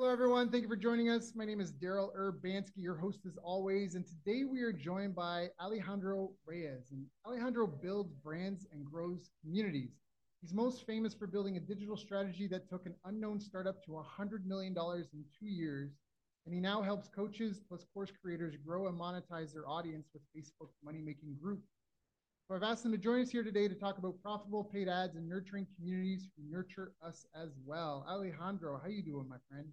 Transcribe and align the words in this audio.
Hello, 0.00 0.10
everyone. 0.10 0.48
Thank 0.48 0.62
you 0.62 0.68
for 0.70 0.76
joining 0.76 1.10
us. 1.10 1.34
My 1.36 1.44
name 1.44 1.60
is 1.60 1.72
Daryl 1.74 2.08
Urbanski, 2.16 2.78
your 2.78 2.96
host 2.96 3.26
as 3.26 3.36
always. 3.36 3.96
And 3.96 4.06
today 4.06 4.44
we 4.44 4.62
are 4.62 4.72
joined 4.72 5.14
by 5.14 5.48
Alejandro 5.60 6.32
Reyes. 6.46 6.90
And 6.90 7.04
Alejandro 7.26 7.66
builds 7.66 8.14
brands 8.14 8.66
and 8.72 8.82
grows 8.82 9.28
communities. 9.42 9.90
He's 10.40 10.54
most 10.54 10.86
famous 10.86 11.12
for 11.12 11.26
building 11.26 11.58
a 11.58 11.60
digital 11.60 11.98
strategy 11.98 12.46
that 12.46 12.66
took 12.66 12.86
an 12.86 12.94
unknown 13.04 13.40
startup 13.40 13.84
to 13.84 13.90
$100 13.90 14.46
million 14.46 14.74
in 14.74 15.24
two 15.38 15.48
years. 15.48 15.90
And 16.46 16.54
he 16.54 16.62
now 16.62 16.80
helps 16.80 17.10
coaches 17.10 17.60
plus 17.68 17.84
course 17.92 18.10
creators 18.22 18.54
grow 18.56 18.88
and 18.88 18.98
monetize 18.98 19.52
their 19.52 19.68
audience 19.68 20.08
with 20.14 20.22
Facebook's 20.34 20.78
money 20.82 21.02
making 21.04 21.36
group. 21.42 21.60
So 22.48 22.54
I've 22.54 22.62
asked 22.62 22.86
him 22.86 22.92
to 22.92 22.98
join 22.98 23.20
us 23.20 23.28
here 23.28 23.44
today 23.44 23.68
to 23.68 23.74
talk 23.74 23.98
about 23.98 24.22
profitable 24.22 24.64
paid 24.64 24.88
ads 24.88 25.16
and 25.16 25.28
nurturing 25.28 25.66
communities 25.76 26.26
who 26.34 26.42
nurture 26.50 26.94
us 27.06 27.26
as 27.34 27.50
well. 27.66 28.06
Alejandro, 28.08 28.80
how 28.82 28.88
you 28.88 29.02
doing, 29.02 29.28
my 29.28 29.36
friend? 29.46 29.68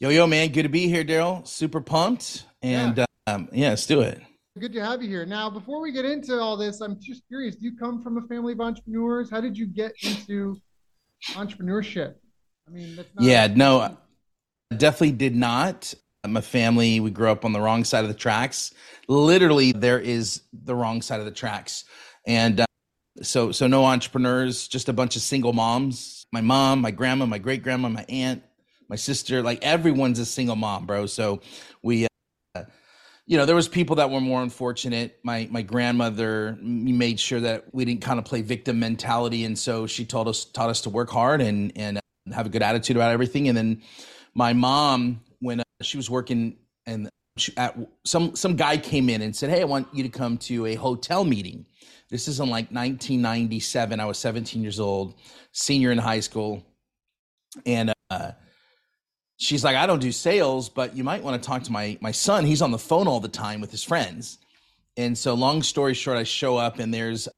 Yo, 0.00 0.10
yo, 0.10 0.26
man, 0.26 0.50
good 0.52 0.62
to 0.62 0.68
be 0.68 0.88
here, 0.88 1.04
Daryl. 1.04 1.46
Super 1.46 1.80
pumped. 1.80 2.44
And 2.62 2.98
yeah. 2.98 3.04
Um, 3.26 3.48
yeah, 3.52 3.70
let's 3.70 3.84
do 3.84 4.00
it. 4.00 4.22
Good 4.58 4.72
to 4.72 4.84
have 4.84 5.02
you 5.02 5.08
here. 5.08 5.26
Now, 5.26 5.50
before 5.50 5.80
we 5.80 5.92
get 5.92 6.04
into 6.04 6.40
all 6.40 6.56
this, 6.56 6.80
I'm 6.80 6.98
just 7.00 7.26
curious 7.28 7.56
do 7.56 7.66
you 7.66 7.76
come 7.76 8.02
from 8.02 8.16
a 8.16 8.22
family 8.22 8.54
of 8.54 8.60
entrepreneurs? 8.60 9.30
How 9.30 9.40
did 9.40 9.56
you 9.56 9.66
get 9.66 9.92
into 10.02 10.60
entrepreneurship? 11.32 12.14
I 12.66 12.70
mean, 12.70 12.96
that's 12.96 13.08
not 13.14 13.24
yeah, 13.24 13.46
no, 13.48 13.96
definitely 14.76 15.12
did 15.12 15.36
not. 15.36 15.94
My 16.26 16.40
family, 16.40 17.00
we 17.00 17.10
grew 17.10 17.30
up 17.30 17.44
on 17.44 17.52
the 17.52 17.60
wrong 17.60 17.84
side 17.84 18.04
of 18.04 18.08
the 18.08 18.14
tracks. 18.14 18.72
Literally, 19.08 19.72
there 19.72 20.00
is 20.00 20.42
the 20.52 20.74
wrong 20.74 21.02
side 21.02 21.20
of 21.20 21.26
the 21.26 21.32
tracks. 21.32 21.84
And 22.26 22.60
uh, 22.60 22.66
so, 23.22 23.52
so 23.52 23.66
no 23.66 23.84
entrepreneurs, 23.84 24.68
just 24.68 24.88
a 24.88 24.92
bunch 24.92 25.16
of 25.16 25.22
single 25.22 25.52
moms. 25.52 26.26
My 26.32 26.40
mom, 26.40 26.80
my 26.80 26.90
grandma, 26.90 27.26
my 27.26 27.38
great 27.38 27.62
grandma, 27.62 27.88
my 27.88 28.04
aunt, 28.08 28.42
my 28.88 28.96
sister, 28.96 29.42
like 29.42 29.62
everyone's 29.62 30.18
a 30.18 30.26
single 30.26 30.56
mom, 30.56 30.86
bro. 30.86 31.06
So 31.06 31.40
we, 31.82 32.06
uh, 32.54 32.62
you 33.26 33.36
know, 33.36 33.44
there 33.44 33.54
was 33.54 33.68
people 33.68 33.96
that 33.96 34.10
were 34.10 34.20
more 34.20 34.42
unfortunate. 34.42 35.18
My 35.22 35.48
my 35.50 35.62
grandmother 35.62 36.56
made 36.62 37.20
sure 37.20 37.40
that 37.40 37.66
we 37.72 37.84
didn't 37.84 38.00
kind 38.00 38.18
of 38.18 38.24
play 38.24 38.42
victim 38.42 38.78
mentality, 38.80 39.44
and 39.44 39.58
so 39.58 39.86
she 39.86 40.04
taught 40.04 40.26
us 40.26 40.46
taught 40.46 40.70
us 40.70 40.80
to 40.82 40.90
work 40.90 41.10
hard 41.10 41.40
and 41.40 41.72
and 41.76 42.00
have 42.32 42.46
a 42.46 42.48
good 42.48 42.62
attitude 42.62 42.96
about 42.96 43.12
everything. 43.12 43.48
And 43.48 43.56
then 43.56 43.82
my 44.34 44.52
mom, 44.52 45.20
when 45.40 45.60
uh, 45.60 45.64
she 45.82 45.96
was 45.96 46.08
working 46.08 46.56
and 46.86 47.08
she, 47.36 47.56
at, 47.56 47.76
some 48.04 48.34
some 48.34 48.56
guy 48.56 48.78
came 48.78 49.08
in 49.08 49.20
and 49.20 49.36
said, 49.36 49.50
"Hey, 49.50 49.60
I 49.60 49.64
want 49.64 49.88
you 49.92 50.02
to 50.02 50.08
come 50.08 50.38
to 50.38 50.66
a 50.66 50.74
hotel 50.74 51.24
meeting." 51.24 51.66
This 52.10 52.28
is 52.28 52.40
in 52.40 52.48
like 52.48 52.70
1997. 52.70 54.00
I 54.00 54.06
was 54.06 54.18
17 54.18 54.62
years 54.62 54.80
old, 54.80 55.14
senior 55.52 55.92
in 55.92 55.98
high 55.98 56.20
school, 56.20 56.64
and 57.66 57.92
uh, 58.10 58.32
she's 59.38 59.64
like, 59.64 59.76
I 59.76 59.86
don't 59.86 60.00
do 60.00 60.12
sales, 60.12 60.68
but 60.68 60.94
you 60.94 61.04
might 61.04 61.22
want 61.22 61.40
to 61.42 61.46
talk 61.46 61.62
to 61.62 61.72
my 61.72 61.96
my 62.02 62.12
son. 62.12 62.44
He's 62.44 62.60
on 62.60 62.70
the 62.70 62.78
phone 62.78 63.08
all 63.08 63.20
the 63.20 63.28
time 63.28 63.60
with 63.60 63.70
his 63.70 63.82
friends. 63.82 64.38
And 64.98 65.16
so 65.16 65.34
long 65.34 65.62
story 65.62 65.94
short, 65.94 66.18
I 66.18 66.24
show 66.24 66.58
up 66.58 66.78
and 66.78 66.92
there's 66.92 67.28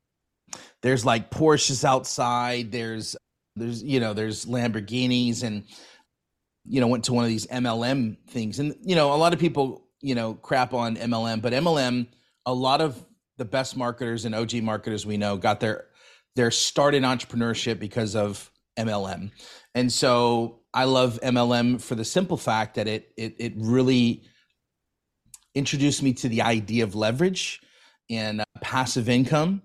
there's 0.82 1.04
like 1.04 1.30
Porsches 1.30 1.84
outside, 1.84 2.72
there's 2.72 3.16
there's 3.54 3.82
you 3.82 4.00
know, 4.00 4.14
there's 4.14 4.47
Lamborghinis 4.47 5.44
and 5.44 5.64
you 6.64 6.80
know, 6.80 6.88
went 6.88 7.04
to 7.04 7.12
one 7.12 7.25
of 7.25 7.30
these 7.30 7.47
MLM 7.47 8.16
things. 8.28 8.58
And 8.58 8.75
you 8.82 8.96
know, 8.96 9.14
a 9.14 9.16
lot 9.16 9.32
of 9.32 9.38
people, 9.38 9.86
you 10.00 10.14
know, 10.14 10.34
crap 10.34 10.75
on 10.75 10.96
MLM, 10.96 11.41
but 11.42 11.52
MLM, 11.52 12.06
a 12.46 12.54
lot 12.54 12.80
of 12.80 13.04
the 13.36 13.44
best 13.44 13.76
marketers 13.76 14.25
and 14.25 14.34
OG 14.34 14.54
marketers 14.62 15.06
we 15.06 15.16
know 15.16 15.36
got 15.36 15.60
their 15.60 15.86
their 16.36 16.50
start 16.50 16.94
in 16.94 17.02
entrepreneurship 17.02 17.78
because 17.78 18.16
of 18.16 18.50
MLM. 18.78 19.32
And 19.75 19.92
so 19.92 20.59
I 20.72 20.84
love 20.84 21.19
MLM 21.22 21.81
for 21.81 21.94
the 21.94 22.04
simple 22.04 22.36
fact 22.36 22.75
that 22.76 22.86
it 22.86 23.12
it 23.16 23.34
it 23.38 23.53
really 23.56 24.25
introduced 25.54 26.03
me 26.03 26.12
to 26.14 26.28
the 26.28 26.42
idea 26.42 26.84
of 26.84 26.94
leverage 26.94 27.60
and 28.08 28.41
uh, 28.41 28.44
passive 28.60 29.08
income. 29.08 29.62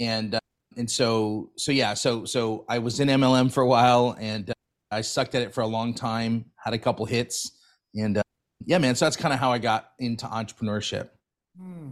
And 0.00 0.34
uh, 0.34 0.40
and 0.76 0.90
so 0.90 1.50
so 1.56 1.72
yeah 1.72 1.94
so 1.94 2.24
so 2.24 2.64
I 2.68 2.78
was 2.78 3.00
in 3.00 3.08
MLM 3.08 3.52
for 3.52 3.62
a 3.62 3.66
while 3.66 4.16
and 4.18 4.50
uh, 4.50 4.54
I 4.90 5.00
sucked 5.00 5.34
at 5.34 5.42
it 5.42 5.52
for 5.54 5.60
a 5.62 5.66
long 5.66 5.94
time 5.94 6.46
had 6.56 6.74
a 6.74 6.78
couple 6.78 7.04
hits 7.06 7.52
and 7.94 8.18
uh, 8.18 8.22
yeah 8.64 8.78
man 8.78 8.94
so 8.94 9.04
that's 9.04 9.16
kind 9.16 9.34
of 9.34 9.40
how 9.40 9.52
I 9.52 9.58
got 9.58 9.90
into 9.98 10.26
entrepreneurship. 10.26 11.10
Hmm. 11.58 11.90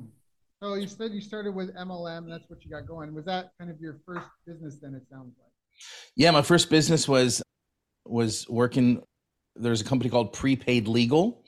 so 0.63 0.75
you 0.75 0.87
said 0.87 1.13
you 1.13 1.21
started 1.21 1.55
with 1.55 1.75
MLM 1.77 2.29
that's 2.31 2.49
what 2.49 2.65
you 2.65 2.71
got 2.71 2.87
going. 2.87 3.15
Was 3.15 3.27
that 3.27 3.53
kind 3.59 3.71
of 3.71 3.81
your 3.81 4.01
first 4.07 4.27
business 4.47 4.79
then 4.81 4.95
it 4.95 5.03
sounds 5.11 5.35
like? 5.39 5.53
Yeah 6.17 6.31
my 6.31 6.43
first 6.43 6.71
business 6.71 7.07
was 7.07 7.43
was 8.07 8.49
working. 8.49 9.03
There's 9.57 9.81
a 9.81 9.85
company 9.85 10.11
called 10.11 10.33
Prepaid 10.33 10.89
Legal. 10.89 11.45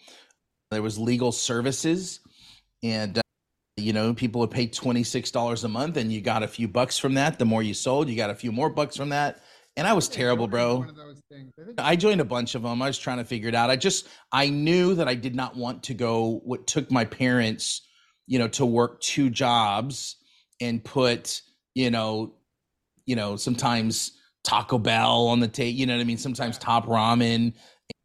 There 0.70 0.82
was 0.82 0.98
legal 0.98 1.32
services, 1.32 2.20
and 2.82 3.18
uh, 3.18 3.22
you 3.76 3.92
know 3.92 4.14
people 4.14 4.40
would 4.40 4.50
pay 4.50 4.66
twenty 4.66 5.02
six 5.02 5.30
dollars 5.30 5.64
a 5.64 5.68
month, 5.68 5.96
and 5.96 6.12
you 6.12 6.20
got 6.20 6.42
a 6.42 6.48
few 6.48 6.68
bucks 6.68 6.98
from 6.98 7.14
that. 7.14 7.38
The 7.38 7.44
more 7.44 7.62
you 7.62 7.74
sold, 7.74 8.08
you 8.08 8.16
got 8.16 8.30
a 8.30 8.34
few 8.34 8.52
more 8.52 8.70
bucks 8.70 8.96
from 8.96 9.10
that. 9.10 9.42
And 9.76 9.86
I 9.86 9.94
was 9.94 10.08
terrible, 10.08 10.48
bro. 10.48 10.86
I 11.78 11.96
joined 11.96 12.20
a 12.20 12.26
bunch 12.26 12.54
of 12.54 12.62
them. 12.62 12.82
I 12.82 12.88
was 12.88 12.98
trying 12.98 13.18
to 13.18 13.24
figure 13.24 13.48
it 13.48 13.54
out. 13.54 13.70
I 13.70 13.76
just 13.76 14.06
I 14.30 14.50
knew 14.50 14.94
that 14.96 15.08
I 15.08 15.14
did 15.14 15.34
not 15.34 15.56
want 15.56 15.84
to 15.84 15.94
go. 15.94 16.40
What 16.44 16.66
took 16.66 16.90
my 16.90 17.06
parents, 17.06 17.80
you 18.26 18.38
know, 18.38 18.48
to 18.48 18.66
work 18.66 19.00
two 19.00 19.30
jobs 19.30 20.16
and 20.60 20.84
put, 20.84 21.40
you 21.74 21.90
know, 21.90 22.34
you 23.06 23.16
know, 23.16 23.36
sometimes 23.36 24.12
Taco 24.44 24.78
Bell 24.78 25.28
on 25.28 25.40
the 25.40 25.48
tape. 25.48 25.76
You 25.76 25.86
know 25.86 25.94
what 25.94 26.00
I 26.00 26.04
mean? 26.04 26.18
Sometimes 26.18 26.58
Top 26.58 26.86
Ramen. 26.86 27.54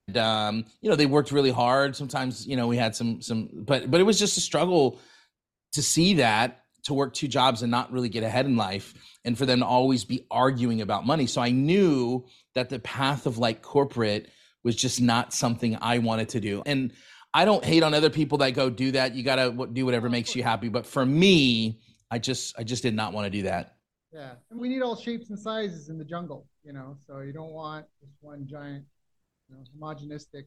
And 0.07 0.17
um, 0.17 0.65
you 0.81 0.89
know, 0.89 0.95
they 0.95 1.05
worked 1.05 1.31
really 1.31 1.51
hard. 1.51 1.95
Sometimes, 1.95 2.47
you 2.47 2.55
know, 2.55 2.67
we 2.67 2.77
had 2.77 2.95
some 2.95 3.21
some 3.21 3.49
but 3.53 3.89
but 3.91 3.99
it 3.99 4.03
was 4.03 4.19
just 4.19 4.37
a 4.37 4.41
struggle 4.41 4.99
to 5.73 5.81
see 5.81 6.15
that 6.15 6.63
to 6.83 6.93
work 6.93 7.13
two 7.13 7.27
jobs 7.27 7.61
and 7.61 7.69
not 7.69 7.91
really 7.91 8.07
get 8.07 8.23
ahead 8.23 8.45
in 8.45 8.55
life 8.55 8.93
and 9.25 9.37
for 9.37 9.45
them 9.45 9.59
to 9.59 9.65
always 9.65 10.05
be 10.05 10.25
arguing 10.31 10.81
about 10.81 11.05
money. 11.05 11.27
So 11.27 11.41
I 11.41 11.51
knew 11.51 12.25
that 12.55 12.69
the 12.69 12.79
path 12.79 13.25
of 13.25 13.37
like 13.37 13.61
corporate 13.61 14.29
was 14.63 14.75
just 14.75 15.01
not 15.01 15.33
something 15.33 15.77
I 15.81 15.99
wanted 15.99 16.29
to 16.29 16.39
do. 16.39 16.63
And 16.65 16.93
I 17.33 17.45
don't 17.45 17.63
hate 17.63 17.83
on 17.83 17.93
other 17.93 18.09
people 18.09 18.37
that 18.39 18.51
go 18.51 18.69
do 18.69 18.91
that. 18.91 19.15
You 19.15 19.23
got 19.23 19.35
to 19.35 19.67
do 19.71 19.85
whatever 19.85 20.09
makes 20.09 20.35
you 20.35 20.43
happy, 20.43 20.69
but 20.69 20.85
for 20.85 21.05
me, 21.05 21.81
I 22.09 22.19
just 22.19 22.57
I 22.57 22.63
just 22.63 22.83
did 22.83 22.95
not 22.95 23.13
want 23.13 23.25
to 23.25 23.29
do 23.29 23.43
that. 23.43 23.76
Yeah, 24.17 24.31
and 24.49 24.59
we 24.59 24.67
need 24.67 24.81
all 24.81 24.95
shapes 24.95 25.29
and 25.29 25.37
sizes 25.37 25.89
in 25.89 25.99
the 25.99 26.03
jungle, 26.03 26.47
you 26.63 26.73
know. 26.73 26.97
So 27.05 27.19
you 27.19 27.31
don't 27.31 27.51
want 27.51 27.85
just 28.01 28.13
one 28.19 28.47
giant, 28.49 28.83
you 29.47 29.55
know, 29.55 29.63
homogenistic 29.79 30.45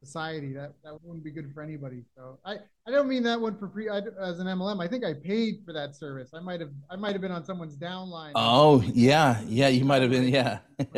society. 0.00 0.52
That 0.52 0.74
that 0.84 1.02
wouldn't 1.02 1.24
be 1.24 1.32
good 1.32 1.52
for 1.52 1.60
anybody. 1.60 2.04
So 2.16 2.38
I 2.44 2.58
I 2.86 2.92
don't 2.92 3.08
mean 3.08 3.24
that 3.24 3.40
one 3.40 3.58
for 3.58 3.68
free 3.68 3.88
I, 3.88 3.98
as 4.20 4.38
an 4.38 4.46
MLM. 4.46 4.80
I 4.80 4.86
think 4.86 5.04
I 5.04 5.12
paid 5.12 5.62
for 5.66 5.72
that 5.72 5.96
service. 5.96 6.30
I 6.34 6.38
might 6.38 6.60
have 6.60 6.70
I 6.88 6.94
might 6.94 7.14
have 7.14 7.20
been 7.20 7.32
on 7.32 7.44
someone's 7.44 7.76
downline. 7.76 8.30
Oh 8.36 8.80
yeah, 8.82 9.40
yeah, 9.48 9.66
you 9.66 9.84
might 9.84 10.00
have 10.02 10.12
been. 10.12 10.28
Yeah. 10.28 10.58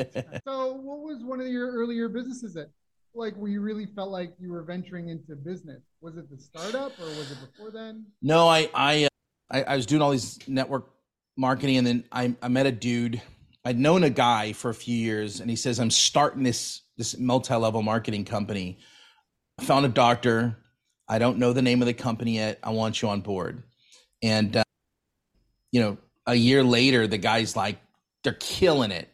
so 0.46 0.74
what 0.74 0.98
was 0.98 1.22
one 1.24 1.40
of 1.40 1.46
your 1.46 1.72
earlier 1.72 2.10
businesses 2.10 2.53
that 2.54 2.68
like 3.15 3.34
where 3.36 3.50
you 3.50 3.62
really 3.62 3.86
felt 3.86 4.10
like 4.10 4.34
you 4.38 4.53
were 4.53 4.65
venturing 4.65 5.09
into 5.09 5.34
business? 5.34 5.80
Was 6.03 6.18
it 6.18 6.28
the 6.28 6.36
startup 6.36 6.92
or 7.00 7.06
was 7.06 7.30
it 7.30 7.38
before 7.41 7.71
then? 7.71 8.04
No, 8.21 8.47
I 8.48 8.68
I 8.74 9.04
uh, 9.04 9.09
I, 9.50 9.62
I 9.62 9.76
was 9.76 9.86
doing 9.86 10.03
all 10.03 10.10
these 10.10 10.38
network 10.47 10.91
marketing, 11.36 11.78
and 11.78 11.86
then 11.86 12.04
I, 12.10 12.34
I 12.42 12.48
met 12.48 12.66
a 12.66 12.72
dude. 12.72 13.21
I'd 13.65 13.78
known 13.78 14.04
a 14.04 14.10
guy 14.10 14.53
for 14.53 14.71
a 14.71 14.74
few 14.74 14.97
years, 14.97 15.41
and 15.41 15.50
he 15.50 15.56
says, 15.56 15.78
"I'm 15.78 15.91
starting 15.91 16.42
this 16.42 16.83
this 16.97 17.18
multi-level 17.18 17.83
marketing 17.83 18.24
company. 18.24 18.78
I 19.59 19.65
found 19.65 19.86
a 19.86 19.91
doctor. 19.91 20.56
I 21.09 21.18
don't 21.18 21.38
know 21.38 21.53
the 21.53 21.62
name 21.62 21.83
of 21.83 21.86
the 21.86 21.94
company 21.94 22.36
yet. 22.36 22.59
I 22.62 22.71
want 22.71 23.03
you 23.03 23.09
on 23.09 23.21
board." 23.21 23.62
And 24.22 24.56
uh, 24.56 24.65
you 25.72 25.80
know, 25.80 25.98
a 26.27 26.34
year 26.34 26.65
later, 26.65 27.06
the 27.06 27.18
guy's 27.18 27.56
like, 27.56 27.78
"They're 28.24 28.34
killing 28.34 28.91
it." 28.91 29.09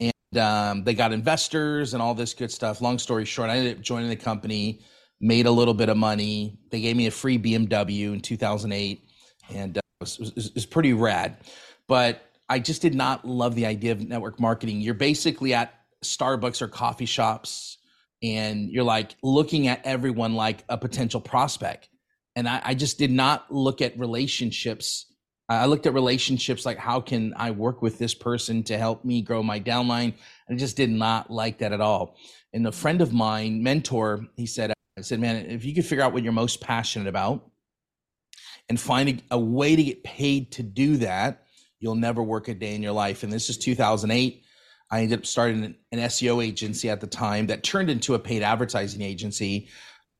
And 0.00 0.38
um, 0.38 0.84
they 0.84 0.94
got 0.94 1.12
investors 1.12 1.94
and 1.94 2.02
all 2.02 2.14
this 2.14 2.34
good 2.34 2.50
stuff. 2.50 2.80
Long 2.80 2.98
story 2.98 3.24
short, 3.24 3.50
I 3.50 3.56
ended 3.56 3.78
up 3.78 3.82
joining 3.82 4.08
the 4.08 4.16
company, 4.16 4.80
made 5.20 5.46
a 5.46 5.50
little 5.50 5.74
bit 5.74 5.88
of 5.88 5.96
money. 5.96 6.58
They 6.70 6.80
gave 6.80 6.96
me 6.96 7.06
a 7.06 7.10
free 7.10 7.38
BMW 7.38 8.12
in 8.12 8.20
2008, 8.20 9.04
and 9.50 9.79
was, 10.00 10.18
was, 10.18 10.54
was 10.54 10.66
pretty 10.66 10.92
rad. 10.92 11.36
But 11.86 12.22
I 12.48 12.58
just 12.58 12.82
did 12.82 12.94
not 12.94 13.26
love 13.26 13.54
the 13.54 13.66
idea 13.66 13.92
of 13.92 14.00
network 14.00 14.40
marketing. 14.40 14.80
You're 14.80 14.94
basically 14.94 15.54
at 15.54 15.74
Starbucks 16.02 16.62
or 16.62 16.68
coffee 16.68 17.06
shops 17.06 17.78
and 18.22 18.70
you're 18.70 18.84
like 18.84 19.14
looking 19.22 19.68
at 19.68 19.84
everyone 19.84 20.34
like 20.34 20.64
a 20.68 20.76
potential 20.76 21.20
prospect. 21.20 21.88
And 22.34 22.48
I, 22.48 22.60
I 22.64 22.74
just 22.74 22.98
did 22.98 23.10
not 23.10 23.52
look 23.52 23.82
at 23.82 23.98
relationships. 23.98 25.06
I 25.48 25.66
looked 25.66 25.86
at 25.86 25.94
relationships 25.94 26.64
like 26.64 26.78
how 26.78 27.00
can 27.00 27.34
I 27.36 27.50
work 27.50 27.82
with 27.82 27.98
this 27.98 28.14
person 28.14 28.62
to 28.64 28.78
help 28.78 29.04
me 29.04 29.20
grow 29.20 29.42
my 29.42 29.60
downline? 29.60 30.14
I 30.48 30.54
just 30.54 30.76
did 30.76 30.90
not 30.90 31.30
like 31.30 31.58
that 31.58 31.72
at 31.72 31.80
all. 31.80 32.16
And 32.52 32.66
a 32.66 32.72
friend 32.72 33.00
of 33.00 33.12
mine, 33.12 33.62
mentor, 33.62 34.26
he 34.36 34.46
said, 34.46 34.72
I 34.96 35.02
said, 35.02 35.20
man, 35.20 35.46
if 35.46 35.64
you 35.64 35.74
could 35.74 35.84
figure 35.84 36.04
out 36.04 36.12
what 36.12 36.22
you're 36.22 36.32
most 36.32 36.60
passionate 36.60 37.08
about 37.08 37.49
and 38.70 38.80
find 38.80 39.08
a, 39.30 39.34
a 39.34 39.38
way 39.38 39.76
to 39.76 39.82
get 39.82 40.02
paid 40.04 40.52
to 40.52 40.62
do 40.62 40.96
that, 40.98 41.42
you'll 41.80 41.96
never 41.96 42.22
work 42.22 42.48
a 42.48 42.54
day 42.54 42.74
in 42.74 42.82
your 42.82 42.92
life. 42.92 43.24
And 43.24 43.32
this 43.32 43.50
is 43.50 43.58
2008. 43.58 44.44
I 44.92 45.02
ended 45.02 45.18
up 45.18 45.26
starting 45.26 45.64
an, 45.64 45.76
an 45.92 45.98
SEO 45.98 46.42
agency 46.42 46.88
at 46.88 47.00
the 47.00 47.06
time 47.06 47.48
that 47.48 47.64
turned 47.64 47.90
into 47.90 48.14
a 48.14 48.18
paid 48.18 48.42
advertising 48.42 49.02
agency. 49.02 49.68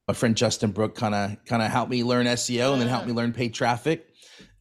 My 0.09 0.15
friend 0.15 0.37
Justin 0.37 0.73
Brooke 0.73 0.97
kind 0.97 1.15
of 1.15 1.37
kind 1.45 1.63
of 1.63 1.71
helped 1.71 1.91
me 1.91 2.03
learn 2.03 2.27
SEO 2.27 2.73
and 2.73 2.83
then 2.83 2.89
helped 2.89 3.07
me 3.07 3.13
learn 3.13 3.33
paid 3.33 3.55
traffic. 3.55 4.09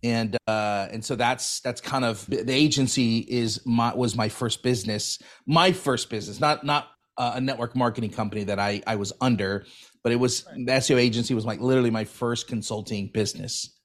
And 0.03 0.37
uh, 0.47 0.87
and 0.91 1.03
so 1.03 1.15
that's 1.15 1.59
that's 1.61 1.81
kind 1.81 2.05
of 2.05 2.25
the 2.27 2.53
agency 2.53 3.19
is 3.19 3.65
my 3.65 3.93
was 3.93 4.15
my 4.15 4.29
first 4.29 4.61
business, 4.61 5.19
my 5.47 5.71
first 5.71 6.09
business, 6.09 6.39
not 6.39 6.63
not 6.63 6.89
a 7.17 7.41
network 7.41 7.75
marketing 7.75 8.11
company 8.11 8.43
that 8.45 8.59
I 8.59 8.81
I 8.87 8.95
was 8.95 9.11
under, 9.19 9.65
but 10.03 10.11
it 10.11 10.15
was 10.15 10.43
the 10.43 10.71
SEO 10.71 10.97
agency 10.97 11.33
was 11.33 11.45
like 11.45 11.59
literally 11.59 11.91
my 11.91 12.05
first 12.05 12.47
consulting 12.47 13.09
business. 13.13 13.78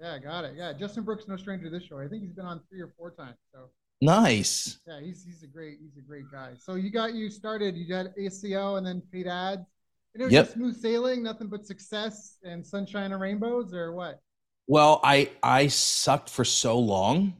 Yeah, 0.00 0.18
got 0.18 0.44
it. 0.44 0.54
Yeah, 0.56 0.72
Justin 0.72 1.04
Brooks, 1.04 1.26
no 1.26 1.36
stranger 1.36 1.64
to 1.64 1.70
this 1.70 1.82
show. 1.82 1.98
I 1.98 2.06
think 2.06 2.22
he's 2.22 2.32
been 2.32 2.46
on 2.46 2.60
three 2.70 2.80
or 2.80 2.92
four 2.96 3.10
times. 3.10 3.36
So 3.52 3.70
Nice. 4.00 4.78
Yeah, 4.86 5.00
he's 5.00 5.24
he's 5.24 5.42
a 5.42 5.46
great 5.46 5.78
he's 5.82 5.96
a 5.96 6.06
great 6.06 6.30
guy. 6.30 6.52
So 6.56 6.76
you 6.76 6.90
got 6.90 7.14
you 7.14 7.30
started. 7.30 7.76
You 7.76 7.88
got 7.88 8.06
SEO 8.16 8.78
and 8.78 8.86
then 8.86 9.02
paid 9.12 9.26
ads. 9.26 9.66
And 10.14 10.22
it 10.22 10.24
was 10.26 10.32
yep. 10.32 10.52
smooth 10.52 10.80
sailing, 10.80 11.22
nothing 11.22 11.48
but 11.48 11.66
success 11.66 12.38
and 12.44 12.64
sunshine 12.64 13.12
and 13.12 13.20
rainbows, 13.20 13.74
or 13.74 13.92
what? 13.92 14.20
Well, 14.68 15.00
I 15.02 15.30
I 15.42 15.66
sucked 15.66 16.30
for 16.30 16.44
so 16.44 16.78
long. 16.78 17.34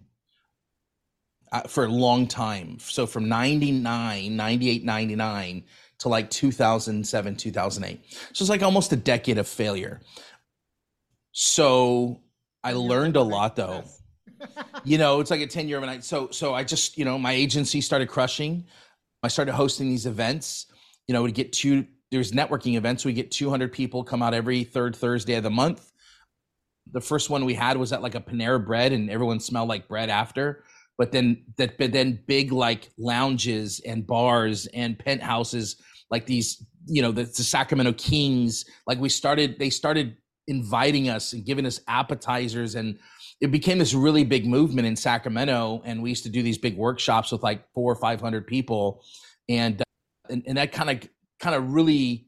Uh, 1.51 1.63
for 1.63 1.85
a 1.85 1.89
long 1.89 2.27
time. 2.27 2.79
So 2.79 3.07
from 3.07 3.27
99, 3.27 4.37
98, 4.37 4.85
99 4.85 5.65
to 6.01 6.09
like 6.11 6.29
2007, 6.29 7.37
2008. 7.37 8.05
So 8.35 8.43
it's 8.43 8.51
like 8.51 8.63
almost 8.63 8.93
a 8.93 8.97
decade 8.97 9.39
of 9.39 9.49
failure. 9.49 10.03
So 11.33 12.21
I 12.63 12.73
learned 12.73 13.17
a 13.17 13.23
lot 13.23 13.57
though 13.57 13.85
you 14.85 14.99
know, 14.99 15.21
it's 15.21 15.31
like 15.31 15.41
a 15.41 15.47
10 15.47 15.69
year 15.69 15.81
night. 15.81 16.05
So, 16.05 16.29
so 16.31 16.55
I 16.55 16.65
just, 16.65 16.99
you 16.99 17.05
know, 17.05 17.19
my 17.19 17.33
agency 17.33 17.81
started 17.81 18.09
crushing. 18.09 18.67
I 19.23 19.29
started 19.29 19.53
hosting 19.53 19.89
these 19.89 20.07
events, 20.07 20.67
you 21.09 21.13
know, 21.13 21.23
we 21.23 21.33
get 21.33 21.53
two, 21.53 21.87
there's 22.11 22.33
networking 22.33 22.77
events. 22.77 23.05
We 23.05 23.13
get 23.13 23.31
200 23.31 23.73
people 23.73 24.05
come 24.05 24.23
out 24.23 24.33
every 24.33 24.63
third 24.63 24.95
Thursday 24.95 25.35
of 25.35 25.43
the 25.43 25.51
month. 25.51 25.91
The 26.93 27.01
first 27.01 27.29
one 27.29 27.45
we 27.45 27.55
had 27.55 27.77
was 27.77 27.93
at 27.93 28.01
like 28.01 28.15
a 28.15 28.21
Panera 28.21 28.65
bread 28.65 28.93
and 28.93 29.11
everyone 29.11 29.41
smelled 29.41 29.69
like 29.69 29.89
bread 29.89 30.09
after. 30.09 30.65
But 30.97 31.13
then 31.13 31.45
that, 31.57 31.79
but 31.79 31.93
then 31.93 32.21
big 32.27 32.53
like 32.53 32.91
lounges 32.97 33.81
and 33.81 34.07
bars 34.07 34.67
and 34.69 34.99
penthouses, 34.99 35.77
like 36.11 36.27
these, 36.27 36.65
you 36.87 37.03
know, 37.03 37.13
the, 37.13 37.25
the 37.25 37.43
Sacramento 37.43 37.93
Kings, 37.95 38.65
like 38.87 38.99
we 38.99 39.09
started, 39.09 39.59
they 39.59 39.71
started 39.71 40.17
inviting 40.49 41.09
us 41.09 41.33
and 41.33 41.45
giving 41.45 41.65
us 41.65 41.81
appetizers 41.87 42.75
and 42.75 42.99
it 43.41 43.50
became 43.53 43.79
this 43.79 43.95
really 43.95 44.25
big 44.25 44.47
movement 44.47 44.87
in 44.87 44.97
Sacramento, 44.97 45.83
and 45.85 46.03
we 46.03 46.09
used 46.09 46.25
to 46.25 46.31
do 46.31 46.43
these 46.43 46.59
big 46.59 46.77
workshops 46.77 47.31
with 47.31 47.43
like 47.43 47.65
four 47.73 47.93
or 47.93 47.97
five 47.97 48.21
hundred 48.21 48.47
people, 48.47 49.05
and 49.49 49.81
uh, 49.81 49.85
and, 50.29 50.43
and 50.47 50.59
that 50.59 50.73
kind 50.73 50.91
of 50.91 51.09
kind 51.39 51.55
of 51.55 51.73
really 51.73 52.27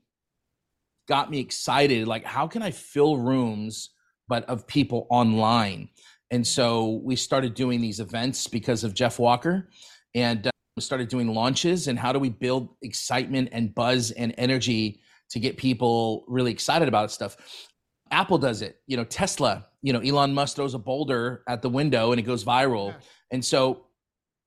got 1.08 1.30
me 1.30 1.40
excited. 1.40 2.06
Like, 2.06 2.24
how 2.24 2.46
can 2.46 2.62
I 2.62 2.70
fill 2.70 3.18
rooms, 3.18 3.90
but 4.28 4.44
of 4.44 4.66
people 4.68 5.08
online? 5.10 5.88
And 6.30 6.46
so 6.46 7.00
we 7.02 7.16
started 7.16 7.54
doing 7.54 7.80
these 7.80 7.98
events 7.98 8.46
because 8.46 8.84
of 8.84 8.94
Jeff 8.94 9.18
Walker, 9.18 9.68
and 10.14 10.46
uh, 10.46 10.50
started 10.78 11.08
doing 11.08 11.34
launches. 11.34 11.88
And 11.88 11.98
how 11.98 12.12
do 12.12 12.20
we 12.20 12.28
build 12.28 12.76
excitement 12.82 13.48
and 13.50 13.74
buzz 13.74 14.12
and 14.12 14.32
energy 14.38 15.00
to 15.30 15.40
get 15.40 15.56
people 15.56 16.24
really 16.28 16.52
excited 16.52 16.86
about 16.86 17.10
stuff? 17.10 17.36
Apple 18.10 18.38
does 18.38 18.62
it. 18.62 18.80
You 18.86 18.96
know, 18.96 19.04
Tesla 19.04 19.66
you 19.82 19.92
know, 19.92 20.00
Elon 20.00 20.34
Musk 20.34 20.56
throws 20.56 20.74
a 20.74 20.78
boulder 20.78 21.42
at 21.48 21.62
the 21.62 21.68
window 21.68 22.12
and 22.12 22.20
it 22.20 22.24
goes 22.24 22.44
viral. 22.44 22.94
And 23.30 23.44
so 23.44 23.86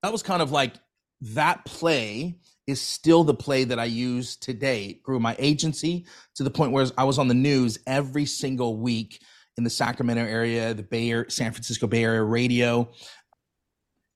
that 0.01 0.11
was 0.11 0.21
kind 0.21 0.41
of 0.41 0.51
like 0.51 0.75
that 1.21 1.65
play 1.65 2.37
is 2.67 2.81
still 2.81 3.23
the 3.23 3.33
play 3.33 3.63
that 3.63 3.79
I 3.79 3.85
use 3.85 4.35
today. 4.35 4.85
It 4.85 5.03
grew 5.03 5.19
my 5.19 5.35
agency 5.39 6.05
to 6.35 6.43
the 6.43 6.51
point 6.51 6.71
where 6.71 6.85
I 6.97 7.03
was 7.03 7.17
on 7.17 7.27
the 7.27 7.33
news 7.33 7.79
every 7.87 8.25
single 8.25 8.77
week 8.77 9.21
in 9.57 9.63
the 9.63 9.69
Sacramento 9.69 10.23
area, 10.23 10.73
the 10.73 10.83
Bay 10.83 11.09
Area, 11.09 11.29
San 11.29 11.51
Francisco 11.51 11.87
Bay 11.87 12.03
Area 12.03 12.23
radio. 12.23 12.89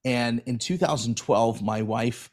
And 0.06 0.42
in 0.46 0.58
2012, 0.58 1.62
my 1.62 1.82
wife, 1.82 2.30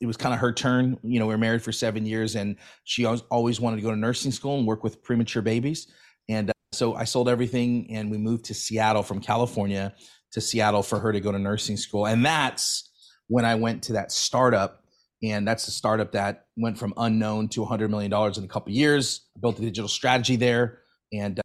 it 0.00 0.06
was 0.06 0.16
kind 0.16 0.34
of 0.34 0.40
her 0.40 0.52
turn. 0.52 0.98
You 1.02 1.18
know, 1.18 1.26
we 1.26 1.34
were 1.34 1.38
married 1.38 1.62
for 1.62 1.72
seven 1.72 2.04
years, 2.04 2.36
and 2.36 2.56
she 2.84 3.06
always, 3.06 3.22
always 3.30 3.60
wanted 3.60 3.76
to 3.76 3.82
go 3.82 3.90
to 3.90 3.96
nursing 3.96 4.30
school 4.30 4.58
and 4.58 4.66
work 4.66 4.84
with 4.84 5.02
premature 5.02 5.42
babies. 5.42 5.86
And 6.28 6.52
so 6.72 6.94
I 6.94 7.04
sold 7.04 7.28
everything 7.28 7.90
and 7.90 8.10
we 8.10 8.18
moved 8.18 8.46
to 8.46 8.54
Seattle 8.54 9.02
from 9.02 9.20
California 9.20 9.94
to 10.32 10.40
Seattle 10.40 10.82
for 10.82 10.98
her 10.98 11.12
to 11.12 11.20
go 11.20 11.32
to 11.32 11.38
nursing 11.38 11.76
school. 11.76 12.06
And 12.06 12.24
that's 12.24 12.90
when 13.28 13.44
I 13.44 13.54
went 13.54 13.84
to 13.84 13.94
that 13.94 14.12
startup. 14.12 14.82
And 15.22 15.48
that's 15.48 15.64
the 15.64 15.72
startup 15.72 16.12
that 16.12 16.46
went 16.56 16.78
from 16.78 16.92
unknown 16.96 17.48
to 17.50 17.60
$100 17.64 17.88
million 17.88 18.12
in 18.12 18.44
a 18.44 18.48
couple 18.48 18.72
years. 18.72 19.22
I 19.36 19.40
built 19.40 19.58
a 19.58 19.62
digital 19.62 19.88
strategy 19.88 20.36
there 20.36 20.80
and 21.12 21.38
uh, 21.38 21.42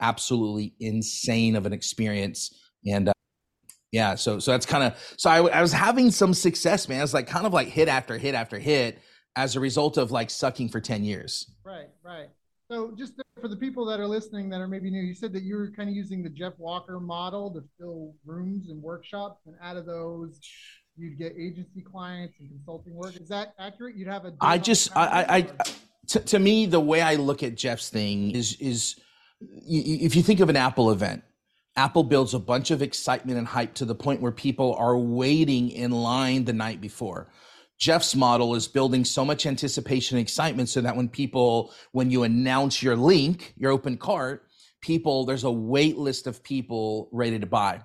absolutely 0.00 0.74
insane 0.80 1.56
of 1.56 1.64
an 1.64 1.72
experience. 1.72 2.54
And 2.86 3.08
uh, 3.08 3.12
yeah, 3.92 4.16
so 4.16 4.40
so 4.40 4.50
that's 4.50 4.66
kind 4.66 4.84
of 4.84 5.14
so 5.16 5.30
I, 5.30 5.38
I 5.46 5.62
was 5.62 5.72
having 5.72 6.10
some 6.10 6.34
success, 6.34 6.88
man. 6.88 7.02
It's 7.02 7.14
like 7.14 7.28
kind 7.28 7.46
of 7.46 7.52
like 7.52 7.68
hit 7.68 7.88
after 7.88 8.18
hit 8.18 8.34
after 8.34 8.58
hit 8.58 8.98
as 9.36 9.56
a 9.56 9.60
result 9.60 9.96
of 9.96 10.10
like 10.10 10.30
sucking 10.30 10.68
for 10.68 10.80
10 10.80 11.04
years. 11.04 11.50
Right, 11.64 11.88
right. 12.04 12.28
So 12.70 12.92
just 12.96 13.14
for 13.40 13.48
the 13.48 13.56
people 13.56 13.84
that 13.86 14.00
are 14.00 14.06
listening 14.06 14.48
that 14.50 14.60
are 14.60 14.68
maybe 14.68 14.90
new, 14.90 15.00
you 15.00 15.14
said 15.14 15.32
that 15.32 15.42
you 15.42 15.56
were 15.56 15.70
kind 15.70 15.88
of 15.88 15.94
using 15.94 16.22
the 16.22 16.28
Jeff 16.28 16.52
Walker 16.58 17.00
model 17.00 17.52
to 17.52 17.64
fill 17.78 18.14
rooms 18.24 18.68
and 18.70 18.82
workshops, 18.82 19.40
and 19.46 19.56
out 19.60 19.76
of 19.76 19.86
those, 19.86 20.40
you'd 20.96 21.18
get 21.18 21.32
agency 21.32 21.80
clients 21.80 22.34
and 22.40 22.48
consulting 22.48 22.94
work. 22.94 23.16
Is 23.16 23.28
that 23.28 23.54
accurate? 23.58 23.96
You'd 23.96 24.08
have 24.08 24.24
a. 24.24 24.34
I 24.40 24.58
just, 24.58 24.96
I, 24.96 25.06
I, 25.06 25.36
I 25.36 25.46
to, 26.08 26.20
to 26.20 26.38
me, 26.38 26.66
the 26.66 26.80
way 26.80 27.02
I 27.02 27.16
look 27.16 27.42
at 27.42 27.56
Jeff's 27.56 27.90
thing 27.90 28.30
is, 28.30 28.56
is 28.60 29.00
if 29.40 30.14
you 30.14 30.22
think 30.22 30.40
of 30.40 30.48
an 30.48 30.56
Apple 30.56 30.90
event, 30.90 31.24
Apple 31.76 32.04
builds 32.04 32.34
a 32.34 32.38
bunch 32.38 32.70
of 32.70 32.82
excitement 32.82 33.36
and 33.36 33.48
hype 33.48 33.74
to 33.74 33.84
the 33.84 33.96
point 33.96 34.20
where 34.20 34.32
people 34.32 34.74
are 34.76 34.96
waiting 34.96 35.70
in 35.70 35.90
line 35.90 36.44
the 36.44 36.52
night 36.52 36.80
before. 36.80 37.28
Jeff's 37.78 38.14
model 38.14 38.54
is 38.54 38.68
building 38.68 39.04
so 39.04 39.24
much 39.24 39.46
anticipation 39.46 40.16
and 40.16 40.22
excitement 40.22 40.68
so 40.68 40.80
that 40.80 40.96
when 40.96 41.08
people, 41.08 41.72
when 41.92 42.10
you 42.10 42.22
announce 42.22 42.82
your 42.82 42.96
link, 42.96 43.52
your 43.56 43.72
open 43.72 43.96
cart, 43.96 44.46
people, 44.80 45.24
there's 45.24 45.44
a 45.44 45.50
wait 45.50 45.96
list 45.96 46.26
of 46.26 46.42
people 46.42 47.08
ready 47.10 47.38
to 47.38 47.46
buy. 47.46 47.80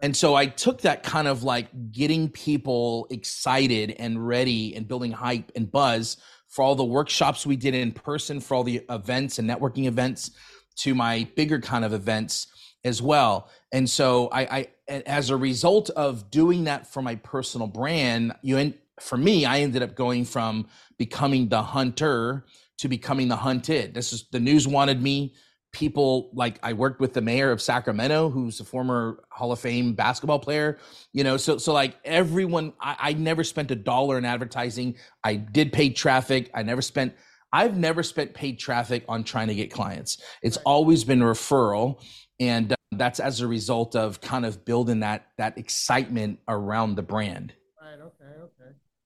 And 0.00 0.16
so 0.16 0.34
I 0.34 0.46
took 0.46 0.80
that 0.82 1.02
kind 1.02 1.28
of 1.28 1.44
like 1.44 1.92
getting 1.92 2.28
people 2.28 3.06
excited 3.10 3.94
and 3.98 4.26
ready 4.26 4.74
and 4.74 4.86
building 4.86 5.12
hype 5.12 5.52
and 5.54 5.70
buzz 5.70 6.16
for 6.48 6.62
all 6.62 6.74
the 6.74 6.84
workshops 6.84 7.46
we 7.46 7.56
did 7.56 7.74
in 7.74 7.92
person, 7.92 8.40
for 8.40 8.56
all 8.56 8.64
the 8.64 8.84
events 8.90 9.38
and 9.38 9.48
networking 9.48 9.86
events 9.86 10.32
to 10.76 10.94
my 10.94 11.26
bigger 11.36 11.60
kind 11.60 11.84
of 11.84 11.92
events 11.92 12.48
as 12.84 13.00
well. 13.00 13.48
And 13.72 13.88
so 13.88 14.28
I, 14.32 14.40
I 14.42 14.68
as 15.06 15.30
a 15.30 15.36
result 15.36 15.88
of 15.90 16.30
doing 16.30 16.64
that 16.64 16.92
for 16.92 17.00
my 17.00 17.14
personal 17.16 17.66
brand, 17.66 18.34
you 18.42 18.58
for 19.00 19.16
me, 19.16 19.44
I 19.44 19.60
ended 19.60 19.82
up 19.82 19.94
going 19.94 20.24
from 20.24 20.68
becoming 20.98 21.48
the 21.48 21.62
hunter 21.62 22.44
to 22.78 22.88
becoming 22.88 23.28
the 23.28 23.36
hunted. 23.36 23.94
This 23.94 24.12
is 24.12 24.28
the 24.30 24.40
news 24.40 24.66
wanted 24.66 25.00
me. 25.02 25.34
People 25.72 26.30
like 26.34 26.58
I 26.62 26.74
worked 26.74 27.00
with 27.00 27.14
the 27.14 27.22
mayor 27.22 27.50
of 27.50 27.62
Sacramento, 27.62 28.28
who's 28.28 28.60
a 28.60 28.64
former 28.64 29.24
Hall 29.30 29.52
of 29.52 29.60
Fame 29.60 29.94
basketball 29.94 30.38
player. 30.38 30.78
You 31.12 31.24
know, 31.24 31.38
so 31.38 31.56
so 31.56 31.72
like 31.72 31.96
everyone, 32.04 32.74
I, 32.80 32.96
I 32.98 33.12
never 33.14 33.42
spent 33.42 33.70
a 33.70 33.74
dollar 33.74 34.18
in 34.18 34.26
advertising. 34.26 34.96
I 35.24 35.36
did 35.36 35.72
paid 35.72 35.96
traffic. 35.96 36.50
I 36.52 36.62
never 36.62 36.82
spent. 36.82 37.14
I've 37.54 37.76
never 37.76 38.02
spent 38.02 38.34
paid 38.34 38.58
traffic 38.58 39.04
on 39.08 39.24
trying 39.24 39.48
to 39.48 39.54
get 39.54 39.70
clients. 39.70 40.20
It's 40.42 40.58
right. 40.58 40.64
always 40.66 41.04
been 41.04 41.20
referral, 41.20 42.02
and 42.38 42.72
uh, 42.72 42.76
that's 42.92 43.20
as 43.20 43.40
a 43.40 43.46
result 43.46 43.96
of 43.96 44.20
kind 44.20 44.44
of 44.44 44.66
building 44.66 45.00
that 45.00 45.28
that 45.38 45.56
excitement 45.56 46.40
around 46.48 46.96
the 46.96 47.02
brand. 47.02 47.54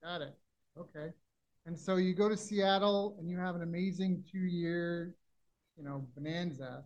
Got 0.07 0.21
it. 0.21 0.35
Okay. 0.79 1.13
And 1.67 1.77
so 1.77 1.97
you 1.97 2.15
go 2.15 2.29
to 2.29 2.37
Seattle 2.37 3.17
and 3.19 3.29
you 3.29 3.39
have 3.39 3.57
an 3.57 3.63
amazing 3.63 4.23
two 4.31 4.39
year, 4.39 5.17
you 5.77 5.83
know, 5.83 6.07
bonanza, 6.15 6.85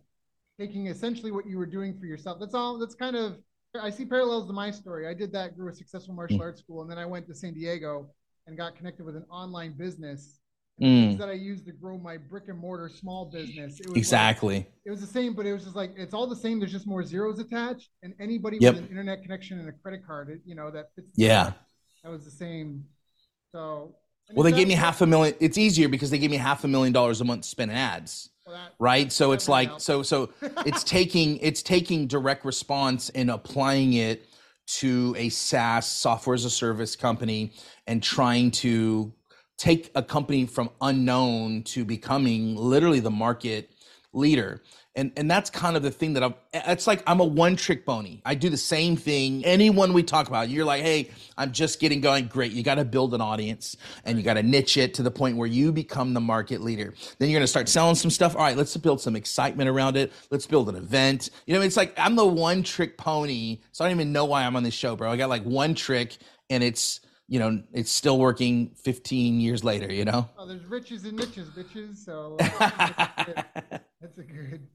taking 0.59 0.87
essentially 0.87 1.31
what 1.31 1.45
you 1.45 1.59
were 1.59 1.67
doing 1.67 1.99
for 1.99 2.07
yourself. 2.07 2.39
That's 2.39 2.55
all, 2.55 2.79
that's 2.79 2.95
kind 2.95 3.15
of, 3.15 3.37
I 3.79 3.91
see 3.91 4.05
parallels 4.05 4.47
to 4.47 4.53
my 4.53 4.71
story. 4.71 5.07
I 5.07 5.13
did 5.13 5.31
that, 5.33 5.55
grew 5.55 5.69
a 5.69 5.73
successful 5.73 6.15
martial 6.15 6.39
mm. 6.39 6.41
arts 6.41 6.61
school, 6.61 6.81
and 6.81 6.89
then 6.89 6.97
I 6.97 7.05
went 7.05 7.27
to 7.27 7.35
San 7.35 7.53
Diego 7.53 8.09
and 8.47 8.57
got 8.57 8.75
connected 8.75 9.05
with 9.05 9.15
an 9.15 9.25
online 9.29 9.73
business 9.77 10.39
mm. 10.81 11.15
that 11.19 11.29
I 11.29 11.33
used 11.33 11.67
to 11.67 11.73
grow 11.73 11.99
my 11.99 12.17
brick 12.17 12.45
and 12.47 12.57
mortar 12.57 12.89
small 12.89 13.25
business. 13.25 13.79
It 13.79 13.87
was 13.87 13.97
exactly. 13.97 14.55
Like, 14.55 14.73
it 14.85 14.89
was 14.89 14.99
the 14.99 15.05
same, 15.05 15.35
but 15.35 15.45
it 15.45 15.53
was 15.53 15.63
just 15.63 15.75
like 15.75 15.93
it's 15.95 16.15
all 16.15 16.25
the 16.25 16.35
same. 16.35 16.59
There's 16.59 16.71
just 16.71 16.87
more 16.87 17.03
zeros 17.03 17.37
attached, 17.37 17.91
and 18.01 18.15
anybody 18.19 18.57
yep. 18.59 18.73
with 18.73 18.83
an 18.83 18.89
internet 18.89 19.21
connection 19.21 19.59
and 19.59 19.69
a 19.69 19.73
credit 19.73 20.05
card, 20.07 20.29
it, 20.29 20.41
you 20.43 20.55
know, 20.55 20.71
that 20.71 20.87
fits. 20.95 21.11
Yeah, 21.15 21.53
that 22.03 22.09
was 22.09 22.25
the 22.25 22.31
same. 22.31 22.83
So. 23.53 23.95
Well, 24.33 24.43
they 24.43 24.53
gave 24.53 24.67
me 24.67 24.75
half 24.75 25.01
a 25.01 25.05
million. 25.05 25.35
It's 25.41 25.57
easier 25.57 25.89
because 25.89 26.09
they 26.09 26.17
gave 26.17 26.31
me 26.31 26.37
half 26.37 26.63
a 26.63 26.67
million 26.67 26.93
dollars 26.93 27.19
a 27.19 27.25
month 27.25 27.41
to 27.41 27.49
spend 27.49 27.71
in 27.71 27.77
ads. 27.77 28.29
Well, 28.45 28.55
that, 28.55 28.73
right 28.79 29.11
so 29.11 29.33
it's 29.33 29.47
like 29.47 29.69
so 29.77 30.01
so 30.01 30.31
it's 30.65 30.83
taking 30.83 31.37
it's 31.37 31.61
taking 31.61 32.07
direct 32.07 32.43
response 32.43 33.09
and 33.09 33.29
applying 33.29 33.93
it 33.93 34.27
to 34.65 35.13
a 35.17 35.29
SaaS 35.29 35.85
software 35.85 36.33
as 36.33 36.45
a 36.45 36.49
service 36.49 36.95
company 36.95 37.53
and 37.87 38.01
trying 38.01 38.51
to 38.51 39.13
take 39.57 39.91
a 39.95 40.01
company 40.01 40.45
from 40.45 40.69
unknown 40.81 41.63
to 41.63 41.85
becoming 41.85 42.55
literally 42.55 42.99
the 42.99 43.11
market 43.11 43.71
leader 44.13 44.61
and 44.95 45.11
and 45.15 45.31
that's 45.31 45.49
kind 45.49 45.77
of 45.77 45.83
the 45.83 45.91
thing 45.91 46.13
that 46.13 46.23
I'm 46.23 46.33
it's 46.53 46.85
like 46.85 47.01
I'm 47.07 47.21
a 47.21 47.25
one 47.25 47.55
trick 47.55 47.85
pony. 47.85 48.21
I 48.25 48.35
do 48.35 48.49
the 48.49 48.57
same 48.57 48.97
thing. 48.97 49.45
Anyone 49.45 49.93
we 49.93 50.03
talk 50.03 50.27
about, 50.27 50.49
you're 50.49 50.65
like, 50.65 50.83
"Hey, 50.83 51.11
I'm 51.37 51.51
just 51.53 51.79
getting 51.79 52.01
going." 52.01 52.27
Great. 52.27 52.51
You 52.51 52.61
got 52.61 52.75
to 52.75 52.83
build 52.83 53.13
an 53.13 53.21
audience 53.21 53.77
and 54.03 54.17
you 54.17 54.23
got 54.23 54.33
to 54.33 54.43
niche 54.43 54.75
it 54.77 54.93
to 54.95 55.03
the 55.03 55.11
point 55.11 55.37
where 55.37 55.47
you 55.47 55.71
become 55.71 56.13
the 56.13 56.19
market 56.19 56.61
leader. 56.61 56.93
Then 57.19 57.29
you're 57.29 57.37
going 57.37 57.43
to 57.43 57.47
start 57.47 57.69
selling 57.69 57.95
some 57.95 58.11
stuff. 58.11 58.35
All 58.35 58.41
right, 58.41 58.57
let's 58.57 58.75
build 58.75 58.99
some 58.99 59.15
excitement 59.15 59.69
around 59.69 59.95
it. 59.95 60.11
Let's 60.29 60.45
build 60.45 60.67
an 60.67 60.75
event. 60.75 61.29
You 61.45 61.55
know, 61.55 61.61
it's 61.61 61.77
like 61.77 61.93
I'm 61.97 62.15
the 62.15 62.25
one 62.25 62.61
trick 62.61 62.97
pony. 62.97 63.59
So 63.71 63.85
I 63.85 63.89
don't 63.89 63.97
even 63.97 64.11
know 64.11 64.25
why 64.25 64.43
I'm 64.43 64.55
on 64.57 64.63
this 64.63 64.73
show, 64.73 64.97
bro. 64.97 65.09
I 65.09 65.15
got 65.15 65.29
like 65.29 65.43
one 65.43 65.73
trick 65.73 66.17
and 66.49 66.63
it's 66.63 66.99
you 67.31 67.39
know, 67.39 67.63
it's 67.71 67.89
still 67.89 68.19
working 68.19 68.71
15 68.75 69.39
years 69.39 69.63
later, 69.63 69.89
you 69.89 70.03
know? 70.03 70.29
Oh, 70.37 70.45
there's 70.45 70.65
riches 70.65 71.05
and 71.05 71.15
niches, 71.17 71.47
bitches. 71.47 71.95
So 71.95 72.35
uh, 72.41 73.07
that's 74.01 74.17
a 74.17 74.23
good. 74.23 74.67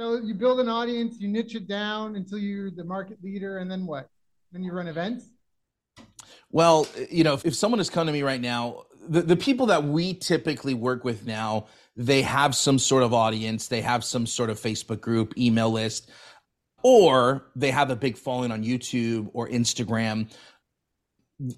So 0.00 0.16
you 0.16 0.32
build 0.32 0.60
an 0.60 0.68
audience, 0.70 1.20
you 1.20 1.28
niche 1.28 1.54
it 1.54 1.68
down 1.68 2.16
until 2.16 2.38
you're 2.38 2.70
the 2.70 2.84
market 2.84 3.22
leader, 3.22 3.58
and 3.58 3.70
then 3.70 3.84
what? 3.84 4.08
Then 4.50 4.62
you 4.62 4.72
run 4.72 4.88
events? 4.88 5.26
Well, 6.50 6.88
you 7.10 7.22
know, 7.22 7.34
if, 7.34 7.44
if 7.44 7.54
someone 7.54 7.80
has 7.80 7.90
come 7.90 8.06
to 8.06 8.12
me 8.14 8.22
right 8.22 8.40
now, 8.40 8.84
the, 9.06 9.20
the 9.20 9.36
people 9.36 9.66
that 9.66 9.84
we 9.84 10.14
typically 10.14 10.72
work 10.72 11.04
with 11.04 11.26
now, 11.26 11.66
they 11.96 12.22
have 12.22 12.56
some 12.56 12.78
sort 12.78 13.02
of 13.02 13.12
audience, 13.12 13.68
they 13.68 13.82
have 13.82 14.02
some 14.02 14.24
sort 14.24 14.48
of 14.48 14.58
Facebook 14.58 15.02
group, 15.02 15.36
email 15.36 15.70
list, 15.70 16.10
or 16.82 17.50
they 17.54 17.70
have 17.70 17.90
a 17.90 17.96
big 17.96 18.16
following 18.16 18.52
on 18.52 18.64
YouTube 18.64 19.28
or 19.34 19.50
Instagram 19.50 20.30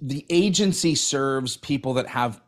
the 0.00 0.24
agency 0.30 0.94
serves 0.94 1.56
people 1.56 1.94
that 1.94 2.06
have 2.06 2.40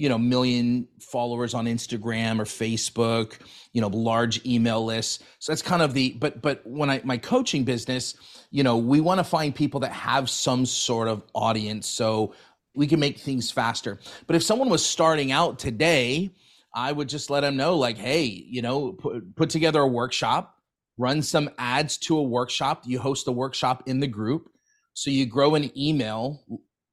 you 0.00 0.08
know 0.08 0.18
million 0.18 0.88
followers 1.00 1.54
on 1.54 1.66
instagram 1.66 2.40
or 2.40 2.44
facebook 2.44 3.38
you 3.72 3.80
know 3.80 3.88
large 3.88 4.44
email 4.46 4.84
lists. 4.84 5.22
So 5.38 5.52
that's 5.52 5.62
kind 5.62 5.82
of 5.82 5.94
the 5.94 6.12
but 6.12 6.42
but 6.42 6.66
when 6.66 6.90
i 6.90 7.00
my 7.04 7.18
coaching 7.18 7.64
business 7.64 8.14
you 8.50 8.62
know 8.62 8.76
we 8.76 9.00
want 9.00 9.18
to 9.18 9.24
find 9.24 9.54
people 9.54 9.80
that 9.80 9.92
have 9.92 10.30
some 10.30 10.66
sort 10.66 11.08
of 11.08 11.22
audience 11.34 11.86
so 11.86 12.34
we 12.74 12.86
can 12.86 13.00
make 13.00 13.18
things 13.18 13.50
faster. 13.50 13.98
But 14.26 14.36
if 14.36 14.44
someone 14.44 14.68
was 14.70 14.84
starting 14.84 15.32
out 15.32 15.58
today 15.58 16.30
i 16.74 16.90
would 16.90 17.08
just 17.08 17.30
let 17.30 17.40
them 17.40 17.56
know 17.56 17.76
like 17.76 17.98
hey 17.98 18.24
you 18.24 18.62
know 18.62 18.92
put, 18.92 19.36
put 19.36 19.50
together 19.50 19.80
a 19.80 19.88
workshop 19.88 20.56
run 21.00 21.22
some 21.22 21.48
ads 21.56 21.96
to 21.96 22.18
a 22.18 22.22
workshop. 22.22 22.82
You 22.84 22.98
host 22.98 23.26
a 23.26 23.32
workshop 23.32 23.84
in 23.86 24.00
the 24.00 24.06
group. 24.06 24.50
So 24.92 25.10
you 25.10 25.24
grow 25.24 25.54
an 25.54 25.76
email 25.76 26.44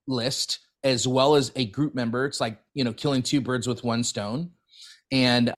list 0.08 0.60
as 0.88 1.06
well 1.08 1.36
as 1.36 1.51
a 1.56 1.65
group 1.65 1.94
member. 1.94 2.25
It's 2.25 2.39
like 2.39 2.60
you 2.74 2.84
know 2.84 2.94
killing 2.94 3.22
two 3.22 3.41
birds 3.41 3.67
with 3.67 3.84
one 3.84 4.03
stone. 4.03 4.51
And 5.12 5.53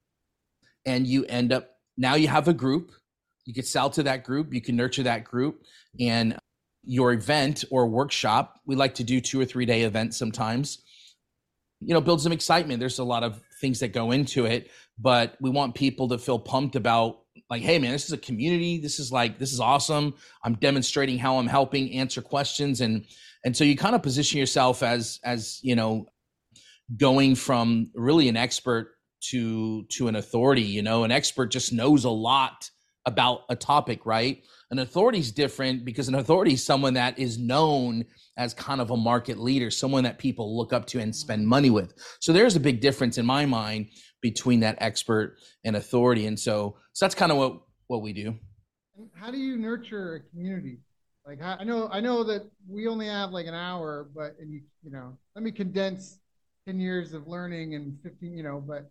and 0.86 1.06
you 1.06 1.26
end 1.26 1.54
up 1.54 1.70
now 1.98 2.16
you 2.16 2.28
have 2.28 2.48
a 2.48 2.54
group. 2.54 2.92
You 3.46 3.54
can 3.54 3.64
sell 3.64 3.90
to 3.92 4.04
that 4.04 4.24
group. 4.24 4.54
You 4.54 4.62
can 4.62 4.76
nurture 4.76 5.04
that 5.04 5.24
group. 5.24 5.64
And 6.00 6.38
your 6.84 7.14
event 7.14 7.66
or 7.72 7.88
workshop 7.88 8.60
we 8.66 8.76
like 8.76 8.96
to 8.96 9.04
do 9.04 9.20
two 9.20 9.40
or 9.40 9.46
three 9.46 9.66
day 9.66 9.84
events 9.84 10.18
sometimes. 10.18 10.80
You 11.80 11.94
know 11.94 12.02
build 12.02 12.22
some 12.22 12.32
excitement. 12.32 12.80
There's 12.80 13.00
a 13.00 13.04
lot 13.04 13.24
of 13.24 13.42
things 13.62 13.80
that 13.80 13.94
go 13.94 14.12
into 14.12 14.46
it 14.46 14.72
but 14.98 15.36
we 15.42 15.50
want 15.50 15.76
people 15.76 16.08
to 16.08 16.18
feel 16.18 16.40
pumped 16.40 16.76
about 16.76 17.20
like 17.50 17.62
hey 17.62 17.78
man 17.78 17.92
this 17.92 18.06
is 18.06 18.14
a 18.14 18.18
community. 18.18 18.80
This 18.80 19.00
is 19.00 19.12
like 19.12 19.38
this 19.38 19.54
is 19.54 19.60
awesome. 19.60 20.16
I'm 20.44 20.56
demonstrating 20.56 21.20
how 21.20 21.38
i'm 21.38 21.48
helping 21.48 21.94
answer 21.94 22.22
questions 22.22 22.82
and 22.82 23.06
and 23.46 23.56
so 23.56 23.64
you 23.64 23.76
kind 23.76 23.96
of 23.96 24.04
position 24.04 24.40
yourself 24.40 24.84
as 24.84 25.20
as 25.24 25.60
you 25.62 25.76
know 25.76 26.06
going 26.98 27.36
from 27.36 27.90
really 27.94 28.28
an 28.30 28.38
expert 28.38 28.96
to 29.22 29.84
to 29.90 30.08
an 30.08 30.16
authority 30.16 30.62
you 30.62 30.82
know? 30.82 31.04
An 31.04 31.12
expert 31.12 31.48
just 31.48 31.74
knows 31.74 32.06
a 32.06 32.10
lot 32.10 32.70
about 33.06 33.42
a 33.50 33.56
topic 33.56 34.06
right? 34.06 34.44
An 34.72 34.80
authority 34.80 35.20
is 35.20 35.32
different 35.32 35.84
because 35.84 36.08
an 36.08 36.16
authority 36.16 36.54
is 36.54 36.64
someone 36.64 36.94
that 36.94 37.18
is 37.18 37.38
known 37.38 38.06
as 38.38 38.54
kind 38.54 38.82
of 38.82 38.92
a 38.92 38.98
market 38.98 39.40
leader 39.40 39.72
someone 39.72 40.04
that 40.04 40.18
people 40.18 40.58
look 40.58 40.74
up 40.74 40.86
to 40.88 41.00
and 41.00 41.16
spend 41.16 41.48
money 41.48 41.70
with. 41.70 41.94
So 42.20 42.34
there's 42.34 42.56
a 42.56 42.60
big 42.60 42.82
difference 42.82 43.18
in 43.18 43.26
my 43.26 43.46
mind 43.46 43.90
between 44.22 44.60
that 44.62 44.78
expert 44.80 45.38
and 45.64 45.76
authority. 45.76 46.26
And 46.26 46.40
so 46.40 46.78
so 46.94 47.06
that's 47.06 47.16
kind 47.16 47.32
of 47.32 47.38
what 47.38 47.62
what 47.88 48.02
we 48.02 48.14
do. 48.14 48.36
How 49.16 49.32
do 49.32 49.38
you 49.38 49.58
nurture 49.58 50.16
a 50.16 50.20
community 50.30 50.80
like 51.30 51.44
I 51.44 51.64
know, 51.64 51.88
I 51.92 52.00
know 52.00 52.24
that 52.24 52.50
we 52.68 52.88
only 52.88 53.06
have 53.06 53.30
like 53.30 53.46
an 53.46 53.54
hour, 53.54 54.10
but 54.16 54.36
and 54.40 54.52
you, 54.52 54.62
you 54.84 54.90
know, 54.90 55.16
let 55.36 55.44
me 55.44 55.52
condense 55.52 56.18
ten 56.66 56.80
years 56.80 57.14
of 57.14 57.28
learning 57.28 57.76
and 57.76 58.00
fifteen, 58.02 58.36
you 58.36 58.42
know. 58.42 58.64
But 58.66 58.90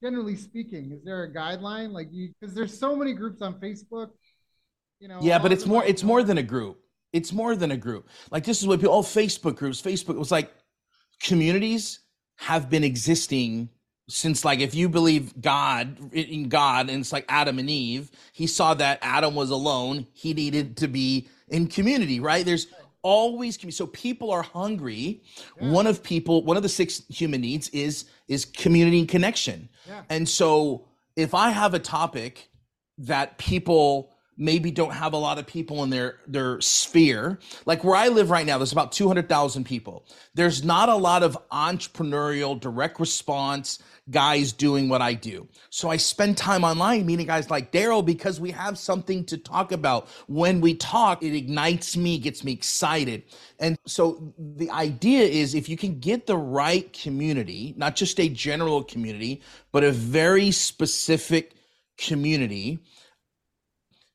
generally 0.00 0.36
speaking, 0.36 0.92
is 0.92 1.04
there 1.04 1.24
a 1.24 1.34
guideline? 1.34 1.90
Like 1.90 2.06
you, 2.12 2.32
because 2.38 2.54
there's 2.54 2.78
so 2.78 2.94
many 2.94 3.14
groups 3.14 3.42
on 3.42 3.54
Facebook, 3.54 4.10
you 5.00 5.08
know. 5.08 5.18
Yeah, 5.20 5.40
but 5.40 5.50
it's 5.50 5.66
more, 5.66 5.84
it's 5.84 6.04
more 6.04 6.22
than 6.22 6.38
a 6.38 6.42
group. 6.42 6.78
It's 7.12 7.32
more 7.32 7.56
than 7.56 7.72
a 7.72 7.76
group. 7.76 8.08
Like 8.30 8.44
this 8.44 8.62
is 8.62 8.68
what 8.68 8.78
people, 8.78 8.94
all 8.94 9.02
Facebook 9.02 9.56
groups. 9.56 9.82
Facebook 9.82 10.16
was 10.16 10.30
like 10.30 10.52
communities 11.20 11.98
have 12.36 12.70
been 12.70 12.84
existing 12.84 13.68
since 14.08 14.44
like 14.44 14.60
if 14.60 14.74
you 14.74 14.88
believe 14.88 15.40
god 15.40 15.96
in 16.12 16.48
god 16.48 16.90
and 16.90 17.00
it's 17.00 17.12
like 17.12 17.24
adam 17.28 17.60
and 17.60 17.70
eve 17.70 18.10
he 18.32 18.48
saw 18.48 18.74
that 18.74 18.98
adam 19.00 19.36
was 19.36 19.50
alone 19.50 20.04
he 20.12 20.34
needed 20.34 20.76
to 20.76 20.88
be 20.88 21.28
in 21.48 21.66
community, 21.66 22.20
right? 22.20 22.44
There's 22.44 22.68
always 23.02 23.56
community. 23.56 23.76
So 23.76 23.86
people 23.88 24.30
are 24.30 24.42
hungry. 24.42 25.22
Yeah. 25.60 25.70
One 25.70 25.86
of 25.86 26.02
people, 26.02 26.44
one 26.44 26.56
of 26.56 26.62
the 26.62 26.68
six 26.68 27.02
human 27.08 27.40
needs 27.40 27.68
is 27.70 28.06
is 28.28 28.44
community 28.44 29.00
and 29.00 29.08
connection. 29.08 29.68
Yeah. 29.86 30.02
And 30.08 30.28
so 30.28 30.86
if 31.16 31.34
I 31.34 31.50
have 31.50 31.74
a 31.74 31.78
topic 31.78 32.48
that 32.98 33.38
people 33.38 34.12
maybe 34.36 34.70
don't 34.70 34.92
have 34.92 35.12
a 35.12 35.16
lot 35.16 35.38
of 35.38 35.46
people 35.46 35.82
in 35.84 35.90
their 35.90 36.16
their 36.26 36.60
sphere 36.60 37.38
like 37.66 37.84
where 37.84 37.94
i 37.94 38.08
live 38.08 38.30
right 38.30 38.46
now 38.46 38.56
there's 38.56 38.72
about 38.72 38.90
200000 38.90 39.64
people 39.64 40.06
there's 40.34 40.64
not 40.64 40.88
a 40.88 40.94
lot 40.94 41.22
of 41.22 41.36
entrepreneurial 41.52 42.58
direct 42.58 42.98
response 42.98 43.78
guys 44.10 44.52
doing 44.52 44.88
what 44.88 45.00
I 45.00 45.14
do. 45.14 45.48
So 45.70 45.88
I 45.88 45.96
spend 45.96 46.36
time 46.36 46.64
online 46.64 47.06
meeting 47.06 47.26
guys 47.26 47.50
like 47.50 47.70
Daryl 47.72 48.04
because 48.04 48.40
we 48.40 48.50
have 48.50 48.76
something 48.76 49.24
to 49.26 49.38
talk 49.38 49.72
about. 49.72 50.08
When 50.26 50.60
we 50.60 50.74
talk, 50.74 51.22
it 51.22 51.34
ignites 51.34 51.96
me, 51.96 52.18
gets 52.18 52.42
me 52.42 52.52
excited. 52.52 53.22
And 53.58 53.78
so 53.86 54.34
the 54.38 54.70
idea 54.70 55.22
is 55.22 55.54
if 55.54 55.68
you 55.68 55.76
can 55.76 56.00
get 56.00 56.26
the 56.26 56.36
right 56.36 56.92
community, 56.92 57.74
not 57.76 57.94
just 57.94 58.18
a 58.18 58.28
general 58.28 58.82
community, 58.82 59.40
but 59.70 59.84
a 59.84 59.92
very 59.92 60.50
specific 60.50 61.54
community, 61.96 62.80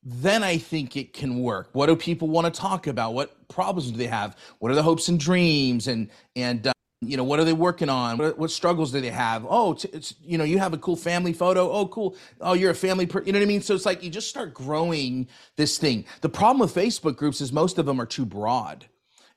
then 0.04 0.44
I 0.44 0.58
think 0.58 0.96
it 0.96 1.14
can 1.14 1.40
work. 1.40 1.70
What 1.74 1.88
do 1.88 1.96
people 1.96 2.30
want 2.30 2.54
to 2.54 2.60
talk 2.62 2.88
about? 2.88 3.14
What 3.14 3.48
problems 3.50 3.92
do 3.92 3.98
they 3.98 4.08
have? 4.08 4.38
What 4.60 4.72
are 4.72 4.76
the 4.76 4.84
hopes 4.84 5.10
and 5.10 5.20
dreams? 5.20 5.88
And 5.88 6.10
and 6.36 6.68
uh, 6.68 6.74
you 7.02 7.16
know 7.16 7.24
what 7.24 7.40
are 7.40 7.44
they 7.44 7.54
working 7.54 7.90
on? 7.90 8.18
What, 8.18 8.40
what 8.40 8.52
struggles 8.52 8.92
do 8.92 9.00
they 9.00 9.12
have? 9.12 9.46
Oh 9.48 9.74
it's, 9.74 9.86
it's, 9.86 10.16
you 10.22 10.38
know 10.38 10.44
you 10.44 10.58
have 10.58 10.74
a 10.74 10.78
cool 10.78 10.96
family 10.96 11.34
photo. 11.34 11.70
Oh 11.72 11.88
cool. 11.88 12.16
Oh 12.42 12.54
you're 12.54 12.72
a 12.72 12.76
family 12.76 13.06
per-. 13.06 13.24
you 13.24 13.32
know 13.32 13.40
what 13.40 13.46
i 13.46 13.48
mean? 13.48 13.62
So 13.62 13.76
it's 13.76 13.86
like 13.86 14.04
you 14.04 14.10
just 14.10 14.30
start 14.30 14.54
growing 14.54 15.28
this 15.58 15.78
thing. 15.78 16.06
The 16.22 16.30
problem 16.30 16.60
with 16.60 16.74
facebook 16.74 17.16
groups 17.16 17.40
is 17.40 17.54
most 17.54 17.78
of 17.78 17.86
them 17.86 18.02
are 18.02 18.06
too 18.06 18.26
broad. 18.26 18.88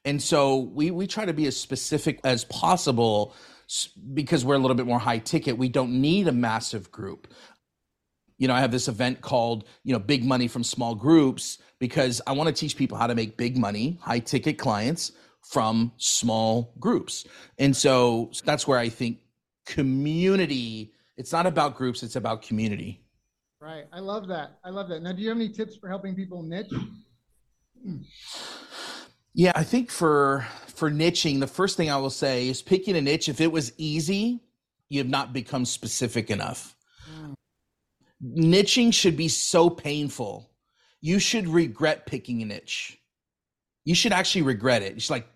And 0.07 0.23
so 0.23 0.57
we 0.57 0.91
we 0.91 1.07
try 1.07 1.27
to 1.27 1.35
be 1.35 1.47
as 1.47 1.57
specific 1.57 2.21
as 2.25 2.45
possible 2.45 3.35
because 4.15 4.45
we're 4.45 4.55
a 4.55 4.59
little 4.59 4.75
bit 4.75 4.87
more 4.87 4.99
high 4.99 5.19
ticket. 5.19 5.59
We 5.59 5.69
don't 5.69 6.01
need 6.01 6.29
a 6.29 6.33
massive 6.33 6.91
group. 6.91 7.29
You 8.39 8.49
know 8.49 8.55
i 8.55 8.61
have 8.61 8.73
this 8.73 8.89
event 8.89 9.21
called 9.21 9.65
you 9.85 9.93
know 9.93 9.99
big 9.99 10.25
money 10.25 10.49
from 10.49 10.65
small 10.65 10.95
groups 10.95 11.59
because 11.79 12.23
i 12.27 12.33
want 12.33 12.47
to 12.47 12.55
teach 12.55 12.75
people 12.75 12.97
how 12.97 13.07
to 13.07 13.15
make 13.15 13.37
big 13.37 13.59
money 13.59 13.99
high 14.01 14.21
ticket 14.21 14.57
clients 14.57 15.13
from 15.43 15.93
small 15.97 16.75
groups. 16.79 17.25
And 17.59 17.77
so 17.77 18.31
that's 18.45 18.67
where 18.67 18.79
I 18.79 18.89
think 18.89 19.19
community, 19.67 20.93
it's 21.17 21.33
not 21.33 21.47
about 21.47 21.77
groups, 21.77 22.03
it's 22.03 22.17
about 22.17 22.43
community. 22.43 23.03
Right. 23.61 23.85
I 23.93 24.01
love 24.01 24.29
that. 24.29 24.59
I 24.65 24.71
love 24.71 24.89
that. 24.89 25.03
Now, 25.03 25.13
do 25.13 25.21
you 25.23 25.29
have 25.29 25.37
any 25.37 25.51
tips 25.51 25.77
for 25.77 25.89
helping 25.89 26.15
people 26.15 26.43
niche? 26.43 26.73
Yeah, 29.35 29.53
I 29.55 29.65
think 29.65 29.91
for 29.91 30.47
for 30.67 30.91
niching, 30.91 31.41
the 31.41 31.47
first 31.47 31.77
thing 31.77 31.91
I 31.91 31.97
will 31.97 32.11
say 32.11 32.49
is 32.49 32.63
picking 32.63 32.97
a 32.97 33.01
niche. 33.01 33.29
If 33.29 33.41
it 33.41 33.53
was 33.53 33.73
easy, 33.77 34.41
you 34.89 34.99
have 34.99 35.09
not 35.09 35.33
become 35.33 35.65
specific 35.65 36.31
enough. 36.31 36.75
Mm. 37.11 37.35
Niching 38.23 38.93
should 38.93 39.17
be 39.17 39.29
so 39.29 39.71
painful. 39.71 40.51
You 41.01 41.19
should 41.19 41.49
regret 41.49 42.07
picking 42.07 42.43
a 42.43 42.47
niche. 42.47 43.00
You 43.85 43.95
should 43.95 44.13
actually 44.13 44.43
regret 44.43 44.83
it. 44.83 44.97
It's 44.97 45.11
like 45.11 45.27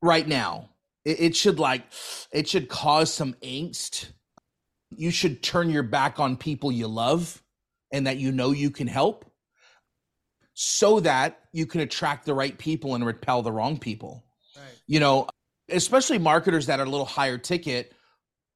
right 0.00 0.26
now. 0.26 0.70
It, 1.04 1.20
it 1.20 1.36
should 1.36 1.58
like 1.58 1.84
it 2.32 2.48
should 2.48 2.68
cause 2.68 3.12
some 3.12 3.34
angst. 3.42 4.10
You 4.90 5.10
should 5.10 5.42
turn 5.42 5.70
your 5.70 5.82
back 5.82 6.20
on 6.20 6.36
people 6.36 6.70
you 6.70 6.86
love 6.86 7.42
and 7.92 8.06
that 8.06 8.18
you 8.18 8.32
know 8.32 8.50
you 8.50 8.70
can 8.70 8.86
help 8.86 9.30
so 10.54 11.00
that 11.00 11.40
you 11.52 11.66
can 11.66 11.80
attract 11.80 12.26
the 12.26 12.34
right 12.34 12.56
people 12.56 12.94
and 12.94 13.04
repel 13.04 13.42
the 13.42 13.52
wrong 13.52 13.78
people. 13.78 14.24
Right. 14.56 14.64
You 14.86 15.00
know, 15.00 15.28
especially 15.70 16.18
marketers 16.18 16.66
that 16.66 16.80
are 16.80 16.84
a 16.84 16.90
little 16.90 17.06
higher 17.06 17.38
ticket. 17.38 17.92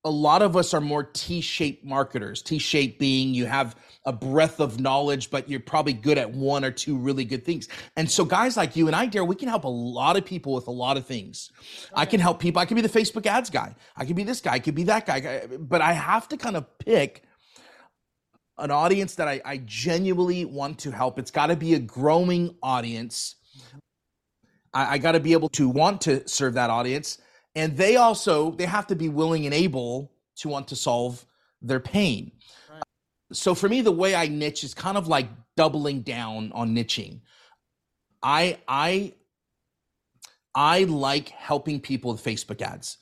A 0.06 0.10
lot 0.10 0.40
of 0.40 0.56
us 0.56 0.72
are 0.72 0.80
more 0.80 1.02
T-shaped 1.02 1.84
marketers. 1.84 2.40
T-shaped 2.40 2.98
being 2.98 3.34
you 3.34 3.46
have 3.46 3.76
a 4.04 4.12
breadth 4.12 4.60
of 4.60 4.78
knowledge, 4.78 5.30
but 5.30 5.50
you're 5.50 5.58
probably 5.58 5.92
good 5.92 6.16
at 6.16 6.30
one 6.30 6.64
or 6.64 6.70
two 6.70 6.96
really 6.96 7.24
good 7.24 7.44
things. 7.44 7.68
And 7.96 8.08
so, 8.08 8.24
guys 8.24 8.56
like 8.56 8.76
you 8.76 8.86
and 8.86 8.94
I, 8.94 9.06
Dare, 9.06 9.24
we 9.24 9.34
can 9.34 9.48
help 9.48 9.64
a 9.64 9.68
lot 9.68 10.16
of 10.16 10.24
people 10.24 10.54
with 10.54 10.68
a 10.68 10.70
lot 10.70 10.96
of 10.96 11.04
things. 11.04 11.50
Okay. 11.86 11.92
I 11.94 12.06
can 12.06 12.20
help 12.20 12.38
people. 12.38 12.62
I 12.62 12.66
can 12.66 12.76
be 12.76 12.82
the 12.82 12.88
Facebook 12.88 13.26
ads 13.26 13.50
guy. 13.50 13.74
I 13.96 14.04
can 14.04 14.14
be 14.14 14.22
this 14.22 14.40
guy. 14.40 14.52
I 14.52 14.58
could 14.60 14.76
be 14.76 14.84
that 14.84 15.06
guy. 15.06 15.46
But 15.58 15.80
I 15.80 15.92
have 15.92 16.28
to 16.28 16.36
kind 16.36 16.56
of 16.56 16.78
pick 16.78 17.24
an 18.58 18.70
audience 18.70 19.16
that 19.16 19.26
I, 19.26 19.40
I 19.44 19.56
genuinely 19.58 20.44
want 20.44 20.78
to 20.80 20.92
help. 20.92 21.18
It's 21.18 21.32
got 21.32 21.48
to 21.48 21.56
be 21.56 21.74
a 21.74 21.80
growing 21.80 22.54
audience. 22.62 23.34
I, 24.72 24.94
I 24.94 24.98
got 24.98 25.12
to 25.12 25.20
be 25.20 25.32
able 25.32 25.48
to 25.50 25.68
want 25.68 26.00
to 26.02 26.26
serve 26.28 26.54
that 26.54 26.70
audience. 26.70 27.18
And 27.56 27.76
they 27.76 27.96
also 27.96 28.52
they 28.52 28.66
have 28.66 28.86
to 28.88 28.94
be 28.94 29.08
willing 29.08 29.46
and 29.46 29.54
able 29.54 30.12
to 30.36 30.48
want 30.48 30.68
to 30.68 30.76
solve 30.76 31.24
their 31.62 31.80
pain. 31.80 32.32
Right. 32.70 32.82
So 33.32 33.54
for 33.54 33.68
me, 33.68 33.80
the 33.80 33.90
way 33.90 34.14
I 34.14 34.28
niche 34.28 34.62
is 34.62 34.74
kind 34.74 34.96
of 34.96 35.08
like 35.08 35.28
doubling 35.56 36.02
down 36.02 36.52
on 36.54 36.74
niching. 36.76 37.22
I 38.22 38.58
I 38.68 39.14
I 40.54 40.84
like 40.84 41.30
helping 41.30 41.80
people 41.80 42.12
with 42.12 42.22
Facebook 42.22 42.60
ads. 42.60 42.98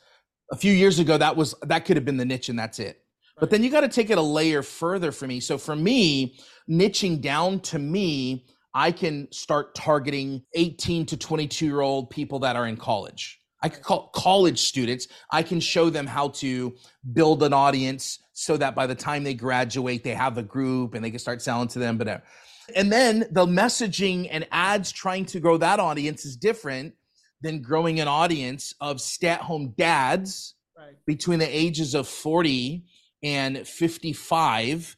A 0.52 0.56
few 0.56 0.72
years 0.72 1.00
ago, 1.00 1.18
that 1.18 1.36
was 1.36 1.54
that 1.62 1.84
could 1.84 1.96
have 1.96 2.04
been 2.04 2.16
the 2.16 2.24
niche, 2.24 2.48
and 2.48 2.58
that's 2.58 2.78
it. 2.78 3.02
But 3.40 3.50
then 3.50 3.64
you 3.64 3.70
got 3.70 3.80
to 3.80 3.88
take 3.88 4.10
it 4.10 4.18
a 4.18 4.22
layer 4.22 4.62
further 4.62 5.10
for 5.10 5.26
me. 5.26 5.40
So 5.40 5.58
for 5.58 5.74
me, 5.74 6.38
niching 6.70 7.20
down 7.20 7.58
to 7.60 7.80
me, 7.80 8.46
I 8.72 8.92
can 8.92 9.26
start 9.32 9.74
targeting 9.74 10.44
18 10.54 11.06
to 11.06 11.16
22 11.16 11.66
year 11.66 11.80
old 11.80 12.10
people 12.10 12.38
that 12.40 12.54
are 12.54 12.66
in 12.66 12.76
college. 12.76 13.40
I 13.64 13.70
could 13.70 13.82
call 13.82 14.08
college 14.08 14.58
students. 14.58 15.08
I 15.30 15.42
can 15.42 15.58
show 15.58 15.88
them 15.88 16.06
how 16.06 16.28
to 16.28 16.76
build 17.14 17.42
an 17.42 17.54
audience 17.54 18.18
so 18.34 18.58
that 18.58 18.74
by 18.74 18.86
the 18.86 18.94
time 18.94 19.24
they 19.24 19.32
graduate, 19.32 20.04
they 20.04 20.12
have 20.12 20.36
a 20.36 20.42
group 20.42 20.92
and 20.92 21.02
they 21.02 21.10
can 21.10 21.18
start 21.18 21.40
selling 21.40 21.68
to 21.68 21.78
them. 21.78 21.96
But 21.96 22.22
and 22.76 22.92
then 22.92 23.26
the 23.30 23.46
messaging 23.46 24.28
and 24.30 24.46
ads 24.52 24.92
trying 24.92 25.24
to 25.26 25.40
grow 25.40 25.56
that 25.56 25.80
audience 25.80 26.26
is 26.26 26.36
different 26.36 26.92
than 27.40 27.62
growing 27.62 28.00
an 28.00 28.08
audience 28.08 28.74
of 28.82 29.00
stay-at-home 29.00 29.72
dads 29.78 30.56
right. 30.76 30.96
between 31.06 31.38
the 31.38 31.48
ages 31.48 31.94
of 31.94 32.06
40 32.06 32.84
and 33.22 33.66
55 33.66 34.94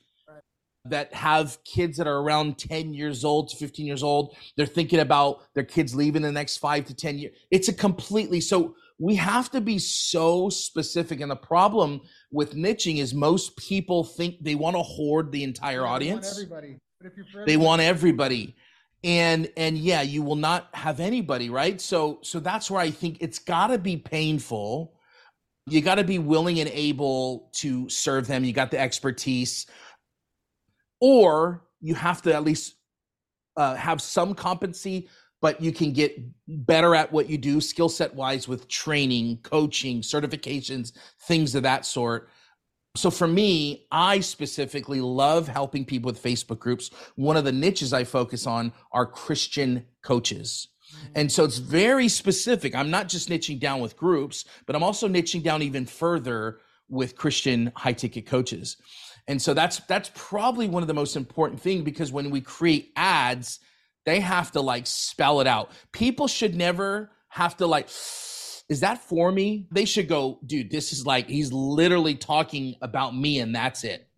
that 0.90 1.12
have 1.14 1.58
kids 1.64 1.98
that 1.98 2.06
are 2.06 2.18
around 2.18 2.58
10 2.58 2.94
years 2.94 3.24
old 3.24 3.48
to 3.48 3.56
15 3.56 3.86
years 3.86 4.02
old. 4.02 4.36
They're 4.56 4.66
thinking 4.66 5.00
about 5.00 5.42
their 5.54 5.64
kids 5.64 5.94
leaving 5.94 6.22
the 6.22 6.32
next 6.32 6.58
five 6.58 6.84
to 6.86 6.94
10 6.94 7.18
years. 7.18 7.36
It's 7.50 7.68
a 7.68 7.72
completely 7.72 8.40
so 8.40 8.74
we 8.98 9.14
have 9.16 9.50
to 9.50 9.60
be 9.60 9.78
so 9.78 10.48
specific. 10.48 11.20
And 11.20 11.30
the 11.30 11.36
problem 11.36 12.00
with 12.30 12.54
niching 12.54 12.98
is 12.98 13.12
most 13.12 13.56
people 13.56 14.04
think 14.04 14.36
they 14.40 14.54
want 14.54 14.74
to 14.76 14.82
hoard 14.82 15.32
the 15.32 15.42
entire 15.42 15.82
yeah, 15.82 15.90
audience. 15.90 16.26
Want 16.26 16.36
everybody. 16.38 16.78
But 16.98 17.06
if 17.08 17.16
you're 17.16 17.26
everybody. 17.26 17.52
They 17.52 17.56
want 17.58 17.82
everybody. 17.82 18.56
And 19.04 19.50
and 19.56 19.76
yeah, 19.76 20.00
you 20.00 20.22
will 20.22 20.36
not 20.36 20.68
have 20.72 21.00
anybody, 21.00 21.50
right? 21.50 21.80
So 21.80 22.18
so 22.22 22.40
that's 22.40 22.70
where 22.70 22.80
I 22.80 22.90
think 22.90 23.18
it's 23.20 23.38
gotta 23.38 23.76
be 23.76 23.98
painful 23.98 24.96
you 25.68 25.80
got 25.80 25.96
to 25.96 26.04
be 26.04 26.18
willing 26.18 26.60
and 26.60 26.70
able 26.70 27.50
to 27.54 27.88
serve 27.88 28.26
them. 28.28 28.44
You 28.44 28.52
got 28.52 28.70
the 28.70 28.78
expertise, 28.78 29.66
or 31.00 31.64
you 31.80 31.94
have 31.94 32.22
to 32.22 32.34
at 32.34 32.44
least 32.44 32.74
uh, 33.56 33.74
have 33.74 34.00
some 34.00 34.34
competency, 34.34 35.08
but 35.40 35.60
you 35.60 35.72
can 35.72 35.92
get 35.92 36.18
better 36.48 36.94
at 36.94 37.12
what 37.12 37.28
you 37.28 37.38
do, 37.38 37.60
skill 37.60 37.88
set 37.88 38.14
wise, 38.14 38.48
with 38.48 38.68
training, 38.68 39.38
coaching, 39.42 40.00
certifications, 40.00 40.92
things 41.22 41.54
of 41.54 41.62
that 41.62 41.84
sort. 41.84 42.28
So 42.96 43.10
for 43.10 43.28
me, 43.28 43.86
I 43.90 44.20
specifically 44.20 45.00
love 45.00 45.46
helping 45.46 45.84
people 45.84 46.10
with 46.10 46.22
Facebook 46.22 46.58
groups. 46.58 46.90
One 47.16 47.36
of 47.36 47.44
the 47.44 47.52
niches 47.52 47.92
I 47.92 48.04
focus 48.04 48.46
on 48.46 48.72
are 48.92 49.04
Christian 49.04 49.84
coaches. 50.02 50.68
And 51.14 51.30
so 51.30 51.44
it's 51.44 51.58
very 51.58 52.08
specific. 52.08 52.74
I'm 52.74 52.90
not 52.90 53.08
just 53.08 53.28
niching 53.28 53.60
down 53.60 53.80
with 53.80 53.96
groups, 53.96 54.44
but 54.64 54.74
I'm 54.74 54.82
also 54.82 55.08
niching 55.08 55.42
down 55.42 55.60
even 55.62 55.84
further 55.84 56.60
with 56.88 57.16
Christian 57.16 57.72
high 57.76 57.92
ticket 57.92 58.26
coaches. 58.26 58.76
And 59.28 59.40
so 59.40 59.54
that's 59.54 59.80
that's 59.80 60.10
probably 60.14 60.68
one 60.68 60.82
of 60.82 60.86
the 60.86 60.94
most 60.94 61.16
important 61.16 61.60
thing 61.60 61.82
because 61.82 62.12
when 62.12 62.30
we 62.30 62.40
create 62.40 62.92
ads, 62.96 63.58
they 64.04 64.20
have 64.20 64.52
to 64.52 64.60
like 64.60 64.86
spell 64.86 65.40
it 65.40 65.46
out. 65.46 65.72
People 65.92 66.28
should 66.28 66.54
never 66.54 67.10
have 67.28 67.56
to 67.58 67.66
like 67.66 67.88
is 68.68 68.80
that 68.80 68.98
for 68.98 69.30
me? 69.30 69.68
They 69.70 69.84
should 69.84 70.08
go, 70.08 70.40
dude, 70.44 70.70
this 70.70 70.92
is 70.92 71.06
like 71.06 71.28
he's 71.28 71.52
literally 71.52 72.14
talking 72.14 72.74
about 72.82 73.16
me 73.16 73.38
and 73.40 73.54
that's 73.54 73.84
it. 73.84 74.08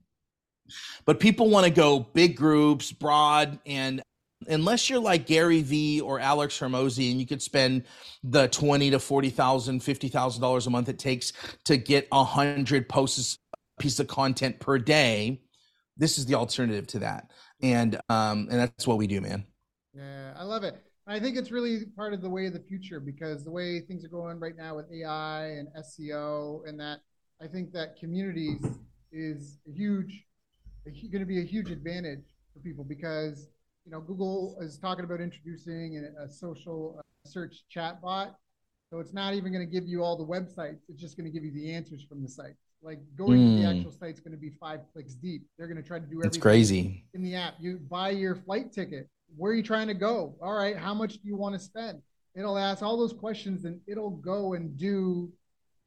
But 1.05 1.21
people 1.21 1.49
want 1.49 1.65
to 1.65 1.73
go 1.73 2.01
big 2.01 2.37
groups, 2.37 2.93
broad, 2.93 3.59
and 3.65 4.03
unless 4.47 4.89
you're 4.89 5.01
like 5.01 5.27
Gary 5.27 5.63
Vee 5.63 6.01
or 6.01 6.21
Alex 6.21 6.59
Hormozi 6.59 7.11
and 7.11 7.21
you 7.21 7.27
could 7.27 7.43
spend 7.43 7.85
the 8.23 8.49
20 8.49 8.91
to 8.91 8.99
40,000, 8.99 9.81
50,000 9.81 10.41
dollars 10.41 10.67
a 10.67 10.71
month 10.71 10.89
it 10.89 10.99
takes 10.99 11.33
to 11.65 11.77
get 11.77 12.07
a 12.13 12.23
hundred 12.25 12.89
posts 12.89 13.39
piece 13.79 14.01
of 14.01 14.07
content 14.07 14.59
per 14.61 14.79
day, 14.79 15.41
this 15.97 16.19
is 16.19 16.27
the 16.27 16.35
alternative 16.35 16.87
to 16.89 16.99
that. 17.01 17.31
And 17.63 17.97
um 18.09 18.49
and 18.51 18.61
that's 18.61 18.87
what 18.87 18.99
we 18.99 19.07
do, 19.07 19.21
man. 19.21 19.45
Yeah, 19.95 20.35
I 20.37 20.45
love 20.45 20.65
it. 20.65 20.83
I 21.07 21.19
think 21.19 21.37
it's 21.37 21.51
really 21.51 21.87
part 21.97 22.13
of 22.13 22.21
the 22.21 22.29
way 22.29 22.47
of 22.47 22.53
the 22.53 22.61
future 22.61 23.01
because 23.01 23.43
the 23.43 23.51
way 23.51 23.81
things 23.81 24.05
are 24.05 24.09
going 24.09 24.39
right 24.39 24.57
now 24.57 24.77
with 24.77 24.87
AI 24.93 25.47
and 25.53 25.69
SEO 25.79 26.69
and 26.69 26.79
that 26.81 27.01
I 27.41 27.47
think 27.47 27.73
that 27.73 27.97
communities 27.99 28.65
is 29.11 29.59
a 29.69 29.73
huge 29.73 30.25
going 30.85 31.21
to 31.21 31.27
be 31.27 31.41
a 31.41 31.45
huge 31.45 31.71
advantage 31.71 32.25
for 32.53 32.61
people 32.61 32.85
because 32.85 33.49
you 33.89 33.93
know, 33.93 34.03
Google 34.03 34.59
is 34.61 34.77
talking 34.77 35.07
about 35.07 35.23
introducing 35.23 36.07
a, 36.23 36.29
social 36.29 36.97
uh, 36.99 37.03
search 37.27 37.65
chat 37.71 38.03
bot. 38.03 38.37
So 38.91 39.01
it's 39.01 39.15
not 39.15 39.33
even 39.33 39.51
going 39.51 39.67
to 39.67 39.73
give 39.73 39.89
you 39.89 40.05
all 40.05 40.15
the 40.15 40.27
websites. 40.27 40.81
It's 40.91 41.01
just 41.01 41.17
going 41.17 41.25
to 41.25 41.31
give 41.31 41.43
you 41.43 41.53
the 41.53 41.73
answers 41.73 42.05
from 42.07 42.23
the 42.23 42.29
site. 42.29 42.53
Like 42.83 43.01
going 43.17 43.39
mm. 43.39 43.57
to 43.57 43.63
the 43.63 43.73
hmm. 43.73 43.79
actual 43.79 43.93
site 43.93 44.15
is 44.15 44.21
going 44.21 44.33
to 44.33 44.39
be 44.39 44.51
five 44.61 44.81
clicks 44.93 45.15
deep. 45.15 45.43
They're 45.57 45.67
going 45.67 45.83
to 45.83 45.87
try 45.87 45.99
to 45.99 46.05
do 46.05 46.19
everything. 46.19 46.29
It's 46.29 46.39
crazy 46.39 47.05
in 47.13 47.23
the 47.23 47.35
app. 47.35 47.55
You 47.59 47.79
buy 47.91 48.11
your 48.11 48.37
flight 48.37 48.73
ticket. 48.73 49.09
Where 49.37 49.53
are 49.53 49.55
you 49.55 49.63
trying 49.63 49.89
to 49.89 49.95
go? 49.95 50.37
All 50.41 50.55
right, 50.55 50.77
how 50.77 50.95
much 50.95 51.15
do 51.15 51.21
you 51.25 51.37
want 51.37 51.55
to 51.55 51.59
spend? 51.59 52.01
It'll 52.35 52.57
ask 52.57 52.83
all 52.83 52.97
those 52.97 53.13
questions, 53.13 53.65
and 53.65 53.81
it'll 53.87 54.11
go 54.11 54.55
and 54.55 54.77
do 54.79 55.31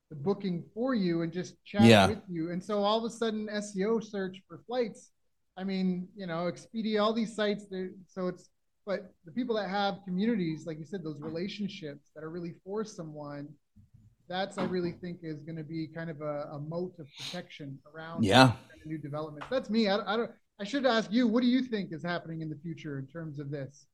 the 0.09 0.15
booking 0.15 0.65
for 0.73 0.93
you 0.93 1.21
and 1.21 1.31
just 1.31 1.55
chat 1.63 1.83
yeah. 1.83 2.07
with 2.07 2.21
you. 2.27 2.51
And 2.51 2.61
so 2.61 2.83
all 2.83 2.97
of 2.97 3.05
a 3.05 3.09
sudden, 3.09 3.47
SEO 3.47 4.03
search 4.03 4.41
for 4.47 4.59
flights 4.67 5.11
I 5.57 5.63
mean, 5.63 6.07
you 6.15 6.27
know, 6.27 6.51
Expedia, 6.51 7.01
all 7.01 7.13
these 7.13 7.35
sites. 7.35 7.65
So 8.07 8.27
it's, 8.27 8.49
but 8.85 9.13
the 9.25 9.31
people 9.31 9.55
that 9.57 9.69
have 9.69 9.99
communities, 10.05 10.65
like 10.65 10.79
you 10.79 10.85
said, 10.85 11.03
those 11.03 11.19
relationships 11.19 12.09
that 12.15 12.23
are 12.23 12.29
really 12.29 12.55
for 12.63 12.83
someone, 12.83 13.47
that's 14.31 14.57
I 14.57 14.63
really 14.63 14.93
think 14.93 15.19
is 15.23 15.41
going 15.43 15.57
to 15.57 15.63
be 15.63 15.87
kind 15.93 16.09
of 16.09 16.21
a, 16.21 16.49
a 16.53 16.59
moat 16.59 16.93
of 16.99 17.07
protection 17.17 17.77
around 17.93 18.23
yeah 18.23 18.53
new 18.85 18.97
developments. 18.97 19.47
That's 19.49 19.69
me. 19.69 19.87
I, 19.87 19.97
I 20.13 20.17
don't. 20.17 20.31
I 20.59 20.63
should 20.63 20.85
ask 20.85 21.11
you, 21.11 21.27
what 21.27 21.41
do 21.41 21.47
you 21.47 21.63
think 21.63 21.91
is 21.91 22.03
happening 22.03 22.41
in 22.41 22.49
the 22.49 22.55
future 22.55 22.99
in 22.99 23.07
terms 23.07 23.39
of 23.39 23.49
this? 23.49 23.85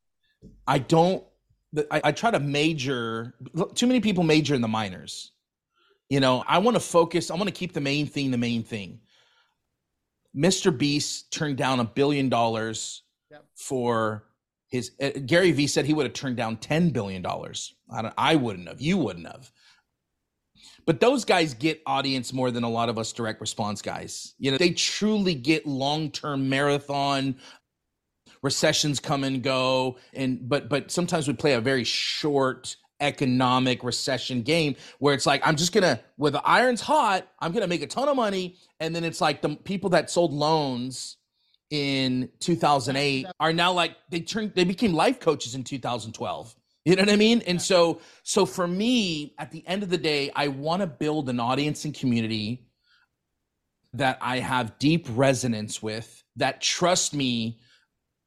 I 0.66 0.80
don't. 0.80 1.24
I, 1.92 2.02
I 2.06 2.12
try 2.12 2.32
to 2.32 2.40
major. 2.40 3.36
Too 3.76 3.88
many 3.88 4.00
people 4.00 4.24
major 4.24 4.56
in 4.56 4.62
the 4.62 4.68
minors. 4.68 5.32
You 6.10 6.20
know, 6.20 6.44
I 6.48 6.60
want 6.60 6.76
to 6.76 6.80
focus. 6.80 7.32
I 7.32 7.36
want 7.36 7.48
to 7.48 7.54
keep 7.54 7.74
the 7.74 7.82
main 7.82 8.08
thing 8.08 8.32
the 8.32 8.38
main 8.38 8.64
thing. 8.64 9.00
Mr. 10.36 10.76
Beast 10.76 11.32
turned 11.32 11.58
down 11.58 11.80
a 11.80 11.84
billion 11.86 12.30
dollars 12.30 13.04
yep. 13.32 13.46
for 13.56 14.26
his. 14.68 14.92
Uh, 15.02 15.10
Gary 15.26 15.52
Vee 15.52 15.68
said 15.68 15.86
he 15.86 15.94
would 15.94 16.06
have 16.06 16.14
turned 16.14 16.38
down 16.38 16.58
ten 16.58 16.90
billion 16.90 17.22
dollars. 17.22 17.76
I, 17.92 18.12
I 18.18 18.36
wouldn't 18.36 18.68
have. 18.68 18.82
You 18.82 18.98
wouldn't 18.98 19.28
have. 19.28 19.52
But 20.88 21.02
those 21.02 21.26
guys 21.26 21.54
get 21.54 21.82
audience 21.86 22.32
more 22.32 22.50
than 22.50 22.64
a 22.64 22.70
lot 22.70 22.88
of 22.88 22.98
us 22.98 23.12
direct 23.12 23.42
response 23.42 23.82
guys. 23.82 24.34
You 24.40 24.52
know, 24.52 24.58
they 24.58 24.72
truly 24.72 25.36
get 25.36 25.68
long 25.68 26.10
term 26.10 26.50
marathon 26.50 27.36
recessions 28.42 29.00
come 29.00 29.24
and 29.24 29.42
go 29.44 29.98
and 30.14 30.48
but 30.48 30.70
but 30.70 30.92
sometimes 30.92 31.28
we 31.28 31.34
play 31.34 31.54
a 31.54 31.62
very 31.62 31.84
short 31.84 32.78
economic 33.02 33.84
recession 33.84 34.42
game 34.44 34.76
where 35.00 35.14
it's 35.14 35.26
like 35.26 35.42
i'm 35.46 35.56
just 35.56 35.74
gonna 35.74 36.00
where 36.18 36.32
the 36.32 36.42
iron's 36.48 36.80
hot 36.80 37.28
i'm 37.40 37.52
gonna 37.52 37.68
make 37.68 37.82
a 37.82 37.88
ton 37.88 38.08
of 38.08 38.16
money 38.16 38.56
and 38.80 38.96
then 38.96 39.04
it's 39.04 39.20
like 39.20 39.42
the 39.42 39.50
people 39.56 39.90
that 39.90 40.10
sold 40.10 40.32
loans 40.32 41.18
in 41.72 42.30
2008 42.40 43.26
are 43.40 43.54
now 43.54 43.72
like 43.74 43.98
they 44.12 44.20
turned 44.20 44.54
they 44.56 44.64
became 44.64 44.94
life 44.94 45.20
coaches 45.20 45.56
in 45.56 45.64
2012 45.64 46.56
you 46.88 46.96
know 46.96 47.02
what 47.02 47.12
i 47.12 47.16
mean 47.16 47.42
and 47.48 47.62
so 47.62 48.00
so 48.24 48.46
for 48.46 48.68
me 48.68 49.34
at 49.38 49.52
the 49.52 49.66
end 49.68 49.84
of 49.84 49.90
the 49.90 49.98
day 49.98 50.32
i 50.36 50.48
want 50.48 50.82
to 50.82 50.88
build 50.88 51.30
an 51.30 51.40
audience 51.40 51.86
and 51.86 51.94
community 51.94 52.68
that 53.94 54.18
i 54.22 54.40
have 54.40 54.78
deep 54.80 55.06
resonance 55.12 55.82
with 55.82 56.24
that 56.36 56.62
trust 56.62 57.14
me 57.14 57.60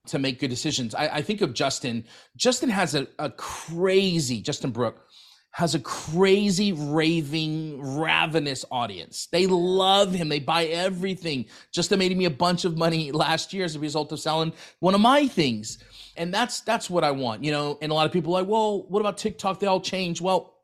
to 0.06 0.18
make 0.18 0.40
good 0.40 0.48
decisions. 0.48 0.94
I, 0.94 1.08
I 1.08 1.22
think 1.22 1.40
of 1.40 1.54
Justin. 1.54 2.04
Justin 2.36 2.70
has 2.70 2.94
a, 2.94 3.06
a 3.18 3.30
crazy, 3.30 4.40
Justin 4.40 4.70
Brooke 4.70 5.04
has 5.52 5.74
a 5.74 5.80
crazy, 5.80 6.72
raving, 6.72 7.80
ravenous 7.98 8.64
audience. 8.70 9.26
They 9.32 9.46
love 9.46 10.12
him. 10.12 10.28
They 10.28 10.38
buy 10.38 10.66
everything. 10.66 11.46
Justin 11.72 11.98
made 11.98 12.16
me 12.16 12.24
a 12.26 12.30
bunch 12.30 12.64
of 12.64 12.76
money 12.76 13.10
last 13.10 13.52
year 13.52 13.64
as 13.64 13.74
a 13.74 13.80
result 13.80 14.12
of 14.12 14.20
selling 14.20 14.52
one 14.78 14.94
of 14.94 15.00
my 15.00 15.26
things. 15.26 15.78
And 16.16 16.32
that's 16.32 16.60
that's 16.60 16.88
what 16.88 17.02
I 17.02 17.10
want, 17.10 17.42
you 17.42 17.50
know. 17.50 17.78
And 17.82 17.90
a 17.90 17.94
lot 17.94 18.06
of 18.06 18.12
people 18.12 18.34
are 18.36 18.42
like, 18.42 18.50
well, 18.50 18.86
what 18.88 19.00
about 19.00 19.18
TikTok? 19.18 19.58
They 19.58 19.66
all 19.66 19.80
change. 19.80 20.20
Well, 20.20 20.54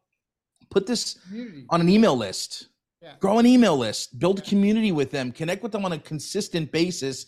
put 0.70 0.87
this 0.87 1.18
on 1.70 1.81
an 1.81 1.88
email 1.88 2.16
list. 2.16 2.68
Yeah. 3.03 3.14
Grow 3.20 3.38
an 3.38 3.46
email 3.46 3.77
list, 3.77 4.18
build 4.18 4.38
a 4.38 4.42
community 4.42 4.90
with 4.90 5.11
them, 5.11 5.31
connect 5.31 5.62
with 5.62 5.72
them 5.72 5.85
on 5.85 5.92
a 5.92 5.99
consistent 5.99 6.72
basis. 6.72 7.27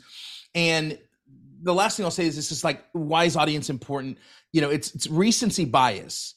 And 0.54 0.98
the 1.62 1.74
last 1.74 1.96
thing 1.96 2.04
I'll 2.04 2.10
say 2.10 2.26
is 2.26 2.36
this 2.36 2.52
is 2.52 2.64
like 2.64 2.84
why 2.92 3.24
is 3.24 3.36
audience 3.36 3.68
important? 3.68 4.18
You 4.52 4.60
know, 4.60 4.70
it's 4.70 4.94
it's 4.94 5.08
recency 5.08 5.64
bias. 5.64 6.34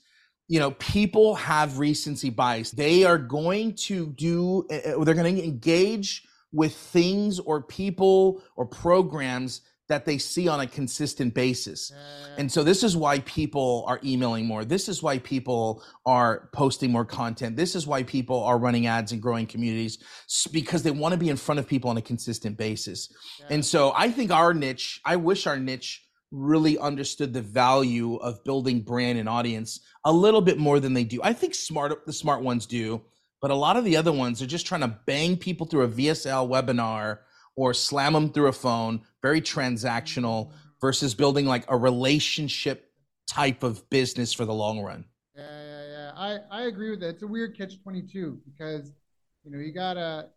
You 0.52 0.60
know, 0.60 0.72
people 0.72 1.36
have 1.36 1.80
recency 1.80 2.30
bias. 2.30 2.72
They 2.72 3.06
are 3.06 3.18
going 3.18 3.74
to 3.88 4.08
do 4.08 4.68
uh, 4.70 5.02
they're 5.06 5.16
going 5.16 5.36
to 5.38 5.44
engage 5.44 6.28
with 6.52 6.76
things 6.76 7.40
or 7.40 7.62
people 7.62 8.44
or 8.58 8.66
programs 8.66 9.62
that 9.88 10.06
they 10.06 10.18
see 10.18 10.50
on 10.50 10.60
a 10.60 10.68
consistent 10.68 11.34
basis. 11.34 11.92
And 12.38 12.52
so 12.52 12.64
this 12.64 12.84
is 12.84 12.98
why 12.98 13.20
people 13.20 13.86
are 13.88 14.00
emailing 14.04 14.46
more. 14.46 14.66
This 14.66 14.90
is 14.90 15.02
why 15.02 15.20
people 15.20 15.84
are 16.06 16.50
posting 16.54 16.92
more 16.92 17.06
content. 17.06 17.56
This 17.56 17.76
is 17.76 17.88
why 17.88 18.04
people 18.04 18.44
are 18.44 18.58
running 18.58 18.88
ads 18.88 19.12
and 19.12 19.22
growing 19.22 19.46
communities 19.46 20.00
because 20.52 20.84
they 20.84 20.92
want 20.92 21.12
to 21.14 21.18
be 21.18 21.30
in 21.30 21.38
front 21.38 21.60
of 21.60 21.68
people 21.68 21.90
on 21.90 21.98
a 21.98 22.02
consistent 22.02 22.58
basis. 22.58 23.10
Yeah. 23.40 23.48
And 23.52 23.66
so 23.66 23.94
I 23.96 24.12
think 24.12 24.32
our 24.32 24.54
niche, 24.54 25.02
I 25.06 25.16
wish 25.18 25.48
our 25.48 25.60
niche 25.60 26.04
really 26.32 26.78
understood 26.78 27.34
the 27.34 27.42
value 27.42 28.16
of 28.16 28.44
building 28.44 28.82
brand 28.82 29.20
and 29.20 29.28
audience 29.28 29.82
a 30.06 30.12
little 30.12 30.42
bit 30.42 30.58
more 30.58 30.80
than 30.80 30.94
they 30.94 31.04
do. 31.04 31.20
I 31.24 31.34
think 31.34 31.54
smart 31.54 32.06
the 32.06 32.14
smart 32.14 32.42
ones 32.42 32.66
do, 32.66 33.02
but 33.42 33.52
a 33.52 33.56
lot 33.56 33.78
of 33.78 33.84
the 33.84 33.98
other 33.98 34.12
ones 34.12 34.42
are 34.42 34.48
just 34.48 34.66
trying 34.66 34.82
to 34.82 35.00
bang 35.06 35.36
people 35.36 35.68
through 35.68 35.84
a 35.84 35.90
VSL 35.90 36.48
webinar 36.50 37.20
or 37.56 37.74
slam 37.74 38.14
them 38.14 38.32
through 38.32 38.48
a 38.48 38.54
phone, 38.54 39.02
very 39.22 39.42
transactional 39.42 40.52
versus 40.80 41.14
building 41.14 41.46
like 41.46 41.66
a 41.70 41.78
relationship 41.78 42.92
type 43.28 43.64
of 43.64 43.88
business 43.90 44.34
for 44.34 44.46
the 44.46 44.54
long 44.54 44.82
run. 44.82 45.06
Yeah, 45.36 45.44
yeah, 45.44 45.86
yeah. 45.90 46.12
I, 46.16 46.38
I 46.50 46.62
agree 46.64 46.92
with 46.92 47.02
that. 47.02 47.10
It's 47.10 47.24
a 47.24 47.28
weird 47.28 47.58
catch 47.58 47.82
22 47.84 48.40
because, 48.46 48.94
you 49.44 49.52
know, 49.52 49.60
you 49.60 49.74
gotta, 49.74 50.30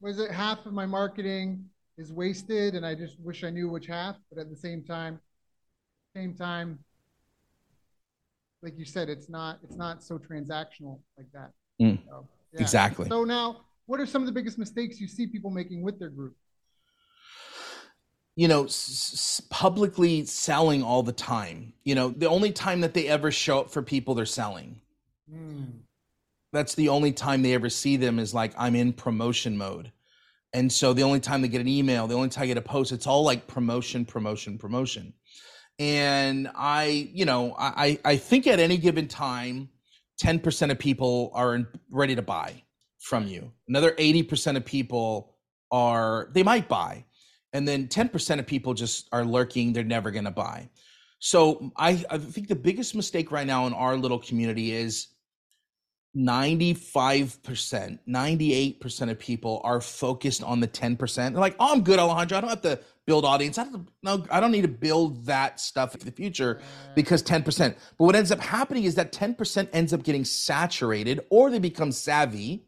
was 0.00 0.18
it 0.18 0.30
half 0.30 0.66
of 0.66 0.72
my 0.72 0.86
marketing 0.86 1.66
is 1.98 2.12
wasted 2.12 2.74
and 2.74 2.84
I 2.84 2.94
just 2.94 3.18
wish 3.20 3.44
I 3.44 3.50
knew 3.50 3.68
which 3.68 3.86
half, 3.86 4.16
but 4.30 4.40
at 4.40 4.50
the 4.50 4.56
same 4.56 4.82
time, 4.84 5.20
same 6.14 6.34
time, 6.34 6.78
like 8.62 8.74
you 8.78 8.84
said, 8.84 9.08
it's 9.08 9.28
not, 9.28 9.58
it's 9.62 9.76
not 9.76 10.02
so 10.02 10.18
transactional 10.18 10.98
like 11.16 11.30
that. 11.32 11.52
Mm, 11.80 11.98
so, 12.06 12.26
yeah. 12.52 12.60
Exactly. 12.60 13.08
So 13.08 13.24
now 13.24 13.62
what 13.86 14.00
are 14.00 14.06
some 14.06 14.22
of 14.22 14.26
the 14.26 14.32
biggest 14.32 14.58
mistakes 14.58 15.00
you 15.00 15.08
see 15.08 15.26
people 15.26 15.50
making 15.50 15.82
with 15.82 15.98
their 15.98 16.10
group? 16.10 16.36
You 18.34 18.48
know, 18.48 18.64
s- 18.64 19.40
publicly 19.48 20.26
selling 20.26 20.82
all 20.82 21.02
the 21.02 21.12
time. 21.12 21.72
You 21.84 21.94
know, 21.94 22.10
the 22.10 22.28
only 22.28 22.52
time 22.52 22.82
that 22.82 22.92
they 22.92 23.08
ever 23.08 23.30
show 23.30 23.60
up 23.60 23.70
for 23.70 23.80
people, 23.82 24.14
they're 24.14 24.26
selling. 24.26 24.80
Mm. 25.32 25.78
That's 26.52 26.74
the 26.74 26.88
only 26.88 27.12
time 27.12 27.42
they 27.42 27.54
ever 27.54 27.70
see 27.70 27.96
them 27.96 28.18
is 28.18 28.34
like, 28.34 28.52
I'm 28.58 28.74
in 28.76 28.92
promotion 28.92 29.56
mode. 29.56 29.92
And 30.56 30.72
so 30.72 30.94
the 30.94 31.02
only 31.02 31.20
time 31.20 31.42
they 31.42 31.48
get 31.48 31.60
an 31.60 31.68
email, 31.68 32.06
the 32.06 32.14
only 32.14 32.30
time 32.30 32.44
I 32.44 32.46
get 32.46 32.56
a 32.56 32.62
post, 32.62 32.90
it's 32.90 33.06
all 33.06 33.22
like 33.22 33.46
promotion, 33.46 34.06
promotion, 34.06 34.56
promotion. 34.56 35.12
And 35.78 36.50
I, 36.54 37.10
you 37.12 37.26
know, 37.26 37.54
I, 37.58 37.98
I 38.06 38.16
think 38.16 38.46
at 38.46 38.58
any 38.58 38.78
given 38.78 39.06
time, 39.06 39.68
10% 40.24 40.70
of 40.70 40.78
people 40.78 41.30
are 41.34 41.68
ready 41.90 42.16
to 42.16 42.22
buy 42.22 42.62
from 43.00 43.26
you. 43.26 43.52
Another 43.68 43.92
80% 43.92 44.56
of 44.56 44.64
people 44.64 45.34
are, 45.70 46.30
they 46.32 46.42
might 46.42 46.70
buy. 46.70 47.04
And 47.52 47.68
then 47.68 47.86
10% 47.86 48.38
of 48.38 48.46
people 48.46 48.72
just 48.72 49.10
are 49.12 49.26
lurking, 49.26 49.74
they're 49.74 49.84
never 49.84 50.10
going 50.10 50.24
to 50.24 50.30
buy. 50.30 50.70
So 51.18 51.70
I, 51.76 52.02
I 52.08 52.16
think 52.16 52.48
the 52.48 52.56
biggest 52.56 52.94
mistake 52.94 53.30
right 53.30 53.46
now 53.46 53.66
in 53.66 53.74
our 53.74 53.94
little 53.94 54.18
community 54.18 54.72
is 54.72 55.08
95%, 56.16 57.98
98% 58.08 59.10
of 59.10 59.18
people 59.18 59.60
are 59.64 59.80
focused 59.80 60.42
on 60.42 60.60
the 60.60 60.68
10%. 60.68 61.14
They're 61.14 61.30
like, 61.32 61.56
oh, 61.60 61.72
I'm 61.72 61.82
good, 61.82 61.98
Alejandro. 61.98 62.38
I 62.38 62.40
don't 62.40 62.50
have 62.50 62.62
to 62.62 62.80
build 63.06 63.24
audience. 63.24 63.58
I 63.58 63.64
don't, 63.64 63.88
no, 64.02 64.24
I 64.30 64.40
don't 64.40 64.52
need 64.52 64.62
to 64.62 64.68
build 64.68 65.26
that 65.26 65.60
stuff 65.60 65.92
for 65.92 65.98
the 65.98 66.10
future 66.10 66.60
because 66.94 67.22
10%. 67.22 67.44
But 67.98 68.04
what 68.04 68.16
ends 68.16 68.32
up 68.32 68.40
happening 68.40 68.84
is 68.84 68.94
that 68.94 69.12
10% 69.12 69.68
ends 69.72 69.92
up 69.92 70.02
getting 70.02 70.24
saturated 70.24 71.20
or 71.30 71.50
they 71.50 71.58
become 71.58 71.92
savvy 71.92 72.66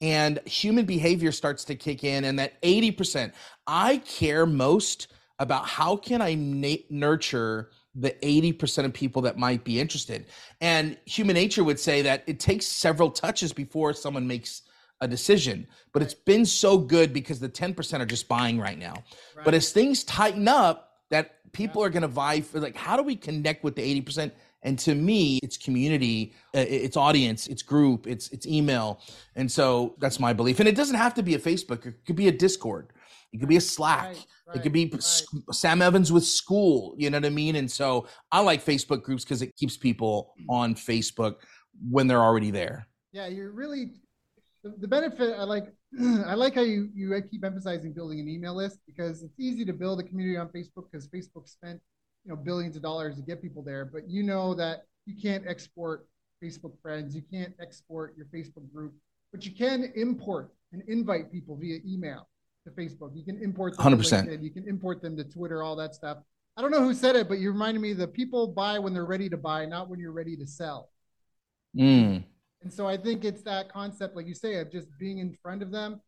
and 0.00 0.38
human 0.46 0.84
behavior 0.84 1.32
starts 1.32 1.64
to 1.64 1.74
kick 1.74 2.04
in 2.04 2.24
and 2.24 2.38
that 2.38 2.60
80% 2.62 3.32
i 3.66 3.98
care 3.98 4.46
most 4.46 5.08
about 5.38 5.66
how 5.66 5.96
can 5.96 6.20
i 6.20 6.34
na- 6.34 6.84
nurture 6.90 7.70
the 7.98 8.10
80% 8.22 8.84
of 8.84 8.92
people 8.92 9.22
that 9.22 9.38
might 9.38 9.64
be 9.64 9.80
interested 9.80 10.26
and 10.60 10.96
human 11.06 11.34
nature 11.34 11.64
would 11.64 11.80
say 11.80 12.02
that 12.02 12.22
it 12.26 12.38
takes 12.38 12.66
several 12.66 13.10
touches 13.10 13.52
before 13.52 13.92
someone 13.92 14.26
makes 14.26 14.62
a 15.00 15.08
decision 15.08 15.66
but 15.92 16.02
it's 16.02 16.14
been 16.14 16.44
so 16.44 16.78
good 16.78 17.12
because 17.12 17.38
the 17.40 17.48
10% 17.48 18.00
are 18.00 18.06
just 18.06 18.28
buying 18.28 18.58
right 18.58 18.78
now 18.78 18.94
right. 19.34 19.44
but 19.44 19.54
as 19.54 19.72
things 19.72 20.04
tighten 20.04 20.48
up 20.48 20.98
that 21.10 21.52
people 21.52 21.80
yeah. 21.80 21.86
are 21.86 21.90
going 21.90 22.02
to 22.02 22.08
vie 22.08 22.40
for 22.40 22.60
like 22.60 22.76
how 22.76 22.96
do 22.96 23.02
we 23.02 23.16
connect 23.16 23.64
with 23.64 23.76
the 23.76 24.00
80% 24.02 24.30
and 24.66 24.76
to 24.80 24.96
me, 24.96 25.38
it's 25.44 25.56
community, 25.56 26.34
uh, 26.52 26.64
it's 26.68 26.96
audience, 26.96 27.46
it's 27.46 27.62
group, 27.62 28.08
it's 28.08 28.28
it's 28.30 28.46
email. 28.46 29.00
And 29.36 29.50
so 29.50 29.94
that's 29.98 30.18
my 30.18 30.32
belief. 30.32 30.58
And 30.58 30.68
it 30.68 30.74
doesn't 30.74 30.96
have 30.96 31.14
to 31.14 31.22
be 31.22 31.34
a 31.34 31.38
Facebook. 31.38 31.86
It 31.86 32.04
could 32.04 32.16
be 32.16 32.26
a 32.26 32.32
Discord. 32.32 32.92
It 33.36 33.40
could 33.40 33.48
be 33.48 33.56
a 33.56 33.60
Slack. 33.60 34.04
Right, 34.04 34.26
right, 34.46 34.56
it 34.56 34.62
could 34.62 34.72
be 34.72 34.90
right. 34.92 35.54
Sam 35.54 35.82
Ovens 35.82 36.12
with 36.12 36.24
Skool. 36.24 36.94
You 36.96 37.10
know 37.10 37.18
what 37.18 37.26
I 37.26 37.30
mean? 37.30 37.56
And 37.56 37.70
so 37.70 38.06
I 38.32 38.40
like 38.40 38.64
Facebook 38.64 39.02
groups 39.02 39.24
because 39.24 39.42
it 39.42 39.54
keeps 39.56 39.76
people 39.76 40.34
on 40.48 40.74
Facebook 40.74 41.36
when 41.90 42.06
they're 42.06 42.22
already 42.22 42.50
there. 42.50 42.86
Yeah, 43.12 43.28
you're 43.28 43.52
really 43.52 43.92
the 44.62 44.88
benefit. 44.88 45.36
I 45.38 45.44
like. 45.44 45.72
I 46.26 46.34
like 46.34 46.54
how 46.54 46.62
you 46.62 46.90
you 46.94 47.14
keep 47.30 47.44
emphasizing 47.44 47.92
building 47.92 48.20
an 48.20 48.28
email 48.28 48.54
list 48.54 48.80
because 48.86 49.22
it's 49.22 49.38
easy 49.38 49.64
to 49.64 49.72
build 49.72 50.00
a 50.00 50.02
community 50.02 50.36
on 50.36 50.48
Facebook 50.48 50.90
because 50.90 51.06
Facebook 51.08 51.48
spent 51.48 51.80
you 52.26 52.32
know 52.32 52.36
billions 52.36 52.76
of 52.76 52.82
dollars 52.82 53.16
to 53.16 53.22
get 53.22 53.40
people 53.40 53.62
there 53.62 53.84
but 53.84 54.08
you 54.10 54.22
know 54.22 54.52
that 54.52 54.82
you 55.06 55.14
can't 55.20 55.46
export 55.46 56.06
facebook 56.42 56.72
friends 56.82 57.14
you 57.14 57.22
can't 57.32 57.54
export 57.60 58.14
your 58.16 58.26
facebook 58.26 58.70
group 58.72 58.92
but 59.32 59.46
you 59.46 59.52
can 59.52 59.92
import 59.94 60.50
and 60.72 60.82
invite 60.88 61.30
people 61.30 61.56
via 61.56 61.78
email 61.86 62.28
to 62.66 62.70
facebook 62.72 63.10
you 63.14 63.24
can 63.24 63.42
import 63.42 63.76
them 63.76 63.86
100% 63.86 63.98
LinkedIn, 63.98 64.42
you 64.42 64.50
can 64.50 64.68
import 64.68 65.00
them 65.00 65.16
to 65.16 65.24
twitter 65.24 65.62
all 65.62 65.76
that 65.76 65.94
stuff 65.94 66.18
i 66.56 66.62
don't 66.62 66.70
know 66.70 66.82
who 66.82 66.92
said 66.92 67.16
it 67.16 67.28
but 67.28 67.38
you 67.38 67.50
reminded 67.50 67.80
me 67.80 67.92
that 67.94 68.12
people 68.12 68.48
buy 68.48 68.78
when 68.78 68.92
they're 68.92 69.06
ready 69.06 69.28
to 69.28 69.36
buy 69.36 69.64
not 69.64 69.88
when 69.88 69.98
you're 69.98 70.12
ready 70.12 70.36
to 70.36 70.46
sell 70.46 70.90
mm. 71.76 72.22
and 72.62 72.72
so 72.72 72.86
i 72.86 72.96
think 72.96 73.24
it's 73.24 73.42
that 73.42 73.72
concept 73.72 74.14
like 74.14 74.26
you 74.26 74.34
say 74.34 74.56
of 74.56 74.70
just 74.70 74.88
being 74.98 75.18
in 75.18 75.36
front 75.42 75.62
of 75.62 75.70
them 75.70 76.00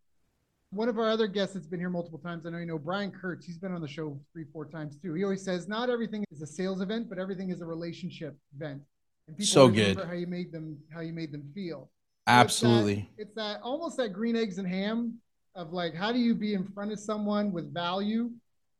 one 0.70 0.88
of 0.88 0.98
our 0.98 1.08
other 1.08 1.26
guests 1.26 1.54
that's 1.54 1.66
been 1.66 1.80
here 1.80 1.90
multiple 1.90 2.18
times, 2.18 2.44
I 2.44 2.50
know 2.50 2.58
you 2.58 2.66
know 2.66 2.78
Brian 2.78 3.10
Kurtz. 3.10 3.46
He's 3.46 3.58
been 3.58 3.72
on 3.72 3.80
the 3.80 3.88
show 3.88 4.18
three, 4.32 4.44
four 4.52 4.66
times 4.66 4.98
too. 4.98 5.14
He 5.14 5.24
always 5.24 5.42
says 5.42 5.66
not 5.66 5.88
everything 5.88 6.24
is 6.30 6.42
a 6.42 6.46
sales 6.46 6.80
event, 6.80 7.08
but 7.08 7.18
everything 7.18 7.50
is 7.50 7.60
a 7.60 7.66
relationship 7.66 8.36
event. 8.54 8.82
And 9.26 9.36
people 9.36 9.46
so 9.46 9.68
good. 9.68 9.98
how 9.98 10.12
you 10.12 10.26
made 10.26 10.52
them, 10.52 10.78
how 10.92 11.00
you 11.00 11.12
made 11.12 11.32
them 11.32 11.50
feel. 11.54 11.90
Absolutely. 12.26 13.08
It's 13.16 13.34
that, 13.34 13.52
it's 13.52 13.58
that 13.58 13.62
almost 13.62 13.96
that 13.96 14.10
green 14.10 14.36
eggs 14.36 14.58
and 14.58 14.68
ham 14.68 15.14
of 15.58 15.72
like 15.72 15.92
how 15.94 16.10
do 16.12 16.18
you 16.18 16.34
be 16.34 16.54
in 16.54 16.64
front 16.64 16.92
of 16.92 16.98
someone 16.98 17.52
with 17.52 17.74
value 17.74 18.30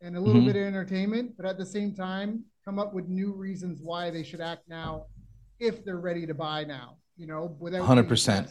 and 0.01 0.17
a 0.17 0.21
little 0.21 0.41
mm-hmm. 0.41 0.53
bit 0.53 0.57
of 0.57 0.63
entertainment, 0.63 1.37
but 1.37 1.45
at 1.45 1.59
the 1.59 1.67
same 1.67 1.93
time 1.95 2.45
come 2.65 2.79
up 2.79 2.95
with 2.95 3.09
new 3.09 3.33
reasons 3.33 3.81
why 3.83 4.11
they 4.11 4.23
should 4.23 4.41
act 4.41 4.63
now 4.69 5.07
if 5.59 5.85
they're 5.85 5.99
ready 5.99 6.25
to 6.25 6.35
buy 6.35 6.65
now. 6.65 6.97
You 7.17 7.27
know, 7.27 7.57
without 7.59 7.85
hundred 7.85 8.09
percent. 8.09 8.49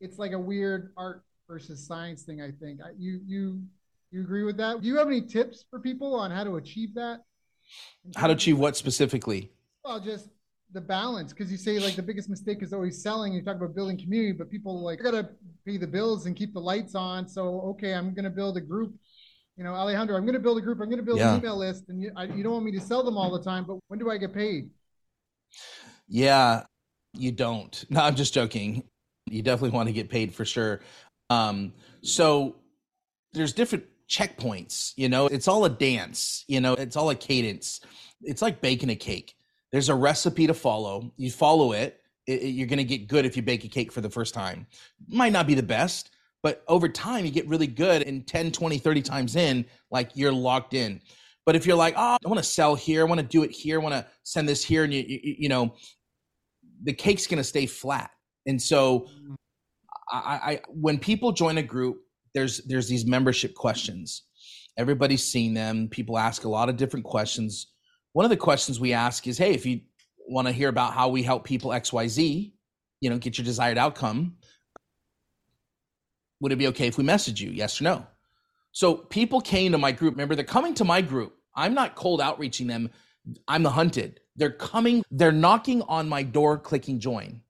It's 0.00 0.18
like 0.18 0.32
a 0.32 0.38
weird 0.38 0.92
art 0.96 1.24
versus 1.48 1.86
science 1.86 2.22
thing. 2.22 2.42
I 2.42 2.50
think 2.50 2.80
you 2.98 3.20
you 3.26 3.62
You 4.10 4.20
agree 4.20 4.44
with 4.44 4.58
that? 4.58 4.82
Do 4.82 4.86
you 4.86 4.98
have 4.98 5.08
any 5.08 5.22
tips 5.22 5.64
for 5.70 5.80
people 5.80 6.14
on 6.14 6.30
how 6.30 6.44
to 6.44 6.56
achieve 6.56 6.94
that? 6.96 7.20
How 8.14 8.26
to 8.26 8.34
achieve 8.34 8.58
what 8.58 8.76
specifically? 8.76 9.50
Well, 9.82 9.98
just 9.98 10.28
the 10.72 10.80
balance 10.80 11.32
because 11.32 11.50
you 11.50 11.58
say 11.58 11.78
like 11.78 11.96
the 11.96 12.02
biggest 12.02 12.28
mistake 12.28 12.62
is 12.62 12.72
always 12.72 13.02
selling. 13.02 13.32
You 13.32 13.42
talk 13.42 13.56
about 13.56 13.74
building 13.74 13.98
community, 13.98 14.32
but 14.32 14.50
people 14.50 14.82
like 14.82 15.00
i 15.00 15.04
gotta 15.04 15.28
pay 15.66 15.76
the 15.76 15.86
bills 15.86 16.26
and 16.26 16.34
keep 16.34 16.52
the 16.54 16.60
lights 16.60 16.94
on. 16.94 17.28
So 17.28 17.60
okay, 17.72 17.94
I'm 17.94 18.14
gonna 18.14 18.30
build 18.30 18.56
a 18.56 18.60
group. 18.60 18.94
You 19.56 19.64
know, 19.64 19.74
Alejandro, 19.74 20.16
I'm 20.16 20.24
gonna 20.24 20.38
build 20.38 20.58
a 20.58 20.60
group. 20.60 20.80
I'm 20.80 20.88
gonna 20.88 21.02
build 21.02 21.18
yeah. 21.18 21.34
an 21.34 21.40
email 21.40 21.56
list, 21.56 21.84
and 21.88 22.02
you, 22.02 22.10
I, 22.16 22.24
you 22.24 22.42
don't 22.42 22.52
want 22.52 22.64
me 22.64 22.72
to 22.72 22.80
sell 22.80 23.02
them 23.02 23.16
all 23.16 23.30
the 23.30 23.42
time. 23.42 23.64
But 23.64 23.78
when 23.88 23.98
do 23.98 24.10
I 24.10 24.16
get 24.16 24.32
paid? 24.32 24.70
Yeah, 26.08 26.62
you 27.12 27.32
don't. 27.32 27.84
No, 27.90 28.00
I'm 28.00 28.14
just 28.14 28.32
joking. 28.34 28.84
You 29.26 29.42
definitely 29.42 29.76
want 29.76 29.88
to 29.88 29.92
get 29.92 30.08
paid 30.08 30.34
for 30.34 30.44
sure. 30.44 30.80
Um, 31.30 31.72
so 32.02 32.56
there's 33.32 33.52
different 33.52 33.84
checkpoints. 34.08 34.92
You 34.96 35.08
know, 35.08 35.26
it's 35.26 35.48
all 35.48 35.64
a 35.64 35.70
dance. 35.70 36.44
You 36.48 36.60
know, 36.60 36.74
it's 36.74 36.96
all 36.96 37.10
a 37.10 37.14
cadence. 37.14 37.80
It's 38.22 38.42
like 38.42 38.60
baking 38.60 38.90
a 38.90 38.96
cake 38.96 39.34
there's 39.72 39.88
a 39.88 39.94
recipe 39.94 40.46
to 40.46 40.54
follow. 40.54 41.12
You 41.16 41.30
follow 41.30 41.72
it, 41.72 42.00
it, 42.26 42.42
it 42.42 42.48
you're 42.48 42.68
going 42.68 42.78
to 42.78 42.84
get 42.84 43.08
good 43.08 43.24
if 43.24 43.36
you 43.36 43.42
bake 43.42 43.64
a 43.64 43.68
cake 43.68 43.90
for 43.90 44.02
the 44.02 44.10
first 44.10 44.34
time. 44.34 44.66
Might 45.08 45.32
not 45.32 45.46
be 45.46 45.54
the 45.54 45.62
best, 45.62 46.10
but 46.42 46.62
over 46.68 46.88
time 46.88 47.24
you 47.24 47.30
get 47.30 47.48
really 47.48 47.66
good 47.66 48.02
and 48.02 48.26
10, 48.26 48.52
20, 48.52 48.78
30 48.78 49.02
times 49.02 49.36
in, 49.36 49.64
like 49.90 50.10
you're 50.14 50.32
locked 50.32 50.74
in. 50.74 51.00
But 51.44 51.56
if 51.56 51.66
you're 51.66 51.76
like, 51.76 51.94
oh, 51.96 52.18
I 52.24 52.28
want 52.28 52.38
to 52.38 52.48
sell 52.48 52.74
here, 52.74 53.00
I 53.00 53.04
want 53.04 53.20
to 53.20 53.26
do 53.26 53.42
it 53.42 53.50
here, 53.50 53.80
I 53.80 53.82
want 53.82 53.94
to 53.94 54.06
send 54.22 54.48
this 54.48 54.64
here, 54.64 54.84
and 54.84 54.94
you, 54.94 55.04
you, 55.06 55.34
you 55.40 55.48
know, 55.48 55.74
the 56.84 56.92
cake's 56.92 57.26
going 57.26 57.38
to 57.38 57.44
stay 57.44 57.66
flat. 57.66 58.10
And 58.46 58.60
so, 58.60 59.08
I, 60.10 60.18
I, 60.18 60.60
when 60.68 60.98
people 60.98 61.32
join 61.32 61.58
a 61.58 61.62
group, 61.62 61.98
there's 62.34 62.58
there's 62.58 62.88
these 62.88 63.06
membership 63.06 63.54
questions. 63.54 64.24
Everybody's 64.76 65.24
seen 65.24 65.54
them. 65.54 65.88
People 65.88 66.18
ask 66.18 66.44
a 66.44 66.48
lot 66.48 66.68
of 66.68 66.76
different 66.76 67.04
questions 67.04 67.71
one 68.12 68.24
of 68.24 68.30
the 68.30 68.36
questions 68.36 68.78
we 68.78 68.92
ask 68.92 69.26
is 69.26 69.38
hey 69.38 69.52
if 69.52 69.66
you 69.66 69.80
want 70.28 70.46
to 70.46 70.52
hear 70.52 70.68
about 70.68 70.94
how 70.94 71.08
we 71.08 71.22
help 71.22 71.44
people 71.44 71.70
xyz 71.70 72.52
you 73.00 73.10
know 73.10 73.18
get 73.18 73.38
your 73.38 73.44
desired 73.44 73.78
outcome 73.78 74.36
would 76.42 76.50
it 76.50 76.56
be 76.56 76.66
okay 76.66 76.88
if 76.88 76.98
we 76.98 77.04
message 77.04 77.40
you? 77.40 77.50
Yes 77.50 77.80
or 77.80 77.84
no? 77.84 78.06
So 78.72 78.96
people 78.96 79.40
came 79.40 79.72
to 79.72 79.78
my 79.78 79.92
group 79.92 80.14
remember 80.14 80.34
they're 80.34 80.44
coming 80.44 80.74
to 80.74 80.84
my 80.84 81.00
group. 81.00 81.36
I'm 81.54 81.72
not 81.72 81.94
cold 81.94 82.20
outreaching 82.20 82.66
them. 82.66 82.90
I'm 83.46 83.62
the 83.62 83.70
hunted. 83.70 84.20
They're 84.34 84.50
coming 84.50 85.04
they're 85.10 85.32
knocking 85.32 85.82
on 85.82 86.08
my 86.08 86.22
door 86.22 86.58
clicking 86.58 86.98
join. 86.98 87.40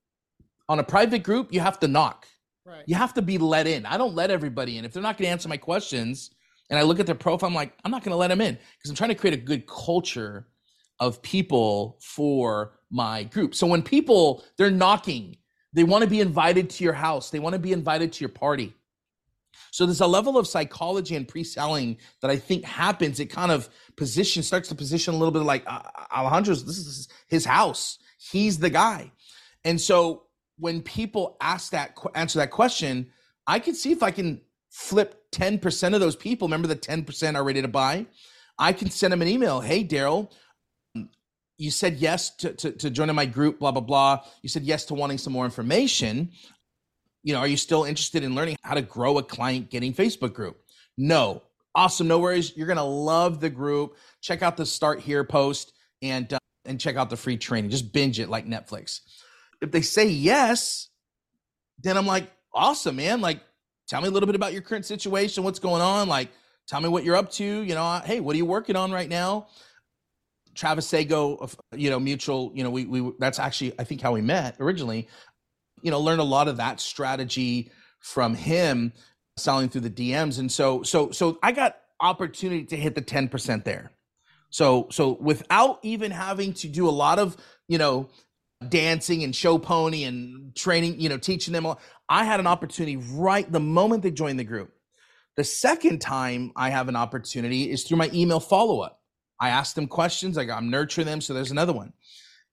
On 0.69 0.79
a 0.79 0.85
private 0.85 1.23
group 1.23 1.53
you 1.53 1.61
have 1.61 1.81
to 1.81 1.89
knock. 1.89 2.29
Right. 2.65 2.85
you 2.87 2.95
have 2.95 3.13
to 3.15 3.23
be 3.23 3.39
let 3.39 3.67
in. 3.67 3.85
I 3.87 3.99
don't 3.99 4.15
let 4.15 4.31
everybody 4.31 4.79
in. 4.79 4.85
If 4.85 4.93
they're 4.93 5.03
not 5.03 5.19
going 5.19 5.27
to 5.27 5.33
answer 5.33 5.49
my 5.49 5.57
questions 5.57 6.31
and 6.71 6.79
i 6.79 6.83
look 6.83 7.01
at 7.01 7.07
their 7.07 7.15
profile 7.15 7.49
i'm 7.49 7.55
like 7.55 7.77
i'm 7.85 7.91
not 7.91 8.05
going 8.05 8.13
to 8.13 8.17
let 8.17 8.29
them 8.29 8.41
in 8.41 8.55
because 8.55 8.89
i'm 8.89 8.95
trying 8.95 9.11
to 9.11 9.17
create 9.17 9.35
a 9.35 9.43
good 9.43 9.67
culture 9.67 10.47
of 11.03 11.21
people 11.21 11.99
for 12.01 12.79
my 12.89 13.25
group. 13.25 13.57
So 13.57 13.67
when 13.67 13.83
people 13.83 14.45
they're 14.57 14.71
knocking, 14.71 15.37
they 15.73 15.83
want 15.83 16.05
to 16.05 16.09
be 16.09 16.21
invited 16.21 16.71
to 16.71 16.85
your 16.85 16.93
house, 16.93 17.31
they 17.31 17.41
want 17.41 17.55
to 17.55 17.59
be 17.59 17.73
invited 17.73 18.13
to 18.13 18.21
your 18.21 18.29
party. 18.29 18.73
So 19.73 19.85
there's 19.85 20.01
a 20.01 20.07
level 20.07 20.39
of 20.39 20.47
psychology 20.47 21.17
and 21.17 21.27
pre-selling 21.27 21.97
that 22.21 22.31
I 22.31 22.37
think 22.37 22.65
happens. 22.65 23.19
It 23.19 23.27
kind 23.27 23.51
of 23.51 23.69
position 23.97 24.45
starts 24.45 24.69
to 24.69 24.77
position 24.77 25.15
a 25.15 25.17
little 25.17 25.33
bit 25.33 25.43
like 25.43 25.65
uh, 25.67 25.81
Alejandro's. 26.15 26.65
This 26.65 26.79
is 26.79 27.09
his 27.27 27.45
house. 27.45 27.99
He's 28.19 28.59
the 28.59 28.71
guy. 28.71 29.11
And 29.65 29.81
so 29.81 30.25
when 30.59 30.83
people 30.83 31.37
ask 31.41 31.73
that 31.73 31.99
answer 32.15 32.39
that 32.39 32.53
question, 32.53 33.11
I 33.49 33.59
can 33.59 33.75
see 33.75 33.91
if 33.91 34.05
I 34.05 34.13
can 34.13 34.41
flip 34.71 35.25
10% 35.33 35.95
of 35.95 36.01
those 36.01 36.17
people. 36.17 36.47
Remember 36.47 36.69
the 36.69 36.77
10% 36.77 37.35
are 37.35 37.43
ready 37.43 37.63
to 37.63 37.69
buy. 37.69 38.07
I 38.59 38.73
can 38.73 38.91
send 38.91 39.13
them 39.13 39.23
an 39.23 39.29
email. 39.29 39.61
Hey, 39.61 39.85
Daryl, 39.85 40.31
you 41.63 41.71
said 41.71 41.99
yes 41.99 42.31
to, 42.31 42.53
to, 42.55 42.73
to 42.73 42.91
joining 42.91 43.15
my 43.15 43.25
group, 43.25 43.61
blah, 43.61 43.71
blah, 43.71 43.81
blah. 43.81 44.19
You 44.43 44.49
said 44.49 44.65
yes 44.65 44.85
to 44.87 44.95
wanting 44.95 45.17
some 45.17 45.33
more 45.33 45.45
information. 45.45 46.33
You 47.23 47.35
know, 47.35 47.39
are 47.39 47.47
you 47.47 47.57
still 47.57 47.85
interested 47.85 48.25
in 48.25 48.35
learning 48.35 48.57
how 48.63 48.75
to 48.75 48.83
grow 48.83 49.19
a 49.19 49.23
client 49.23 49.71
getting 49.71 49.95
Facebook 49.95 50.35
group? 50.35 50.61
No. 50.99 51.45
Awesome. 51.77 52.09
No 52.09 52.19
worries. 52.19 52.57
You're 52.57 52.67
going 52.67 52.79
to 52.79 52.83
love 52.83 53.41
the 53.41 53.49
group. 53.49 53.97
Check 54.21 54.43
out 54.43 54.57
the 54.57 54.67
start 54.67 55.01
here 55.01 55.23
post 55.23 55.73
and, 56.03 56.33
uh, 56.33 56.39
and 56.65 56.81
check 56.81 56.97
out 56.97 57.11
the 57.11 57.17
free 57.17 57.37
training. 57.37 57.71
Just 57.71 57.93
binge 57.93 58.19
it 58.19 58.29
like 58.29 58.45
Netflix. 58.45 58.99
If 59.61 59.71
they 59.71 59.83
say 59.83 60.09
yes, 60.09 60.89
then 61.81 61.97
I'm 61.97 62.07
like, 62.07 62.29
awesome, 62.53 62.97
man. 62.97 63.21
Like, 63.21 63.41
tell 63.89 64.01
me 64.01 64.09
a 64.09 64.11
little 64.11 64.27
bit 64.27 64.35
about 64.35 64.53
your 64.53 64.63
current 64.63 64.85
situation. 64.85 65.45
What's 65.45 65.61
going 65.61 65.81
on? 65.81 66.09
Like, 66.09 66.31
tell 66.67 66.81
me 66.81 66.89
what 66.89 67.05
you're 67.05 67.15
up 67.15 67.31
to. 67.35 67.45
You 67.45 67.75
know, 67.77 68.03
hey, 68.05 68.19
what 68.19 68.35
are 68.35 68.39
you 68.39 68.47
working 68.47 68.75
on 68.75 68.91
right 68.91 69.09
now? 69.09 69.47
Travis 70.55 70.87
Sago, 70.87 71.49
you 71.75 71.91
know, 71.91 71.99
mutual, 71.99 72.53
you 72.55 72.63
know, 72.63 72.71
we, 72.71 72.85
we, 72.85 73.13
that's 73.19 73.39
actually, 73.39 73.73
I 73.79 73.85
think 73.85 74.01
how 74.01 74.13
we 74.13 74.21
met 74.21 74.57
originally, 74.61 75.09
you 75.83 75.91
know, 75.91 76.01
learned 76.01 76.21
a 76.21 76.25
lot 76.25 76.49
of 76.49 76.59
that 76.59 76.81
strategy 76.81 77.71
from 78.01 78.35
him 78.35 78.93
selling 79.37 79.69
through 79.69 79.83
the 79.83 79.91
DMs. 79.91 80.39
And 80.39 80.51
so, 80.51 80.83
so, 80.83 81.11
so 81.11 81.39
I 81.43 81.53
got 81.53 81.77
opportunity 82.01 82.65
to 82.67 82.77
hit 82.77 82.95
the 82.95 83.03
10% 83.03 83.65
there. 83.65 83.93
So, 84.51 84.89
so 84.91 85.17
without 85.21 85.79
even 85.83 86.11
having 86.11 86.53
to 86.55 86.69
do 86.69 86.89
a 86.89 86.91
lot 86.91 87.19
of, 87.19 87.37
you 87.69 87.79
know, 87.79 88.11
dancing 88.69 89.25
and 89.25 89.35
show 89.35 89.59
pony 89.59 90.05
and 90.05 90.55
training, 90.55 91.01
you 91.01 91.09
know, 91.09 91.17
teaching 91.17 91.53
them, 91.53 91.67
I 92.09 92.25
had 92.25 92.41
an 92.41 92.47
opportunity 92.47 92.97
right 92.97 93.51
the 93.51 93.61
moment 93.61 94.03
they 94.03 94.11
joined 94.11 94.39
the 94.39 94.45
group. 94.45 94.73
The 95.37 95.45
second 95.45 96.01
time 96.01 96.53
I 96.55 96.71
have 96.71 96.89
an 96.89 96.97
opportunity 96.97 97.71
is 97.71 97.85
through 97.85 97.97
my 97.97 98.11
email 98.13 98.41
follow 98.41 98.81
up. 98.81 99.02
I 99.43 99.49
ask 99.49 99.75
them 99.75 99.89
questions. 99.89 100.39
I, 100.39 100.45
I'm 100.45 100.71
nurturing 100.71 101.07
them. 101.07 101.21
So 101.21 101.35
there's 101.35 101.51
another 101.51 101.73
one. 101.73 101.93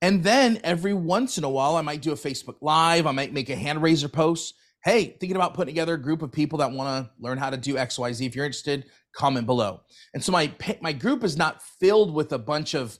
And 0.01 0.23
then 0.23 0.59
every 0.63 0.95
once 0.95 1.37
in 1.37 1.43
a 1.43 1.49
while, 1.49 1.75
I 1.75 1.81
might 1.81 2.01
do 2.01 2.11
a 2.11 2.15
Facebook 2.15 2.55
Live. 2.61 3.05
I 3.05 3.11
might 3.11 3.31
make 3.31 3.49
a 3.49 3.55
hand 3.55 3.83
raiser 3.83 4.09
post. 4.09 4.55
Hey, 4.83 5.15
thinking 5.19 5.35
about 5.35 5.53
putting 5.53 5.73
together 5.73 5.93
a 5.93 6.01
group 6.01 6.23
of 6.23 6.31
people 6.31 6.57
that 6.59 6.71
want 6.71 7.05
to 7.05 7.11
learn 7.21 7.37
how 7.37 7.51
to 7.51 7.57
do 7.57 7.77
X, 7.77 7.99
Y, 7.99 8.11
Z. 8.11 8.25
If 8.25 8.35
you're 8.35 8.45
interested, 8.45 8.85
comment 9.13 9.45
below. 9.45 9.81
And 10.15 10.23
so 10.23 10.31
my 10.31 10.51
my 10.81 10.93
group 10.93 11.23
is 11.23 11.37
not 11.37 11.61
filled 11.61 12.11
with 12.11 12.33
a 12.33 12.39
bunch 12.39 12.73
of 12.73 12.97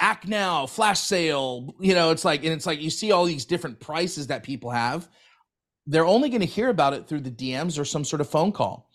act 0.00 0.26
now, 0.26 0.66
flash 0.66 1.00
sale. 1.00 1.74
You 1.80 1.94
know, 1.94 2.10
it's 2.10 2.24
like 2.24 2.44
and 2.44 2.52
it's 2.52 2.66
like 2.66 2.82
you 2.82 2.90
see 2.90 3.12
all 3.12 3.24
these 3.24 3.46
different 3.46 3.80
prices 3.80 4.26
that 4.26 4.42
people 4.42 4.70
have. 4.70 5.08
They're 5.86 6.04
only 6.04 6.28
going 6.28 6.40
to 6.40 6.46
hear 6.46 6.68
about 6.68 6.92
it 6.92 7.06
through 7.06 7.20
the 7.20 7.30
DMs 7.30 7.78
or 7.78 7.84
some 7.84 8.04
sort 8.04 8.20
of 8.20 8.28
phone 8.28 8.52
call 8.52 8.90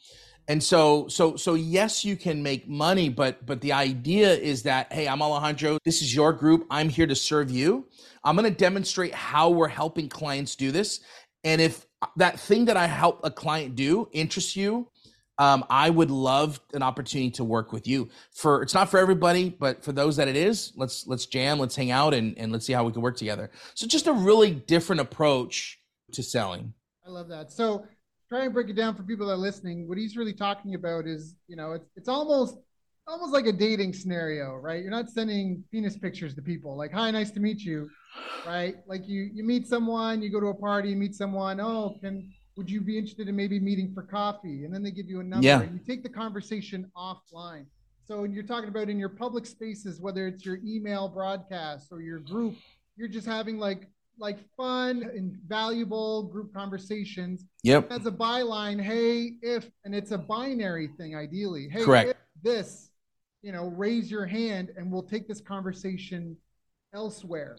and 0.51 0.61
so 0.61 1.07
so 1.07 1.37
so 1.37 1.53
yes 1.53 2.03
you 2.03 2.17
can 2.17 2.43
make 2.43 2.67
money 2.67 3.07
but 3.07 3.45
but 3.45 3.61
the 3.61 3.71
idea 3.71 4.33
is 4.33 4.63
that 4.63 4.91
hey 4.91 5.07
i'm 5.07 5.21
alejandro. 5.21 5.77
This 5.85 6.01
is 6.01 6.13
your 6.13 6.33
group. 6.33 6.67
I'm 6.69 6.89
here 6.89 7.07
to 7.07 7.15
serve 7.15 7.49
you. 7.49 7.87
I'm 8.25 8.35
going 8.35 8.51
to 8.51 8.57
demonstrate 8.57 9.13
how 9.13 9.49
we're 9.49 9.69
helping 9.69 10.09
clients 10.09 10.57
do 10.57 10.71
this. 10.71 10.99
And 11.45 11.61
if 11.61 11.85
that 12.17 12.37
thing 12.37 12.65
that 12.65 12.75
i 12.75 12.85
help 12.85 13.21
a 13.23 13.31
client 13.31 13.77
do 13.77 14.09
interests 14.11 14.57
you 14.57 14.89
um, 15.37 15.63
i 15.69 15.89
would 15.89 16.11
love 16.11 16.59
an 16.73 16.83
opportunity 16.83 17.31
to 17.31 17.45
work 17.45 17.71
with 17.71 17.87
you. 17.87 18.09
For 18.33 18.61
it's 18.61 18.73
not 18.73 18.91
for 18.91 18.97
everybody 18.97 19.49
but 19.49 19.85
for 19.85 19.93
those 19.93 20.17
that 20.17 20.27
it 20.27 20.35
is 20.35 20.73
let's 20.75 21.07
let's 21.07 21.27
jam 21.27 21.59
let's 21.59 21.77
hang 21.77 21.91
out 21.91 22.13
and, 22.13 22.37
and 22.37 22.51
let's 22.51 22.65
see 22.65 22.73
how 22.73 22.83
we 22.83 22.91
can 22.91 23.01
work 23.01 23.15
together. 23.15 23.51
So 23.73 23.87
just 23.87 24.07
a 24.07 24.13
really 24.13 24.51
different 24.51 24.99
approach 24.99 25.79
to 26.11 26.21
selling. 26.21 26.73
I 27.07 27.09
love 27.09 27.29
that. 27.29 27.53
So 27.53 27.85
try 28.31 28.45
and 28.45 28.53
break 28.53 28.69
it 28.69 28.77
down 28.77 28.95
for 28.95 29.03
people 29.03 29.27
that 29.27 29.33
are 29.33 29.37
listening. 29.37 29.89
What 29.89 29.97
he's 29.97 30.15
really 30.15 30.33
talking 30.33 30.75
about 30.75 31.05
is, 31.05 31.35
you 31.47 31.57
know, 31.57 31.73
it's 31.73 31.89
it's 31.97 32.07
almost 32.07 32.57
almost 33.05 33.33
like 33.33 33.45
a 33.45 33.51
dating 33.51 33.93
scenario, 33.93 34.55
right? 34.55 34.81
You're 34.81 34.91
not 34.91 35.09
sending 35.09 35.63
penis 35.69 35.97
pictures 35.97 36.33
to 36.35 36.41
people 36.41 36.77
like, 36.77 36.93
"Hi, 36.93 37.11
nice 37.11 37.31
to 37.31 37.41
meet 37.41 37.59
you," 37.59 37.89
right? 38.47 38.75
Like 38.87 39.05
you 39.05 39.29
you 39.33 39.43
meet 39.43 39.67
someone, 39.67 40.21
you 40.21 40.29
go 40.29 40.39
to 40.39 40.47
a 40.47 40.53
party, 40.53 40.89
you 40.89 40.95
meet 40.95 41.13
someone. 41.13 41.59
Oh, 41.59 41.97
can 42.01 42.31
would 42.55 42.69
you 42.69 42.79
be 42.79 42.97
interested 42.97 43.27
in 43.27 43.35
maybe 43.35 43.59
meeting 43.59 43.93
for 43.93 44.03
coffee? 44.03 44.63
And 44.63 44.73
then 44.73 44.81
they 44.81 44.91
give 44.91 45.09
you 45.09 45.19
a 45.19 45.23
number. 45.23 45.45
Yeah. 45.45 45.61
And 45.61 45.73
you 45.73 45.79
take 45.85 46.03
the 46.03 46.09
conversation 46.09 46.89
offline. 46.95 47.65
So 48.05 48.21
when 48.21 48.33
you're 48.33 48.43
talking 48.43 48.69
about 48.69 48.89
in 48.89 48.99
your 48.99 49.09
public 49.09 49.45
spaces, 49.45 49.99
whether 49.99 50.27
it's 50.27 50.45
your 50.45 50.59
email 50.65 51.07
broadcast 51.07 51.89
or 51.91 52.01
your 52.01 52.19
group, 52.19 52.55
you're 52.97 53.07
just 53.07 53.27
having 53.27 53.57
like 53.57 53.89
like 54.21 54.37
fun 54.55 55.01
and 55.15 55.35
valuable 55.47 56.23
group 56.23 56.53
conversations. 56.53 57.43
Yep. 57.63 57.91
As 57.91 58.05
a 58.05 58.11
byline, 58.11 58.79
hey, 58.79 59.33
if, 59.41 59.69
and 59.83 59.95
it's 59.95 60.11
a 60.11 60.17
binary 60.17 60.89
thing 60.97 61.15
ideally. 61.15 61.67
Hey, 61.67 61.83
Correct. 61.83 62.15
this, 62.43 62.91
you 63.41 63.51
know, 63.51 63.67
raise 63.69 64.11
your 64.11 64.27
hand 64.27 64.71
and 64.77 64.91
we'll 64.91 65.03
take 65.03 65.27
this 65.27 65.41
conversation 65.41 66.37
elsewhere. 66.93 67.57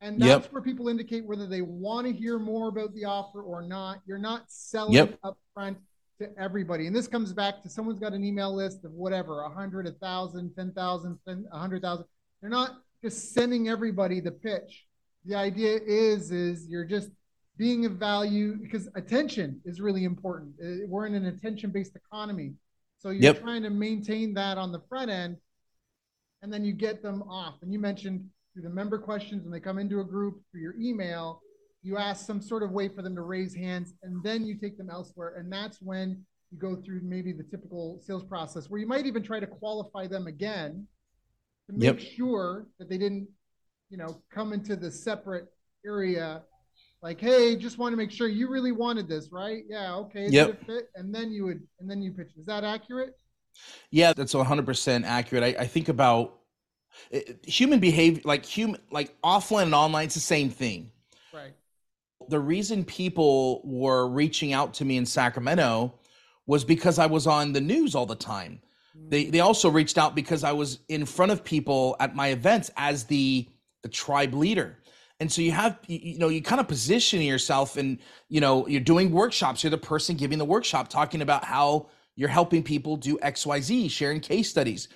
And 0.00 0.20
that's 0.20 0.44
yep. 0.44 0.52
where 0.52 0.62
people 0.62 0.88
indicate 0.88 1.26
whether 1.26 1.46
they 1.46 1.60
want 1.60 2.06
to 2.06 2.12
hear 2.12 2.38
more 2.38 2.68
about 2.68 2.94
the 2.94 3.04
offer 3.04 3.42
or 3.42 3.60
not. 3.62 4.00
You're 4.06 4.16
not 4.16 4.44
selling 4.48 4.94
yep. 4.94 5.18
up 5.22 5.36
front 5.52 5.76
to 6.20 6.30
everybody. 6.38 6.86
And 6.86 6.96
this 6.96 7.06
comes 7.06 7.32
back 7.34 7.62
to 7.62 7.68
someone's 7.68 7.98
got 7.98 8.14
an 8.14 8.24
email 8.24 8.54
list 8.54 8.84
of 8.84 8.92
whatever, 8.92 9.42
100, 9.42 9.84
1,000, 9.84 10.54
10,000, 10.54 11.18
100,000. 11.24 12.04
They're 12.40 12.50
not 12.50 12.78
just 13.02 13.34
sending 13.34 13.68
everybody 13.68 14.20
the 14.20 14.30
pitch 14.30 14.87
the 15.24 15.34
idea 15.34 15.78
is 15.84 16.30
is 16.30 16.66
you're 16.68 16.84
just 16.84 17.10
being 17.56 17.84
of 17.84 17.92
value 17.92 18.56
because 18.56 18.88
attention 18.94 19.60
is 19.64 19.80
really 19.80 20.04
important. 20.04 20.54
Uh, 20.62 20.86
we're 20.86 21.06
in 21.06 21.14
an 21.14 21.26
attention 21.26 21.70
based 21.70 21.96
economy. 21.96 22.54
So 22.98 23.10
you're 23.10 23.22
yep. 23.22 23.40
trying 23.40 23.62
to 23.62 23.70
maintain 23.70 24.34
that 24.34 24.58
on 24.58 24.72
the 24.72 24.80
front 24.88 25.10
end, 25.10 25.36
and 26.42 26.52
then 26.52 26.64
you 26.64 26.72
get 26.72 27.02
them 27.02 27.22
off. 27.24 27.56
And 27.62 27.72
you 27.72 27.78
mentioned 27.78 28.24
through 28.52 28.62
the 28.62 28.70
member 28.70 28.98
questions 28.98 29.42
when 29.42 29.52
they 29.52 29.60
come 29.60 29.78
into 29.78 30.00
a 30.00 30.04
group 30.04 30.40
through 30.50 30.62
your 30.62 30.74
email, 30.80 31.40
you 31.82 31.96
ask 31.96 32.26
some 32.26 32.40
sort 32.40 32.62
of 32.62 32.72
way 32.72 32.88
for 32.88 33.02
them 33.02 33.14
to 33.14 33.22
raise 33.22 33.54
hands, 33.54 33.94
and 34.02 34.22
then 34.22 34.44
you 34.44 34.56
take 34.56 34.76
them 34.76 34.90
elsewhere. 34.90 35.34
And 35.36 35.52
that's 35.52 35.80
when 35.80 36.24
you 36.50 36.58
go 36.58 36.76
through 36.76 37.02
maybe 37.02 37.32
the 37.32 37.44
typical 37.44 38.00
sales 38.04 38.24
process 38.24 38.68
where 38.68 38.80
you 38.80 38.86
might 38.86 39.06
even 39.06 39.22
try 39.22 39.38
to 39.38 39.46
qualify 39.46 40.06
them 40.06 40.26
again 40.26 40.86
to 41.68 41.76
make 41.76 41.82
yep. 41.82 42.00
sure 42.00 42.66
that 42.78 42.88
they 42.88 42.98
didn't, 42.98 43.28
you 43.90 43.96
know, 43.96 44.22
come 44.30 44.52
into 44.52 44.76
the 44.76 44.90
separate 44.90 45.48
area 45.84 46.42
like, 47.02 47.20
hey, 47.20 47.56
just 47.56 47.78
want 47.78 47.92
to 47.92 47.96
make 47.96 48.10
sure 48.10 48.26
you 48.28 48.48
really 48.48 48.72
wanted 48.72 49.08
this, 49.08 49.30
right? 49.30 49.62
Yeah, 49.68 49.94
okay. 49.94 50.28
Yep. 50.28 50.66
Fit? 50.66 50.90
And 50.96 51.14
then 51.14 51.30
you 51.30 51.44
would, 51.44 51.62
and 51.78 51.88
then 51.88 52.02
you 52.02 52.12
pitch. 52.12 52.32
Is 52.36 52.46
that 52.46 52.64
accurate? 52.64 53.14
Yeah, 53.90 54.12
that's 54.12 54.34
100% 54.34 55.04
accurate. 55.04 55.44
I, 55.44 55.62
I 55.62 55.66
think 55.66 55.88
about 55.88 56.40
it, 57.10 57.38
human 57.46 57.78
behavior, 57.78 58.22
like 58.24 58.44
human, 58.44 58.80
like 58.90 59.14
offline 59.22 59.64
and 59.64 59.74
online, 59.74 60.06
it's 60.06 60.14
the 60.14 60.20
same 60.20 60.50
thing. 60.50 60.90
Right. 61.32 61.54
The 62.28 62.40
reason 62.40 62.84
people 62.84 63.62
were 63.64 64.08
reaching 64.08 64.52
out 64.52 64.74
to 64.74 64.84
me 64.84 64.96
in 64.96 65.06
Sacramento 65.06 65.94
was 66.46 66.64
because 66.64 66.98
I 66.98 67.06
was 67.06 67.26
on 67.26 67.52
the 67.52 67.60
news 67.60 67.94
all 67.94 68.06
the 68.06 68.16
time. 68.16 68.60
Mm. 68.96 69.10
They 69.10 69.24
they 69.26 69.40
also 69.40 69.68
reached 69.68 69.98
out 69.98 70.16
because 70.16 70.42
I 70.42 70.52
was 70.52 70.80
in 70.88 71.06
front 71.06 71.30
of 71.30 71.44
people 71.44 71.94
at 72.00 72.16
my 72.16 72.28
events 72.28 72.70
as 72.76 73.04
the 73.04 73.48
the 73.82 73.88
tribe 73.88 74.34
leader. 74.34 74.78
And 75.20 75.30
so 75.30 75.42
you 75.42 75.50
have 75.50 75.78
you 75.88 76.18
know 76.18 76.28
you 76.28 76.42
kind 76.42 76.60
of 76.60 76.68
position 76.68 77.20
yourself 77.22 77.76
and 77.76 77.98
you 78.28 78.40
know 78.40 78.66
you're 78.68 78.80
doing 78.80 79.10
workshops. 79.10 79.64
You're 79.64 79.70
the 79.70 79.78
person 79.78 80.16
giving 80.16 80.38
the 80.38 80.44
workshop 80.44 80.88
talking 80.88 81.22
about 81.22 81.44
how 81.44 81.88
you're 82.14 82.28
helping 82.28 82.62
people 82.64 82.96
do 82.96 83.16
xyz 83.18 83.90
sharing 83.90 84.20
case 84.20 84.50
studies. 84.50 84.88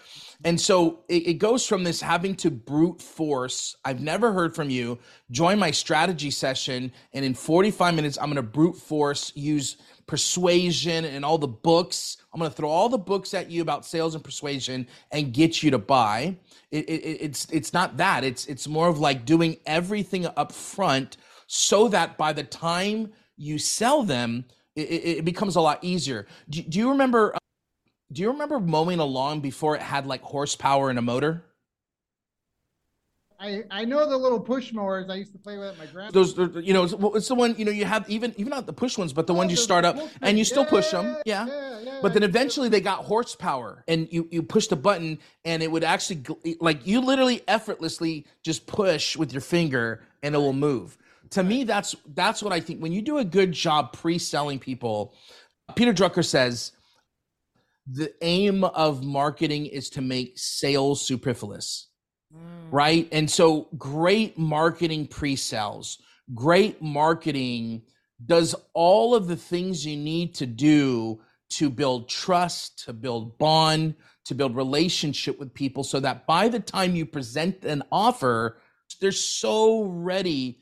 And 0.45 0.61
so 0.61 1.05
it, 1.09 1.29
it, 1.29 1.35
goes 1.35 1.65
from 1.65 1.85
this 1.85 2.01
having 2.01 2.35
to 2.37 2.51
brute 2.51 3.01
force 3.01 3.77
i've 3.85 4.01
never 4.01 4.33
heard 4.33 4.55
from 4.55 4.71
you. 4.71 4.99
Join 5.31 5.59
my 5.59 5.71
strategy 5.73 6.31
session 6.31 6.93
and 7.13 7.25
in 7.25 7.35
45 7.35 7.95
minutes 7.95 8.19
i'm 8.19 8.27
going 8.27 8.37
to 8.37 8.43
brute 8.43 8.77
force 8.77 9.33
use 9.35 9.77
persuasion 10.13 11.07
and 11.07 11.25
all 11.25 11.39
the 11.39 11.49
books. 11.49 12.19
I'm 12.35 12.39
going 12.39 12.51
to 12.51 12.55
throw 12.55 12.69
all 12.69 12.91
the 12.91 12.99
books 12.99 13.33
at 13.33 13.51
you 13.51 13.63
about 13.63 13.87
sales 13.87 14.15
and 14.15 14.23
persuasion 14.23 14.87
and 15.11 15.33
get 15.33 15.63
you 15.63 15.71
to 15.71 15.79
buy. 15.79 16.37
It, 16.71 16.87
it, 16.87 17.19
it's 17.23 17.47
it's 17.51 17.73
not 17.73 17.97
that. 17.97 18.23
It's 18.23 18.45
it's 18.45 18.69
more 18.69 18.89
of 18.89 18.99
like 18.99 19.25
doing 19.25 19.57
everything 19.65 20.27
up 20.27 20.53
front 20.53 21.17
so 21.47 21.89
that 21.89 22.19
by 22.19 22.35
the 22.35 22.43
time 22.43 23.11
you 23.39 23.57
sell 23.59 24.03
them 24.03 24.45
it, 24.77 24.83
it 24.83 25.25
becomes 25.25 25.57
a 25.57 25.63
lot 25.63 25.79
easier. 25.81 26.27
Do, 26.51 26.61
do 26.61 26.79
you 26.79 26.91
remember 26.91 27.33
um, 27.33 27.39
do 28.13 28.21
you 28.21 28.31
remember 28.33 28.61
mowing 28.61 28.99
a 28.99 29.07
lawn 29.07 29.41
before 29.41 29.77
it 29.77 29.81
had 29.81 30.07
like 30.07 30.21
horsepower 30.21 30.91
and 30.91 30.99
a 30.99 31.03
motor 31.03 31.43
I, 33.43 33.65
I 33.73 33.85
know 33.85 34.09
the 34.09 34.17
little 34.17 34.39
push 34.39 34.73
mowers 34.73 35.11
I 35.11 35.17
used 35.17 35.33
to 35.33 35.39
play 35.39 35.59
with 35.59 35.71
at 35.71 35.79
my 35.79 35.87
grandma. 35.87 36.13
Those, 36.13 36.39
you 36.65 36.73
know, 36.73 36.85
it's, 36.85 36.95
it's, 36.95 37.27
the 37.27 37.35
one, 37.35 37.57
you 37.59 37.65
know, 37.65 37.73
you 37.73 37.85
have 37.85 38.09
even, 38.09 38.33
even 38.37 38.51
not 38.51 38.67
the 38.67 38.73
push 38.73 38.97
ones, 38.97 39.13
but 39.13 39.27
the 39.27 39.35
oh, 39.35 39.37
ones 39.37 39.51
you 39.51 39.57
start 39.57 39.85
up 39.85 39.99
and 40.21 40.39
you 40.39 40.45
still 40.45 40.63
yeah, 40.63 40.71
push 40.71 40.91
them. 40.93 41.17
Yeah. 41.27 41.47
yeah, 41.49 41.81
yeah 41.81 41.99
but 42.03 42.15
then 42.15 42.23
eventually 42.23 42.69
they 42.69 42.81
got 42.81 43.05
horsepower 43.05 43.83
and 43.89 44.07
you, 44.13 44.29
you 44.31 44.45
push 44.45 44.69
the 44.69 44.77
button 44.77 45.19
and 45.45 45.61
it 45.61 45.73
would 45.73 45.83
actually, 45.83 46.23
like, 46.61 46.87
you 46.87 47.01
literally 47.01 47.43
effortlessly 47.49 48.27
just 48.45 48.69
push 48.69 49.17
with 49.17 49.33
your 49.33 49.41
finger 49.41 50.05
and 50.23 50.37
it 50.37 50.39
will 50.39 50.53
move. 50.53 50.97
To 51.31 51.43
me, 51.43 51.65
that's, 51.65 51.97
that's 52.15 52.45
what 52.45 52.53
I 52.53 52.61
think. 52.61 52.81
When 52.81 52.93
you 52.93 53.03
do 53.03 53.19
a 53.19 53.25
good 53.25 53.51
job 53.51 53.93
pre 53.93 54.19
selling 54.19 54.61
people, 54.61 55.15
Peter 55.75 55.93
Drucker 55.93 56.25
says, 56.25 56.73
the 57.91 58.13
aim 58.23 58.63
of 58.63 59.03
marketing 59.03 59.67
is 59.67 59.91
to 59.91 60.01
make 60.01 60.35
sales 60.37 61.05
superfluous 61.05 61.89
mm. 62.35 62.69
right? 62.71 63.09
And 63.13 63.31
so 63.31 63.69
great 63.77 64.39
marketing 64.39 65.07
pre-sales, 65.07 65.99
great 66.35 66.81
marketing 66.83 67.83
does 68.25 68.55
all 68.75 69.15
of 69.15 69.27
the 69.27 69.37
things 69.37 69.85
you 69.85 69.97
need 69.97 70.35
to 70.37 70.47
do 70.47 71.21
to 71.51 71.69
build 71.69 72.09
trust, 72.09 72.85
to 72.85 72.93
build 72.93 73.37
bond, 73.39 73.95
to 74.25 74.35
build 74.35 74.57
relationship 74.57 75.39
with 75.39 75.53
people 75.53 75.85
so 75.85 76.01
that 76.01 76.27
by 76.27 76.49
the 76.49 76.61
time 76.61 76.95
you 76.95 77.05
present 77.05 77.65
an 77.65 77.83
offer, 77.91 78.59
they're 79.01 79.13
so 79.13 79.83
ready 79.83 80.61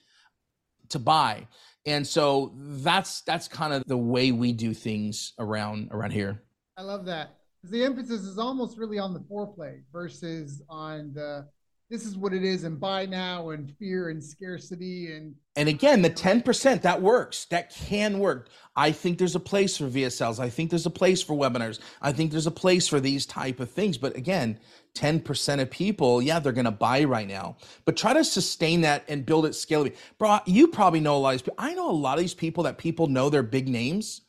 to 0.88 0.98
buy. 0.98 1.46
And 1.87 2.06
so 2.06 2.52
that's 2.56 3.22
that's 3.22 3.48
kind 3.48 3.72
of 3.72 3.83
the 3.87 3.96
way 3.96 4.33
we 4.33 4.52
do 4.52 4.74
things 4.74 5.33
around 5.38 5.88
around 5.92 6.12
here. 6.12 6.42
I 6.76 6.83
love 6.83 7.04
that. 7.06 7.37
The 7.64 7.85
emphasis 7.85 8.22
is 8.22 8.38
almost 8.38 8.78
really 8.78 8.98
on 8.98 9.12
the 9.12 9.20
foreplay 9.20 9.83
versus 9.92 10.62
on 10.68 11.12
the 11.14 11.48
this 11.90 12.07
is 12.07 12.16
what 12.16 12.33
it 12.33 12.44
is 12.44 12.62
and 12.62 12.79
buy 12.79 13.05
now 13.05 13.50
and 13.50 13.74
fear 13.76 14.11
and 14.11 14.22
scarcity 14.22 15.12
and 15.12 15.35
and 15.57 15.68
again 15.68 16.00
the 16.00 16.09
10% 16.09 16.83
that 16.83 17.03
works 17.03 17.46
that 17.46 17.74
can 17.74 18.20
work. 18.20 18.48
I 18.76 18.92
think 18.92 19.18
there's 19.18 19.35
a 19.35 19.40
place 19.40 19.76
for 19.76 19.85
vsls 19.85 20.38
i 20.38 20.48
think 20.48 20.70
there's 20.70 20.87
a 20.87 20.90
place 20.90 21.20
for 21.20 21.35
webinars. 21.35 21.81
I 22.00 22.12
think 22.12 22.31
there's 22.31 22.46
a 22.46 22.53
place 22.53 22.87
for 22.87 23.00
these 23.00 23.26
type 23.26 23.61
of 23.61 23.70
things. 23.70 23.98
But 23.98 24.16
again 24.16 24.59
10% 24.94 25.61
of 25.61 25.70
people 25.70 26.22
yeah 26.22 26.38
they're 26.38 26.53
to 26.53 26.70
buy 26.70 27.05
right 27.05 27.29
now. 27.29 27.57
But 27.85 27.96
try 27.96 28.12
to 28.14 28.24
sustain 28.24 28.81
that 28.83 29.05
and 29.09 29.26
build 29.26 29.44
it 29.44 29.53
scalably 29.53 29.96
bro 30.18 30.38
you 30.46 30.68
probably 30.68 31.00
know 31.00 31.16
a 31.16 31.18
lot 31.18 31.31
of 31.31 31.35
these 31.35 31.42
people 31.42 31.57
i 31.59 31.74
know 31.74 31.90
a 31.90 31.92
lot 31.92 32.18
of 32.18 32.20
these 32.20 32.35
people 32.35 32.62
that 32.64 32.79
people 32.79 33.09
know 33.09 33.29
they're 33.29 33.42
big 33.42 33.68
names 33.68 34.22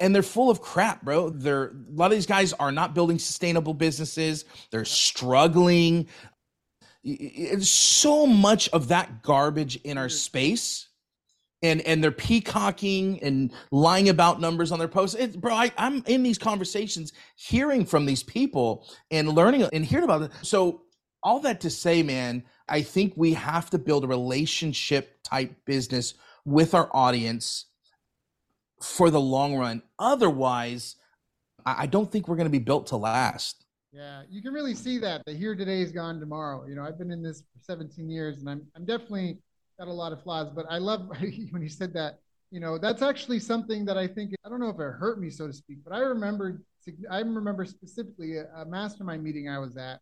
and 0.00 0.14
they're 0.14 0.22
full 0.22 0.50
of 0.50 0.60
crap, 0.60 1.02
bro. 1.02 1.30
They're 1.30 1.68
a 1.68 1.92
lot 1.92 2.06
of 2.06 2.12
these 2.12 2.26
guys 2.26 2.52
are 2.54 2.72
not 2.72 2.94
building 2.94 3.18
sustainable 3.18 3.74
businesses. 3.74 4.44
They're 4.70 4.84
struggling 4.84 6.08
it's 7.04 7.68
so 7.68 8.26
much 8.26 8.68
of 8.70 8.88
that 8.88 9.22
garbage 9.22 9.76
in 9.76 9.98
our 9.98 10.06
mm. 10.06 10.12
space 10.12 10.88
and 11.62 11.80
and 11.82 12.02
they're 12.02 12.10
peacocking 12.10 13.22
and 13.22 13.52
lying 13.70 14.08
about 14.08 14.40
numbers 14.40 14.72
on 14.72 14.78
their 14.78 14.88
posts. 14.88 15.16
It, 15.16 15.40
bro, 15.40 15.54
I, 15.54 15.72
am 15.78 16.02
in 16.06 16.22
these 16.22 16.38
conversations, 16.38 17.12
hearing 17.36 17.84
from 17.84 18.04
these 18.04 18.22
people 18.22 18.86
and 19.10 19.28
learning 19.28 19.68
and 19.72 19.84
hearing 19.84 20.04
about 20.04 20.22
it. 20.22 20.32
So 20.42 20.82
all 21.22 21.40
that 21.40 21.60
to 21.60 21.70
say, 21.70 22.02
man, 22.02 22.42
I 22.68 22.82
think 22.82 23.14
we 23.16 23.34
have 23.34 23.70
to 23.70 23.78
build 23.78 24.04
a 24.04 24.08
relationship 24.08 25.18
type 25.22 25.54
business 25.64 26.14
with 26.44 26.74
our 26.74 26.90
audience 26.92 27.66
for 28.82 29.10
the 29.10 29.20
long 29.20 29.56
run. 29.56 29.82
Otherwise, 29.98 30.96
I, 31.64 31.82
I 31.82 31.86
don't 31.86 32.10
think 32.10 32.26
we're 32.26 32.36
going 32.36 32.46
to 32.46 32.50
be 32.50 32.58
built 32.58 32.88
to 32.88 32.96
last. 32.96 33.61
Yeah, 33.92 34.22
you 34.30 34.40
can 34.40 34.54
really 34.54 34.74
see 34.74 34.96
that. 34.98 35.22
The 35.26 35.34
here 35.34 35.54
today 35.54 35.82
is 35.82 35.92
gone 35.92 36.18
tomorrow. 36.18 36.66
You 36.66 36.74
know, 36.74 36.82
I've 36.82 36.98
been 36.98 37.10
in 37.10 37.22
this 37.22 37.40
for 37.40 37.60
17 37.62 38.08
years, 38.08 38.38
and 38.38 38.48
I'm 38.48 38.66
I'm 38.74 38.86
definitely 38.86 39.38
got 39.78 39.88
a 39.88 39.92
lot 39.92 40.12
of 40.12 40.22
flaws. 40.22 40.50
But 40.50 40.64
I 40.70 40.78
love 40.78 41.08
when 41.50 41.62
you 41.62 41.68
said 41.68 41.92
that. 41.94 42.18
You 42.50 42.60
know, 42.60 42.76
that's 42.76 43.00
actually 43.00 43.38
something 43.38 43.84
that 43.86 43.96
I 43.96 44.06
think 44.06 44.34
I 44.44 44.48
don't 44.48 44.60
know 44.60 44.68
if 44.68 44.76
it 44.76 44.82
hurt 44.82 45.20
me, 45.20 45.30
so 45.30 45.46
to 45.46 45.52
speak, 45.52 45.78
but 45.84 45.94
I 45.94 46.00
remember 46.00 46.62
I 47.10 47.20
remember 47.20 47.64
specifically 47.64 48.38
a, 48.38 48.46
a 48.56 48.64
mastermind 48.64 49.22
meeting 49.22 49.48
I 49.48 49.58
was 49.58 49.76
at. 49.76 50.00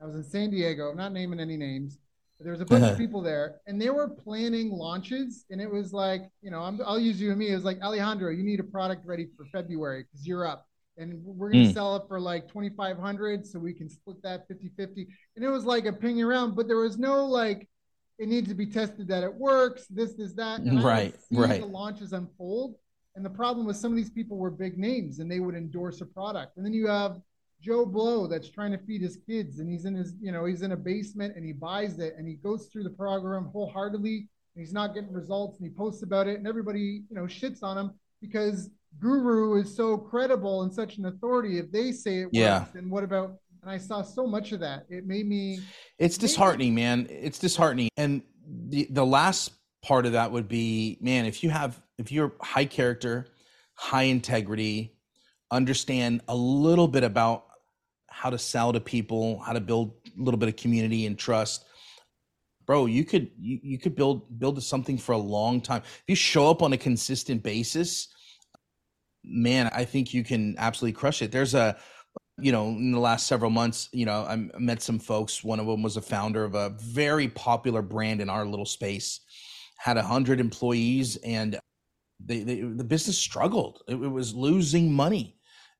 I 0.00 0.06
was 0.06 0.14
in 0.14 0.24
San 0.24 0.50
Diego. 0.50 0.90
I'm 0.90 0.96
not 0.96 1.12
naming 1.12 1.40
any 1.40 1.56
names. 1.56 1.98
But 2.38 2.44
there 2.44 2.52
was 2.52 2.60
a 2.60 2.66
bunch 2.66 2.84
of 2.84 2.98
people 3.04 3.20
there, 3.20 3.60
and 3.66 3.80
they 3.80 3.90
were 3.90 4.08
planning 4.08 4.70
launches, 4.70 5.44
and 5.50 5.60
it 5.60 5.70
was 5.70 5.92
like, 5.92 6.28
you 6.42 6.50
know, 6.50 6.62
i 6.62 6.70
will 6.70 6.98
use 6.98 7.20
you 7.20 7.30
and 7.30 7.38
me. 7.38 7.50
It 7.50 7.54
was 7.54 7.64
like 7.64 7.80
Alejandro, 7.80 8.30
you 8.30 8.42
need 8.42 8.58
a 8.60 8.64
product 8.64 9.06
ready 9.06 9.28
for 9.36 9.44
February 9.46 10.04
because 10.04 10.26
you're 10.26 10.46
up 10.46 10.66
and 10.96 11.22
we're 11.24 11.50
going 11.50 11.64
to 11.64 11.70
mm. 11.70 11.74
sell 11.74 11.96
it 11.96 12.02
for 12.06 12.20
like 12.20 12.46
2500 12.48 13.46
so 13.46 13.58
we 13.58 13.72
can 13.72 13.88
split 13.88 14.22
that 14.22 14.46
50 14.48 14.70
50 14.76 15.08
and 15.36 15.44
it 15.44 15.48
was 15.48 15.64
like 15.64 15.86
a 15.86 15.92
ping 15.92 16.22
around 16.22 16.54
but 16.54 16.68
there 16.68 16.78
was 16.78 16.98
no 16.98 17.24
like 17.26 17.68
it 18.18 18.28
needs 18.28 18.48
to 18.48 18.54
be 18.54 18.66
tested 18.66 19.08
that 19.08 19.22
it 19.22 19.34
works 19.34 19.86
this 19.88 20.14
this 20.14 20.32
that. 20.34 20.60
And 20.60 20.82
right 20.82 21.14
right. 21.30 21.60
the 21.60 21.66
launches 21.66 22.12
unfold. 22.12 22.76
And 23.16 23.24
the 23.24 23.30
problem 23.30 23.66
was 23.66 23.78
some 23.78 23.92
of 23.92 23.96
these 23.96 24.10
people 24.10 24.36
were 24.36 24.50
big 24.50 24.76
names 24.76 25.20
and 25.20 25.30
they 25.30 25.40
would 25.40 25.54
endorse 25.54 26.00
a 26.00 26.06
product. 26.06 26.56
And 26.56 26.66
then 26.66 26.72
you 26.72 26.88
have 26.88 27.20
joe 27.60 27.86
blow 27.86 28.26
that's 28.26 28.50
trying 28.50 28.72
to 28.72 28.78
feed 28.78 29.00
his 29.00 29.16
kids 29.26 29.58
and 29.58 29.70
he's 29.70 29.86
in 29.86 29.94
his 29.94 30.12
you 30.20 30.30
know 30.30 30.44
he's 30.44 30.60
in 30.60 30.72
a 30.72 30.76
basement 30.76 31.34
and 31.34 31.46
he 31.46 31.52
buys 31.52 31.98
it 31.98 32.14
and 32.18 32.28
he 32.28 32.34
goes 32.34 32.66
through 32.66 32.82
the 32.82 32.90
program 32.90 33.46
wholeheartedly 33.54 34.16
and 34.18 34.62
he's 34.62 34.72
not 34.72 34.92
getting 34.92 35.10
results 35.10 35.58
and 35.58 35.66
he 35.66 35.74
posts 35.74 36.02
about 36.02 36.28
it 36.28 36.36
and 36.36 36.46
everybody 36.46 37.04
you 37.08 37.16
know 37.16 37.22
shits 37.22 37.62
on 37.62 37.78
him 37.78 37.90
because 38.20 38.68
guru 38.98 39.60
is 39.60 39.74
so 39.74 39.96
credible 39.96 40.62
and 40.62 40.72
such 40.72 40.98
an 40.98 41.06
authority. 41.06 41.58
If 41.58 41.70
they 41.70 41.92
say 41.92 42.20
it 42.20 42.28
yeah. 42.32 42.60
works, 42.60 42.70
then 42.74 42.90
what 42.90 43.04
about? 43.04 43.36
And 43.62 43.70
I 43.70 43.78
saw 43.78 44.02
so 44.02 44.26
much 44.26 44.52
of 44.52 44.60
that. 44.60 44.86
It 44.88 45.06
made 45.06 45.26
me. 45.26 45.60
It's 45.98 46.18
disheartening, 46.18 46.74
man. 46.74 47.06
It's 47.10 47.38
disheartening. 47.38 47.88
And 47.96 48.22
the 48.68 48.86
the 48.90 49.04
last 49.04 49.52
part 49.82 50.06
of 50.06 50.12
that 50.12 50.30
would 50.32 50.48
be, 50.48 50.98
man, 51.00 51.24
if 51.26 51.42
you 51.42 51.50
have 51.50 51.80
if 51.98 52.12
you're 52.12 52.34
high 52.40 52.66
character, 52.66 53.26
high 53.74 54.04
integrity, 54.04 54.96
understand 55.50 56.22
a 56.28 56.34
little 56.34 56.88
bit 56.88 57.04
about 57.04 57.46
how 58.08 58.30
to 58.30 58.38
sell 58.38 58.72
to 58.72 58.80
people, 58.80 59.40
how 59.40 59.52
to 59.52 59.60
build 59.60 59.94
a 60.06 60.22
little 60.22 60.38
bit 60.38 60.48
of 60.48 60.56
community 60.56 61.06
and 61.06 61.18
trust 61.18 61.66
bro 62.66 62.86
you 62.86 63.04
could 63.04 63.30
you, 63.38 63.58
you 63.62 63.78
could 63.78 63.94
build 63.94 64.38
build 64.38 64.62
something 64.62 64.96
for 64.96 65.12
a 65.12 65.18
long 65.18 65.60
time 65.60 65.82
if 65.84 66.04
you 66.06 66.14
show 66.14 66.48
up 66.48 66.62
on 66.62 66.72
a 66.72 66.78
consistent 66.78 67.42
basis 67.42 68.13
man, 69.24 69.70
I 69.72 69.84
think 69.84 70.14
you 70.14 70.24
can 70.24 70.54
absolutely 70.58 70.98
crush 70.98 71.22
it. 71.22 71.32
There's 71.32 71.54
a, 71.54 71.76
you 72.38 72.52
know, 72.52 72.68
in 72.68 72.92
the 72.92 72.98
last 72.98 73.26
several 73.26 73.50
months, 73.50 73.88
you 73.92 74.04
know, 74.04 74.24
I 74.24 74.36
met 74.58 74.82
some 74.82 74.98
folks. 74.98 75.44
One 75.44 75.60
of 75.60 75.66
them 75.66 75.82
was 75.82 75.96
a 75.96 76.02
founder 76.02 76.44
of 76.44 76.54
a 76.54 76.70
very 76.70 77.28
popular 77.28 77.82
brand 77.82 78.20
in 78.20 78.28
our 78.28 78.44
little 78.44 78.66
space, 78.66 79.20
had 79.78 79.96
a 79.96 80.02
hundred 80.02 80.40
employees, 80.40 81.16
and 81.16 81.58
they, 82.24 82.40
they, 82.40 82.60
the 82.60 82.84
business 82.84 83.18
struggled. 83.18 83.82
It, 83.88 83.94
it, 83.94 84.08
was 84.08 84.34
losing 84.34 84.92
money, 84.92 85.36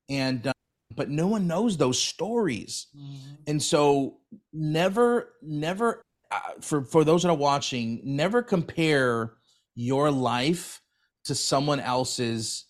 and 0.09 0.47
uh, 0.47 0.53
but 0.95 1.09
no 1.09 1.27
one 1.27 1.47
knows 1.47 1.75
those 1.75 2.01
stories, 2.01 2.87
mm-hmm. 2.95 3.35
and 3.47 3.61
so 3.61 4.19
never, 4.53 5.33
never 5.41 6.01
uh, 6.31 6.39
for 6.61 6.83
for 6.85 7.03
those 7.03 7.23
that 7.23 7.29
are 7.29 7.35
watching, 7.35 8.01
never 8.03 8.41
compare 8.41 9.33
your 9.75 10.09
life 10.09 10.81
to 11.25 11.35
someone 11.35 11.79
else's 11.79 12.65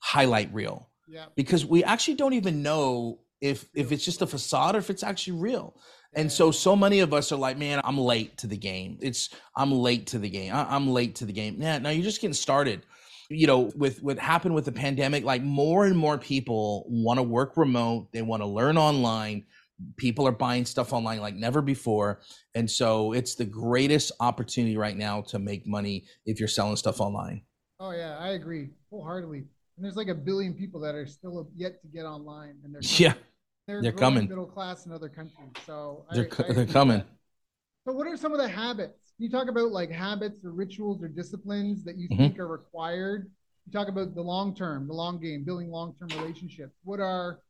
highlight 0.00 0.52
reel. 0.52 0.90
Yeah. 1.08 1.26
Because 1.36 1.64
we 1.64 1.84
actually 1.84 2.14
don't 2.14 2.34
even 2.34 2.62
know 2.62 3.20
if 3.40 3.66
if 3.74 3.92
it's 3.92 4.04
just 4.04 4.22
a 4.22 4.26
facade 4.26 4.74
or 4.74 4.78
if 4.78 4.90
it's 4.90 5.02
actually 5.02 5.38
real. 5.38 5.74
And 6.14 6.30
so 6.30 6.50
so 6.50 6.74
many 6.74 7.00
of 7.00 7.14
us 7.14 7.32
are 7.32 7.36
like, 7.36 7.56
man, 7.56 7.80
I'm 7.84 7.98
late 7.98 8.36
to 8.38 8.46
the 8.46 8.56
game. 8.56 8.98
It's 9.00 9.30
I'm 9.56 9.72
late 9.72 10.08
to 10.08 10.18
the 10.18 10.28
game. 10.28 10.52
I, 10.52 10.74
am 10.74 10.88
late 10.88 11.16
to 11.16 11.24
the 11.24 11.32
game. 11.32 11.56
Yeah, 11.60 11.78
now 11.78 11.90
you're 11.90 12.04
just 12.04 12.20
getting 12.20 12.34
started. 12.34 12.84
You 13.28 13.46
know, 13.46 13.70
with 13.76 14.02
what 14.02 14.18
happened 14.18 14.56
with 14.56 14.64
the 14.64 14.72
pandemic, 14.72 15.24
like 15.24 15.42
more 15.42 15.86
and 15.86 15.96
more 15.96 16.18
people 16.18 16.84
want 16.88 17.18
to 17.18 17.22
work 17.22 17.56
remote. 17.56 18.08
They 18.12 18.22
want 18.22 18.42
to 18.42 18.46
learn 18.46 18.76
online. 18.76 19.44
People 19.96 20.26
are 20.26 20.32
buying 20.32 20.66
stuff 20.66 20.92
online 20.92 21.20
like 21.20 21.36
never 21.36 21.62
before. 21.62 22.20
And 22.56 22.68
so 22.68 23.12
it's 23.12 23.36
the 23.36 23.44
greatest 23.44 24.10
opportunity 24.18 24.76
right 24.76 24.96
now 24.96 25.22
to 25.22 25.38
make 25.38 25.66
money 25.66 26.06
if 26.26 26.40
you're 26.40 26.48
selling 26.48 26.76
stuff 26.76 27.00
online. 27.00 27.42
Oh 27.78 27.92
yeah, 27.92 28.18
I 28.18 28.30
agree 28.30 28.70
wholeheartedly. 28.90 29.44
And 29.80 29.86
there's 29.86 29.96
like 29.96 30.08
a 30.08 30.14
billion 30.14 30.52
people 30.52 30.78
that 30.80 30.94
are 30.94 31.06
still 31.06 31.48
yet 31.56 31.80
to 31.80 31.88
get 31.88 32.04
online, 32.04 32.56
and 32.62 32.74
they're 32.74 32.82
coming. 32.82 32.96
yeah, 32.98 33.14
they're, 33.66 33.80
they're 33.80 33.92
coming. 33.92 34.28
Middle 34.28 34.44
class 34.44 34.84
in 34.84 34.92
other 34.92 35.08
countries, 35.08 35.48
so 35.64 36.04
they're 36.12 36.28
I, 36.38 36.50
I 36.50 36.52
they're 36.52 36.66
coming. 36.66 37.02
So, 37.86 37.94
what 37.94 38.06
are 38.06 38.14
some 38.18 38.32
of 38.32 38.38
the 38.38 38.46
habits? 38.46 39.14
Can 39.16 39.24
you 39.24 39.30
talk 39.30 39.48
about 39.48 39.72
like 39.72 39.90
habits 39.90 40.44
or 40.44 40.50
rituals 40.50 41.02
or 41.02 41.08
disciplines 41.08 41.82
that 41.84 41.96
you 41.96 42.10
mm-hmm. 42.10 42.24
think 42.24 42.38
are 42.38 42.46
required? 42.46 43.30
You 43.64 43.72
talk 43.72 43.88
about 43.88 44.14
the 44.14 44.20
long 44.20 44.54
term, 44.54 44.86
the 44.86 44.92
long 44.92 45.18
game, 45.18 45.44
building 45.44 45.70
long 45.70 45.94
term 45.98 46.08
relationships. 46.20 46.76
What 46.84 47.00
are 47.00 47.40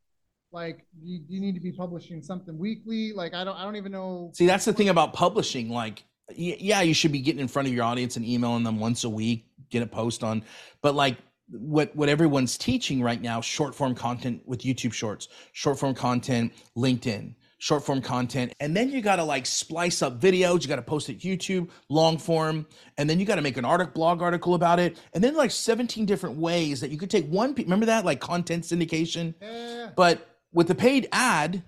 like 0.52 0.86
do 1.02 1.08
you, 1.08 1.18
do 1.18 1.34
you 1.34 1.40
need 1.40 1.56
to 1.56 1.60
be 1.60 1.72
publishing 1.72 2.22
something 2.22 2.56
weekly? 2.56 3.12
Like 3.12 3.34
I 3.34 3.42
don't 3.42 3.56
I 3.56 3.64
don't 3.64 3.74
even 3.74 3.90
know. 3.90 4.30
See, 4.34 4.46
that's 4.46 4.64
the 4.64 4.72
thing 4.72 4.88
about 4.88 5.14
publishing. 5.14 5.68
Like 5.68 6.04
yeah, 6.32 6.82
you 6.82 6.94
should 6.94 7.10
be 7.10 7.22
getting 7.22 7.40
in 7.40 7.48
front 7.48 7.66
of 7.66 7.74
your 7.74 7.82
audience 7.82 8.14
and 8.14 8.24
emailing 8.24 8.62
them 8.62 8.78
once 8.78 9.02
a 9.02 9.10
week, 9.10 9.46
get 9.68 9.82
a 9.82 9.86
post 9.86 10.22
on, 10.22 10.44
but 10.80 10.94
like 10.94 11.18
what 11.50 11.94
what 11.96 12.08
everyone's 12.08 12.56
teaching 12.56 13.02
right 13.02 13.20
now 13.20 13.40
short 13.40 13.74
form 13.74 13.94
content 13.94 14.42
with 14.46 14.60
youtube 14.60 14.92
shorts 14.92 15.28
short 15.52 15.78
form 15.78 15.94
content 15.94 16.52
linkedin 16.76 17.34
short 17.58 17.84
form 17.84 18.00
content 18.00 18.52
and 18.60 18.74
then 18.76 18.88
you 18.88 19.02
got 19.02 19.16
to 19.16 19.24
like 19.24 19.44
splice 19.44 20.00
up 20.00 20.20
videos 20.20 20.62
you 20.62 20.68
got 20.68 20.76
to 20.76 20.82
post 20.82 21.08
it 21.10 21.18
youtube 21.20 21.68
long 21.88 22.16
form 22.16 22.66
and 22.98 23.08
then 23.08 23.18
you 23.18 23.26
got 23.26 23.34
to 23.34 23.42
make 23.42 23.56
an 23.56 23.64
article 23.64 23.92
blog 23.92 24.22
article 24.22 24.54
about 24.54 24.78
it 24.78 24.98
and 25.12 25.22
then 25.22 25.34
like 25.34 25.50
17 25.50 26.06
different 26.06 26.36
ways 26.36 26.80
that 26.80 26.90
you 26.90 26.96
could 26.96 27.10
take 27.10 27.28
one 27.28 27.54
remember 27.54 27.86
that 27.86 28.04
like 28.04 28.20
content 28.20 28.64
syndication 28.64 29.34
yeah. 29.42 29.90
but 29.96 30.38
with 30.52 30.68
the 30.68 30.74
paid 30.74 31.08
ad 31.12 31.62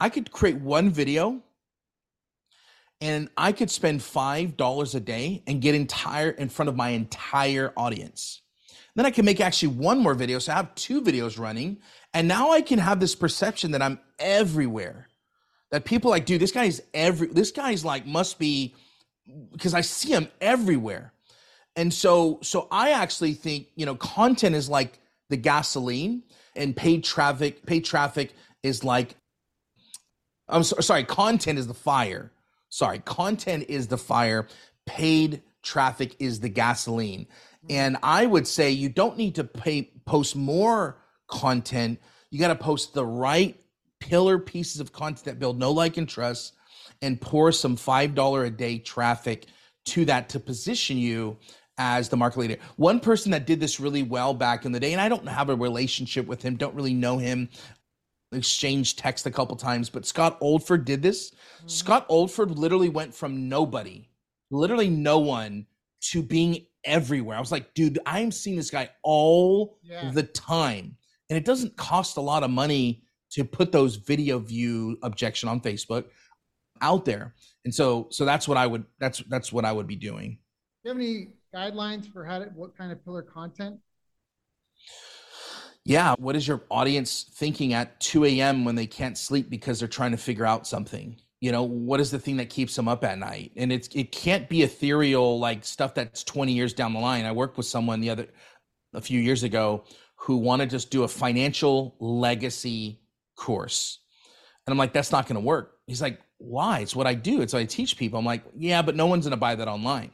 i 0.00 0.08
could 0.08 0.32
create 0.32 0.56
one 0.56 0.90
video 0.90 1.42
and 3.00 3.28
i 3.36 3.52
could 3.52 3.70
spend 3.70 4.02
five 4.02 4.56
dollars 4.56 4.94
a 4.94 5.00
day 5.00 5.42
and 5.46 5.60
get 5.60 5.74
entire 5.74 6.30
in 6.30 6.48
front 6.48 6.68
of 6.68 6.74
my 6.74 6.88
entire 6.88 7.72
audience 7.76 8.40
then 8.96 9.06
I 9.06 9.10
can 9.10 9.24
make 9.24 9.40
actually 9.40 9.68
one 9.68 9.98
more 9.98 10.14
video. 10.14 10.38
So 10.38 10.52
I 10.52 10.56
have 10.56 10.74
two 10.74 11.02
videos 11.02 11.38
running. 11.38 11.78
And 12.14 12.26
now 12.26 12.50
I 12.50 12.62
can 12.62 12.78
have 12.78 12.98
this 12.98 13.14
perception 13.14 13.70
that 13.72 13.82
I'm 13.82 14.00
everywhere. 14.18 15.08
That 15.70 15.84
people 15.84 16.10
like, 16.10 16.24
dude, 16.24 16.40
this 16.40 16.52
guy's 16.52 16.80
every 16.94 17.28
this 17.28 17.50
guy's 17.50 17.84
like 17.84 18.06
must 18.06 18.38
be 18.38 18.74
because 19.52 19.74
I 19.74 19.82
see 19.82 20.10
him 20.10 20.28
everywhere. 20.40 21.12
And 21.74 21.92
so 21.92 22.38
so 22.42 22.68
I 22.70 22.92
actually 22.92 23.34
think, 23.34 23.66
you 23.74 23.84
know, 23.84 23.96
content 23.96 24.56
is 24.56 24.68
like 24.68 24.98
the 25.28 25.36
gasoline 25.36 26.22
and 26.54 26.74
paid 26.74 27.04
traffic, 27.04 27.66
paid 27.66 27.84
traffic 27.84 28.32
is 28.62 28.82
like 28.82 29.16
I'm 30.48 30.62
so, 30.62 30.80
sorry, 30.80 31.04
content 31.04 31.58
is 31.58 31.66
the 31.66 31.74
fire. 31.74 32.32
Sorry, 32.68 33.00
content 33.00 33.66
is 33.68 33.88
the 33.88 33.98
fire. 33.98 34.46
Paid 34.86 35.42
traffic 35.62 36.14
is 36.18 36.40
the 36.40 36.48
gasoline. 36.48 37.26
And 37.68 37.96
I 38.02 38.26
would 38.26 38.46
say 38.46 38.70
you 38.70 38.88
don't 38.88 39.16
need 39.16 39.34
to 39.36 39.44
pay, 39.44 39.90
post 40.04 40.36
more 40.36 40.98
content. 41.28 42.00
You 42.30 42.38
got 42.38 42.48
to 42.48 42.54
post 42.54 42.94
the 42.94 43.04
right 43.04 43.58
pillar 44.00 44.38
pieces 44.38 44.80
of 44.80 44.92
content 44.92 45.24
that 45.24 45.38
build 45.38 45.58
no 45.58 45.70
like 45.70 45.96
and 45.96 46.08
trust 46.08 46.54
and 47.02 47.20
pour 47.20 47.52
some 47.52 47.76
$5 47.76 48.46
a 48.46 48.50
day 48.50 48.78
traffic 48.78 49.46
to 49.86 50.04
that 50.04 50.28
to 50.30 50.40
position 50.40 50.96
you 50.96 51.38
as 51.78 52.08
the 52.08 52.16
market 52.16 52.40
leader. 52.40 52.56
One 52.76 53.00
person 53.00 53.32
that 53.32 53.46
did 53.46 53.60
this 53.60 53.80
really 53.80 54.02
well 54.02 54.34
back 54.34 54.64
in 54.64 54.72
the 54.72 54.80
day, 54.80 54.92
and 54.92 55.00
I 55.00 55.08
don't 55.08 55.28
have 55.28 55.50
a 55.50 55.56
relationship 55.56 56.26
with 56.26 56.42
him, 56.42 56.56
don't 56.56 56.74
really 56.74 56.94
know 56.94 57.18
him, 57.18 57.48
exchanged 58.32 58.98
text 58.98 59.26
a 59.26 59.30
couple 59.30 59.56
times, 59.56 59.90
but 59.90 60.06
Scott 60.06 60.40
Oldford 60.40 60.84
did 60.84 61.02
this. 61.02 61.30
Mm-hmm. 61.30 61.68
Scott 61.68 62.08
Oldford 62.08 62.56
literally 62.56 62.88
went 62.88 63.14
from 63.14 63.48
nobody, 63.48 64.08
literally 64.50 64.88
no 64.88 65.18
one, 65.18 65.66
to 66.00 66.22
being 66.22 66.66
everywhere. 66.86 67.36
I 67.36 67.40
was 67.40 67.52
like, 67.52 67.74
dude, 67.74 67.98
I'm 68.06 68.30
seeing 68.30 68.56
this 68.56 68.70
guy 68.70 68.88
all 69.02 69.78
yeah. 69.82 70.10
the 70.10 70.22
time. 70.22 70.96
And 71.28 71.36
it 71.36 71.44
doesn't 71.44 71.76
cost 71.76 72.16
a 72.16 72.20
lot 72.20 72.42
of 72.42 72.50
money 72.50 73.02
to 73.32 73.44
put 73.44 73.72
those 73.72 73.96
video 73.96 74.38
view 74.38 74.96
objection 75.02 75.48
on 75.48 75.60
Facebook 75.60 76.04
out 76.80 77.04
there. 77.04 77.34
And 77.64 77.74
so 77.74 78.06
so 78.10 78.24
that's 78.24 78.46
what 78.46 78.56
I 78.56 78.66
would 78.66 78.84
that's 78.98 79.18
that's 79.28 79.52
what 79.52 79.64
I 79.64 79.72
would 79.72 79.86
be 79.86 79.96
doing. 79.96 80.38
Do 80.84 80.90
you 80.90 80.94
have 80.94 80.98
any 80.98 81.28
guidelines 81.54 82.10
for 82.10 82.24
how 82.24 82.38
to 82.38 82.46
what 82.54 82.76
kind 82.76 82.92
of 82.92 83.04
pillar 83.04 83.22
content? 83.22 83.80
Yeah. 85.84 86.14
What 86.18 86.36
is 86.36 86.46
your 86.46 86.62
audience 86.70 87.30
thinking 87.34 87.72
at 87.72 88.00
2 88.00 88.24
a.m. 88.24 88.64
when 88.64 88.74
they 88.74 88.86
can't 88.86 89.16
sleep 89.16 89.48
because 89.48 89.78
they're 89.78 89.88
trying 89.88 90.10
to 90.12 90.16
figure 90.16 90.46
out 90.46 90.66
something? 90.66 91.16
You 91.40 91.52
know 91.52 91.62
what 91.62 92.00
is 92.00 92.10
the 92.10 92.18
thing 92.18 92.38
that 92.38 92.50
keeps 92.50 92.74
them 92.74 92.88
up 92.88 93.04
at 93.04 93.18
night? 93.18 93.52
And 93.56 93.72
it's 93.72 93.88
it 93.88 94.12
can't 94.12 94.48
be 94.48 94.62
ethereal 94.62 95.38
like 95.38 95.64
stuff 95.64 95.94
that's 95.94 96.24
20 96.24 96.52
years 96.52 96.72
down 96.72 96.92
the 96.92 97.00
line. 97.00 97.24
I 97.24 97.32
worked 97.32 97.56
with 97.56 97.66
someone 97.66 98.00
the 98.00 98.10
other 98.10 98.28
a 98.94 99.00
few 99.00 99.20
years 99.20 99.42
ago 99.42 99.84
who 100.16 100.38
wanted 100.38 100.70
to 100.70 100.76
just 100.76 100.90
do 100.90 101.02
a 101.02 101.08
financial 101.08 101.96
legacy 102.00 103.00
course. 103.36 104.00
And 104.66 104.72
i'm 104.72 104.78
like 104.78 104.92
that's 104.92 105.12
not 105.12 105.26
going 105.26 105.34
to 105.34 105.46
work. 105.46 105.78
He's 105.86 106.02
like 106.02 106.20
why? 106.38 106.80
It's 106.80 106.96
what 106.96 107.06
i 107.06 107.14
do. 107.14 107.42
It's 107.42 107.52
what 107.52 107.60
i 107.60 107.66
teach 107.66 107.96
people. 107.96 108.18
I'm 108.18 108.24
like 108.24 108.44
yeah 108.56 108.80
but 108.82 108.96
no 108.96 109.06
one's 109.06 109.26
going 109.26 109.32
to 109.32 109.36
buy 109.36 109.54
that 109.54 109.68
online. 109.68 110.12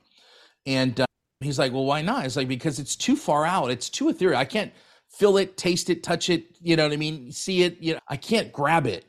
And 0.67 1.01
uh, 1.01 1.07
he's 1.41 1.59
like 1.59 1.73
well 1.73 1.85
why 1.85 2.03
not? 2.03 2.27
It's 2.27 2.37
like 2.37 2.49
because 2.49 2.81
it's 2.81 2.97
too 2.97 3.15
far 3.15 3.47
out. 3.47 3.71
It's 3.71 3.89
too 3.89 4.09
ethereal. 4.09 4.39
I 4.39 4.45
can't 4.45 4.73
feel 5.09 5.37
it 5.37 5.57
taste 5.57 5.91
it 5.91 6.03
touch 6.03 6.31
it 6.31 6.57
you 6.63 6.75
know 6.75 6.85
what 6.85 6.93
i 6.93 6.97
mean 6.97 7.31
see 7.31 7.65
it 7.65 7.77
you 7.81 7.93
know 7.93 8.01
i 8.09 8.17
can't 8.17 8.53
grab 8.53 8.87
it. 8.87 9.05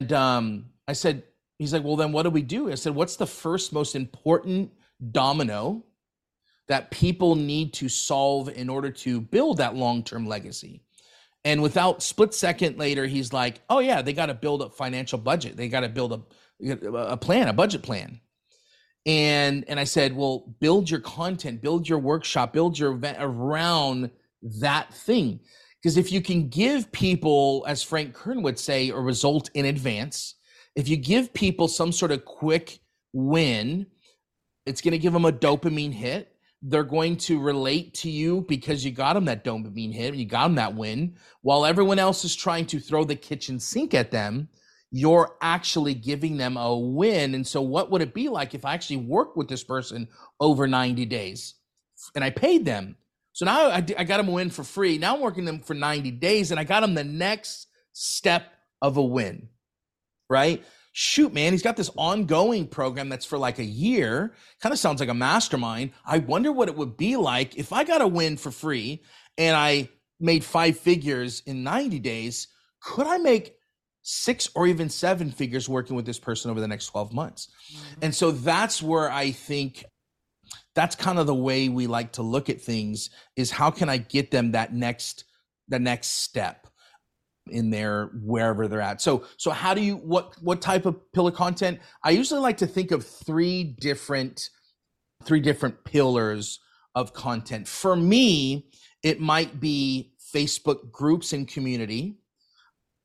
And 0.00 0.12
um 0.12 0.66
I 0.86 0.92
said, 0.92 1.22
he's 1.58 1.72
like, 1.72 1.84
well, 1.84 1.96
then 1.96 2.12
what 2.12 2.24
do 2.24 2.30
we 2.30 2.42
do? 2.42 2.70
I 2.70 2.74
said, 2.74 2.94
what's 2.94 3.16
the 3.16 3.26
first 3.26 3.72
most 3.72 3.94
important 3.94 4.70
domino 5.12 5.84
that 6.68 6.90
people 6.90 7.34
need 7.34 7.72
to 7.74 7.88
solve 7.88 8.48
in 8.48 8.68
order 8.68 8.90
to 8.90 9.20
build 9.20 9.58
that 9.58 9.74
long 9.74 10.02
term 10.02 10.26
legacy? 10.26 10.82
And 11.44 11.62
without 11.62 12.02
split 12.02 12.32
second 12.32 12.78
later, 12.78 13.06
he's 13.06 13.32
like, 13.32 13.60
oh, 13.68 13.80
yeah, 13.80 14.00
they 14.00 14.14
got 14.14 14.26
to 14.26 14.34
build 14.34 14.62
a 14.62 14.70
financial 14.70 15.18
budget. 15.18 15.56
They 15.56 15.68
got 15.68 15.80
to 15.80 15.90
build 15.90 16.12
a, 16.62 16.72
a 16.96 17.16
plan, 17.16 17.48
a 17.48 17.52
budget 17.52 17.82
plan. 17.82 18.20
And, 19.06 19.64
and 19.68 19.78
I 19.78 19.84
said, 19.84 20.16
well, 20.16 20.54
build 20.60 20.88
your 20.88 21.00
content, 21.00 21.60
build 21.60 21.86
your 21.86 21.98
workshop, 21.98 22.54
build 22.54 22.78
your 22.78 22.92
event 22.92 23.18
around 23.20 24.10
that 24.60 24.94
thing. 24.94 25.40
Because 25.82 25.98
if 25.98 26.10
you 26.10 26.22
can 26.22 26.48
give 26.48 26.90
people, 26.90 27.66
as 27.68 27.82
Frank 27.82 28.14
Kern 28.14 28.42
would 28.42 28.58
say, 28.58 28.88
a 28.88 28.96
result 28.96 29.50
in 29.52 29.66
advance, 29.66 30.36
if 30.76 30.88
you 30.88 30.96
give 30.96 31.32
people 31.32 31.68
some 31.68 31.92
sort 31.92 32.10
of 32.10 32.24
quick 32.24 32.80
win, 33.12 33.86
it's 34.66 34.80
going 34.80 34.92
to 34.92 34.98
give 34.98 35.12
them 35.12 35.24
a 35.24 35.32
dopamine 35.32 35.92
hit. 35.92 36.30
They're 36.62 36.82
going 36.82 37.18
to 37.18 37.40
relate 37.40 37.94
to 37.94 38.10
you 38.10 38.44
because 38.48 38.84
you 38.84 38.90
got 38.90 39.12
them 39.12 39.26
that 39.26 39.44
dopamine 39.44 39.92
hit 39.92 40.10
and 40.12 40.16
you 40.16 40.26
got 40.26 40.44
them 40.44 40.54
that 40.54 40.74
win. 40.74 41.16
While 41.42 41.66
everyone 41.66 41.98
else 41.98 42.24
is 42.24 42.34
trying 42.34 42.66
to 42.66 42.80
throw 42.80 43.04
the 43.04 43.16
kitchen 43.16 43.60
sink 43.60 43.92
at 43.92 44.10
them, 44.10 44.48
you're 44.90 45.36
actually 45.42 45.94
giving 45.94 46.38
them 46.38 46.56
a 46.56 46.76
win. 46.76 47.34
And 47.34 47.46
so, 47.46 47.60
what 47.60 47.90
would 47.90 48.00
it 48.00 48.14
be 48.14 48.28
like 48.28 48.54
if 48.54 48.64
I 48.64 48.74
actually 48.74 48.98
worked 48.98 49.36
with 49.36 49.48
this 49.48 49.64
person 49.64 50.08
over 50.40 50.66
90 50.66 51.04
days 51.06 51.54
and 52.14 52.24
I 52.24 52.30
paid 52.30 52.64
them? 52.64 52.96
So 53.32 53.44
now 53.44 53.66
I, 53.66 53.84
I 53.98 54.04
got 54.04 54.18
them 54.18 54.28
a 54.28 54.32
win 54.32 54.50
for 54.50 54.62
free. 54.62 54.96
Now 54.96 55.16
I'm 55.16 55.20
working 55.20 55.44
them 55.44 55.58
for 55.58 55.74
90 55.74 56.12
days 56.12 56.52
and 56.52 56.60
I 56.60 56.64
got 56.64 56.80
them 56.80 56.94
the 56.94 57.04
next 57.04 57.66
step 57.92 58.52
of 58.80 58.96
a 58.96 59.02
win 59.02 59.48
right? 60.28 60.64
Shoot, 60.92 61.32
man, 61.32 61.52
he's 61.52 61.62
got 61.62 61.76
this 61.76 61.90
ongoing 61.96 62.68
program 62.68 63.08
that's 63.08 63.26
for 63.26 63.36
like 63.36 63.58
a 63.58 63.64
year. 63.64 64.32
Kind 64.62 64.72
of 64.72 64.78
sounds 64.78 65.00
like 65.00 65.08
a 65.08 65.14
mastermind. 65.14 65.90
I 66.06 66.18
wonder 66.18 66.52
what 66.52 66.68
it 66.68 66.76
would 66.76 66.96
be 66.96 67.16
like 67.16 67.56
if 67.56 67.72
I 67.72 67.84
got 67.84 68.00
a 68.00 68.06
win 68.06 68.36
for 68.36 68.50
free 68.50 69.02
and 69.36 69.56
I 69.56 69.88
made 70.20 70.44
five 70.44 70.78
figures 70.78 71.42
in 71.46 71.64
90 71.64 71.98
days, 71.98 72.48
could 72.80 73.06
I 73.06 73.18
make 73.18 73.56
six 74.02 74.50
or 74.54 74.66
even 74.66 74.88
seven 74.88 75.30
figures 75.30 75.68
working 75.68 75.96
with 75.96 76.06
this 76.06 76.18
person 76.18 76.50
over 76.50 76.60
the 76.60 76.68
next 76.68 76.86
12 76.86 77.12
months? 77.12 77.48
Mm-hmm. 77.72 78.00
And 78.02 78.14
so 78.14 78.30
that's 78.30 78.80
where 78.80 79.10
I 79.10 79.32
think 79.32 79.84
that's 80.74 80.94
kind 80.94 81.18
of 81.18 81.26
the 81.26 81.34
way 81.34 81.68
we 81.68 81.86
like 81.86 82.12
to 82.12 82.22
look 82.22 82.50
at 82.50 82.60
things 82.60 83.10
is 83.36 83.50
how 83.50 83.70
can 83.70 83.88
I 83.88 83.96
get 83.96 84.30
them 84.30 84.52
that 84.52 84.72
next 84.72 85.24
the 85.68 85.78
next 85.78 86.22
step 86.22 86.63
in 87.50 87.70
there 87.70 88.10
wherever 88.22 88.68
they're 88.68 88.80
at. 88.80 89.00
So 89.00 89.24
so 89.36 89.50
how 89.50 89.74
do 89.74 89.80
you 89.80 89.96
what 89.96 90.34
what 90.40 90.62
type 90.62 90.86
of 90.86 91.12
pillar 91.12 91.30
content? 91.30 91.80
I 92.02 92.10
usually 92.10 92.40
like 92.40 92.58
to 92.58 92.66
think 92.66 92.90
of 92.90 93.06
three 93.06 93.64
different 93.80 94.50
three 95.24 95.40
different 95.40 95.84
pillars 95.84 96.60
of 96.94 97.12
content. 97.12 97.68
For 97.68 97.96
me, 97.96 98.70
it 99.02 99.20
might 99.20 99.60
be 99.60 100.12
Facebook 100.34 100.90
groups 100.90 101.32
and 101.32 101.46
community. 101.46 102.18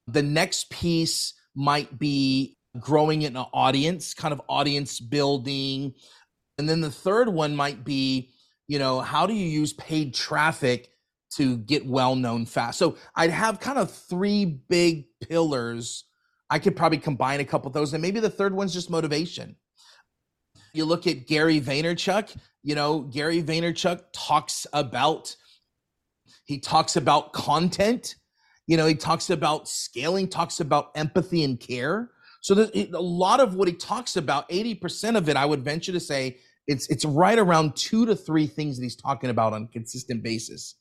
The 0.08 0.24
next 0.24 0.70
piece 0.70 1.34
might 1.56 2.00
be 2.00 2.58
growing 2.80 3.26
an 3.26 3.36
audience, 3.38 4.14
kind 4.14 4.32
of 4.32 4.42
audience 4.48 5.00
building. 5.00 5.94
And 6.58 6.70
then 6.70 6.82
the 6.82 6.92
third 6.92 7.30
one 7.30 7.56
might 7.56 7.84
be, 7.84 8.32
you 8.68 8.80
know, 8.80 9.02
how 9.02 9.26
do 9.26 9.34
you 9.34 9.46
use 9.46 9.74
paid 9.74 10.14
traffic 10.14 10.90
to 11.36 11.58
get 11.58 11.86
well 11.86 12.16
known 12.16 12.46
fast? 12.46 12.80
So 12.80 12.98
I'd 13.16 13.30
have 13.30 13.60
kind 13.60 13.78
of 13.78 13.92
three 13.92 14.46
big 14.46 15.06
pillars. 15.22 16.06
I 16.50 16.60
could 16.60 16.76
probably 16.76 16.98
combine 16.98 17.40
a 17.40 17.46
couple 17.46 17.68
of 17.68 17.74
those. 17.74 17.94
And 17.94 18.02
maybe 18.02 18.20
the 18.20 18.30
third 18.30 18.54
one's 18.54 18.74
just 18.74 18.90
motivation. 18.90 19.56
You 20.74 20.86
look 20.86 21.08
at 21.08 21.28
Gary 21.28 21.60
Vaynerchuk, 21.60 22.36
you 22.64 22.76
know, 22.76 23.02
Gary 23.02 23.42
Vaynerchuk 23.42 24.04
talks 24.14 24.68
about 24.74 25.36
he 26.46 26.60
talks 26.60 26.96
about 26.96 27.34
content. 27.34 28.16
You 28.66 28.78
know, 28.78 28.88
he 28.88 28.96
talks 28.96 29.30
about 29.30 29.68
scaling, 29.68 30.28
talks 30.28 30.60
about 30.60 30.92
empathy 30.96 31.44
and 31.44 31.60
care. 31.60 32.10
So 32.42 32.56
there's 32.56 32.72
a 32.94 33.02
lot 33.02 33.40
of 33.40 33.56
what 33.56 33.68
he 33.68 33.74
talks 33.74 34.16
about, 34.16 34.50
80% 34.50 35.16
of 35.16 35.28
it, 35.30 35.36
I 35.36 35.46
would 35.46 35.64
venture 35.64 35.92
to 35.92 36.00
say, 36.00 36.38
it's 36.68 36.88
it's 36.90 37.04
right 37.04 37.38
around 37.38 37.76
two 37.76 38.06
to 38.06 38.16
three 38.16 38.46
things 38.46 38.78
that 38.78 38.84
he's 38.84 38.96
talking 38.96 39.30
about 39.32 39.54
on 39.54 39.64
a 39.64 39.68
consistent 39.68 40.24
basis. 40.24 40.76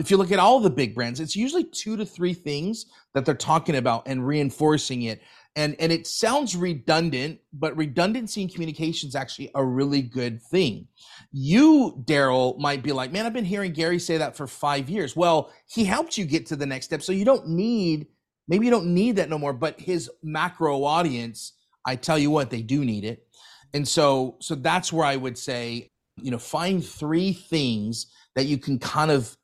If 0.00 0.10
you 0.10 0.16
look 0.16 0.32
at 0.32 0.38
all 0.38 0.60
the 0.60 0.70
big 0.70 0.94
brands, 0.94 1.20
it's 1.20 1.36
usually 1.36 1.64
two 1.64 1.94
to 1.98 2.06
three 2.06 2.32
things 2.32 2.86
that 3.12 3.26
they're 3.26 3.34
talking 3.34 3.76
about 3.76 4.04
and 4.06 4.26
reinforcing 4.26 5.02
it. 5.02 5.20
And 5.56 5.76
and 5.78 5.92
it 5.92 6.06
sounds 6.06 6.56
redundant 6.56 7.40
but 7.52 7.76
redundancy 7.76 8.40
in 8.40 8.48
communication 8.48 9.08
is 9.08 9.14
actually 9.14 9.50
a 9.54 9.62
really 9.62 10.00
good 10.00 10.40
thing. 10.40 10.88
You 11.32 12.02
daryl 12.06 12.58
might 12.58 12.82
be 12.82 12.92
like 12.92 13.12
man 13.12 13.26
i've 13.26 13.32
been 13.32 13.44
hearing 13.44 13.72
gary 13.72 13.98
say 13.98 14.16
that 14.16 14.36
for 14.36 14.46
five 14.46 14.88
years. 14.88 15.14
Well 15.14 15.52
he 15.66 15.84
helped 15.84 16.16
you 16.16 16.24
get 16.24 16.46
to 16.46 16.56
the 16.56 16.66
next 16.66 16.86
step 16.86 17.02
so 17.02 17.12
you 17.12 17.26
don't 17.26 17.48
need 17.48 18.06
maybe 18.48 18.64
you 18.64 18.70
don't 18.70 18.94
need 18.94 19.16
that 19.16 19.28
no 19.28 19.38
more 19.38 19.52
but 19.52 19.78
his 19.80 20.08
macro 20.22 20.84
audience 20.84 21.52
i 21.84 21.94
tell 21.94 22.18
you 22.18 22.30
what 22.30 22.48
they 22.48 22.62
do 22.62 22.84
need 22.84 23.04
it. 23.04 23.26
And 23.74 23.86
so 23.86 24.36
so 24.40 24.54
that's 24.54 24.92
where 24.92 25.06
i 25.06 25.16
would 25.16 25.36
say 25.36 25.90
you 26.16 26.30
know 26.30 26.38
find 26.38 26.82
three 26.82 27.32
things 27.32 28.06
that 28.36 28.46
you 28.46 28.56
can 28.56 28.78
kind 28.78 29.10
of 29.10 29.36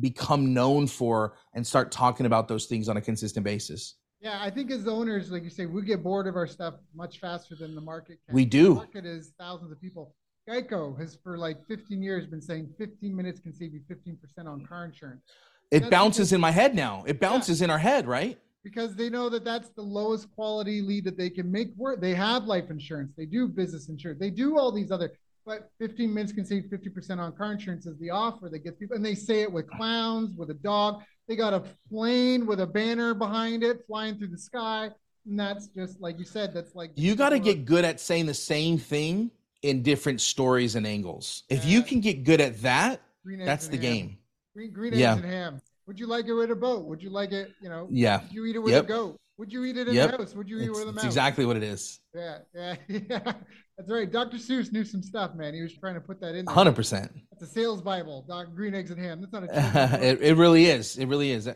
become 0.00 0.52
known 0.52 0.86
for 0.86 1.36
and 1.54 1.66
start 1.66 1.90
talking 1.90 2.26
about 2.26 2.48
those 2.48 2.66
things 2.66 2.88
on 2.88 2.96
a 2.96 3.00
consistent 3.00 3.44
basis 3.44 3.96
yeah, 4.20 4.38
I 4.40 4.50
think 4.50 4.70
as 4.70 4.88
owners, 4.88 5.30
like 5.30 5.44
you 5.44 5.50
say, 5.50 5.66
we 5.66 5.82
get 5.82 6.02
bored 6.02 6.26
of 6.26 6.36
our 6.36 6.46
stuff 6.46 6.74
much 6.94 7.20
faster 7.20 7.54
than 7.54 7.74
the 7.74 7.80
market 7.80 8.18
can. 8.26 8.34
We 8.34 8.44
do. 8.44 8.70
The 8.70 8.74
market 8.74 9.06
is 9.06 9.32
thousands 9.38 9.72
of 9.72 9.80
people. 9.80 10.14
Geico 10.48 10.98
has 10.98 11.18
for 11.22 11.36
like 11.36 11.58
15 11.68 12.02
years 12.02 12.26
been 12.26 12.40
saying 12.40 12.70
15 12.78 13.14
minutes 13.14 13.40
can 13.40 13.52
save 13.52 13.72
you 13.74 13.80
15% 13.90 14.46
on 14.46 14.64
car 14.64 14.84
insurance. 14.84 15.22
It 15.70 15.90
bounces 15.90 16.28
because, 16.28 16.32
in 16.32 16.40
my 16.40 16.50
head 16.50 16.74
now. 16.74 17.04
It 17.06 17.20
bounces 17.20 17.60
yeah, 17.60 17.64
in 17.64 17.70
our 17.70 17.78
head, 17.78 18.06
right? 18.06 18.38
Because 18.62 18.94
they 18.96 19.10
know 19.10 19.28
that 19.28 19.44
that's 19.44 19.68
the 19.70 19.82
lowest 19.82 20.30
quality 20.34 20.80
lead 20.80 21.04
that 21.04 21.16
they 21.16 21.30
can 21.30 21.50
make 21.50 21.68
work. 21.76 22.00
They 22.00 22.14
have 22.14 22.44
life 22.44 22.70
insurance, 22.70 23.12
they 23.16 23.26
do 23.26 23.48
business 23.48 23.88
insurance, 23.88 24.20
they 24.20 24.30
do 24.30 24.58
all 24.58 24.72
these 24.72 24.90
other. 24.90 25.12
But 25.46 25.70
15 25.78 26.12
minutes 26.12 26.32
can 26.32 26.44
save 26.44 26.64
50% 26.64 27.18
on 27.18 27.32
car 27.32 27.52
insurance 27.52 27.86
is 27.86 27.96
the 27.98 28.10
offer 28.10 28.48
that 28.48 28.58
gets 28.58 28.76
people, 28.76 28.96
and 28.96 29.06
they 29.06 29.14
say 29.14 29.42
it 29.42 29.52
with 29.52 29.70
clowns, 29.70 30.36
with 30.36 30.50
a 30.50 30.54
dog. 30.54 31.02
They 31.28 31.36
got 31.36 31.54
a 31.54 31.62
plane 31.88 32.46
with 32.46 32.60
a 32.60 32.66
banner 32.66 33.14
behind 33.14 33.62
it 33.62 33.84
flying 33.86 34.18
through 34.18 34.28
the 34.28 34.38
sky. 34.38 34.90
And 35.24 35.38
that's 35.38 35.68
just 35.68 36.00
like 36.00 36.18
you 36.18 36.24
said, 36.24 36.52
that's 36.52 36.74
like 36.74 36.90
you 36.96 37.14
got 37.14 37.30
to 37.30 37.38
get 37.38 37.64
good 37.64 37.84
at 37.84 38.00
saying 38.00 38.26
the 38.26 38.34
same 38.34 38.76
thing 38.76 39.30
in 39.62 39.82
different 39.82 40.20
stories 40.20 40.74
and 40.74 40.86
angles. 40.86 41.44
If 41.48 41.64
you 41.64 41.82
can 41.82 42.00
get 42.00 42.24
good 42.24 42.40
at 42.40 42.60
that, 42.62 43.00
that's 43.24 43.68
the 43.68 43.76
ham. 43.76 43.82
game. 43.82 44.18
Green, 44.54 44.72
green 44.72 44.92
eggs 44.94 45.00
yeah. 45.00 45.14
and 45.14 45.24
ham. 45.24 45.60
Would 45.86 46.00
you 46.00 46.06
like 46.06 46.26
it 46.26 46.32
with 46.32 46.50
a 46.50 46.56
boat? 46.56 46.84
Would 46.86 47.02
you 47.02 47.10
like 47.10 47.32
it, 47.32 47.52
you 47.60 47.68
know? 47.68 47.86
Yeah. 47.90 48.20
You 48.30 48.44
eat 48.46 48.56
it 48.56 48.60
with 48.60 48.72
yep. 48.72 48.84
a 48.84 48.88
goat? 48.88 49.20
Would 49.38 49.52
you 49.52 49.64
eat 49.64 49.76
it 49.76 49.88
in 49.88 49.94
yep. 49.94 50.14
a 50.14 50.16
house? 50.16 50.34
Would 50.34 50.48
you 50.48 50.58
eat 50.58 50.68
it's, 50.70 50.78
it 50.78 50.86
with 50.86 50.88
a 50.88 50.92
mouse? 50.92 51.04
exactly 51.04 51.44
what 51.44 51.56
it 51.56 51.62
is. 51.62 52.00
Yeah, 52.14 52.38
yeah, 52.54 52.76
yeah. 52.88 53.32
That's 53.76 53.90
right. 53.90 54.10
Dr. 54.10 54.38
Seuss 54.38 54.72
knew 54.72 54.84
some 54.84 55.02
stuff, 55.02 55.34
man. 55.34 55.52
He 55.52 55.60
was 55.60 55.74
trying 55.74 55.94
to 55.94 56.00
put 56.00 56.20
that 56.20 56.34
in. 56.34 56.46
Hundred 56.46 56.74
percent. 56.74 57.12
It's 57.32 57.42
a 57.42 57.46
sales 57.46 57.82
Bible. 57.82 58.24
Doc, 58.26 58.54
green 58.54 58.74
eggs 58.74 58.90
and 58.90 58.98
ham. 58.98 59.20
That's 59.20 59.32
not 59.32 59.44
a. 59.44 60.02
it, 60.02 60.22
it 60.22 60.36
really 60.36 60.66
is. 60.66 60.96
It 60.96 61.06
really 61.06 61.32
is. 61.32 61.46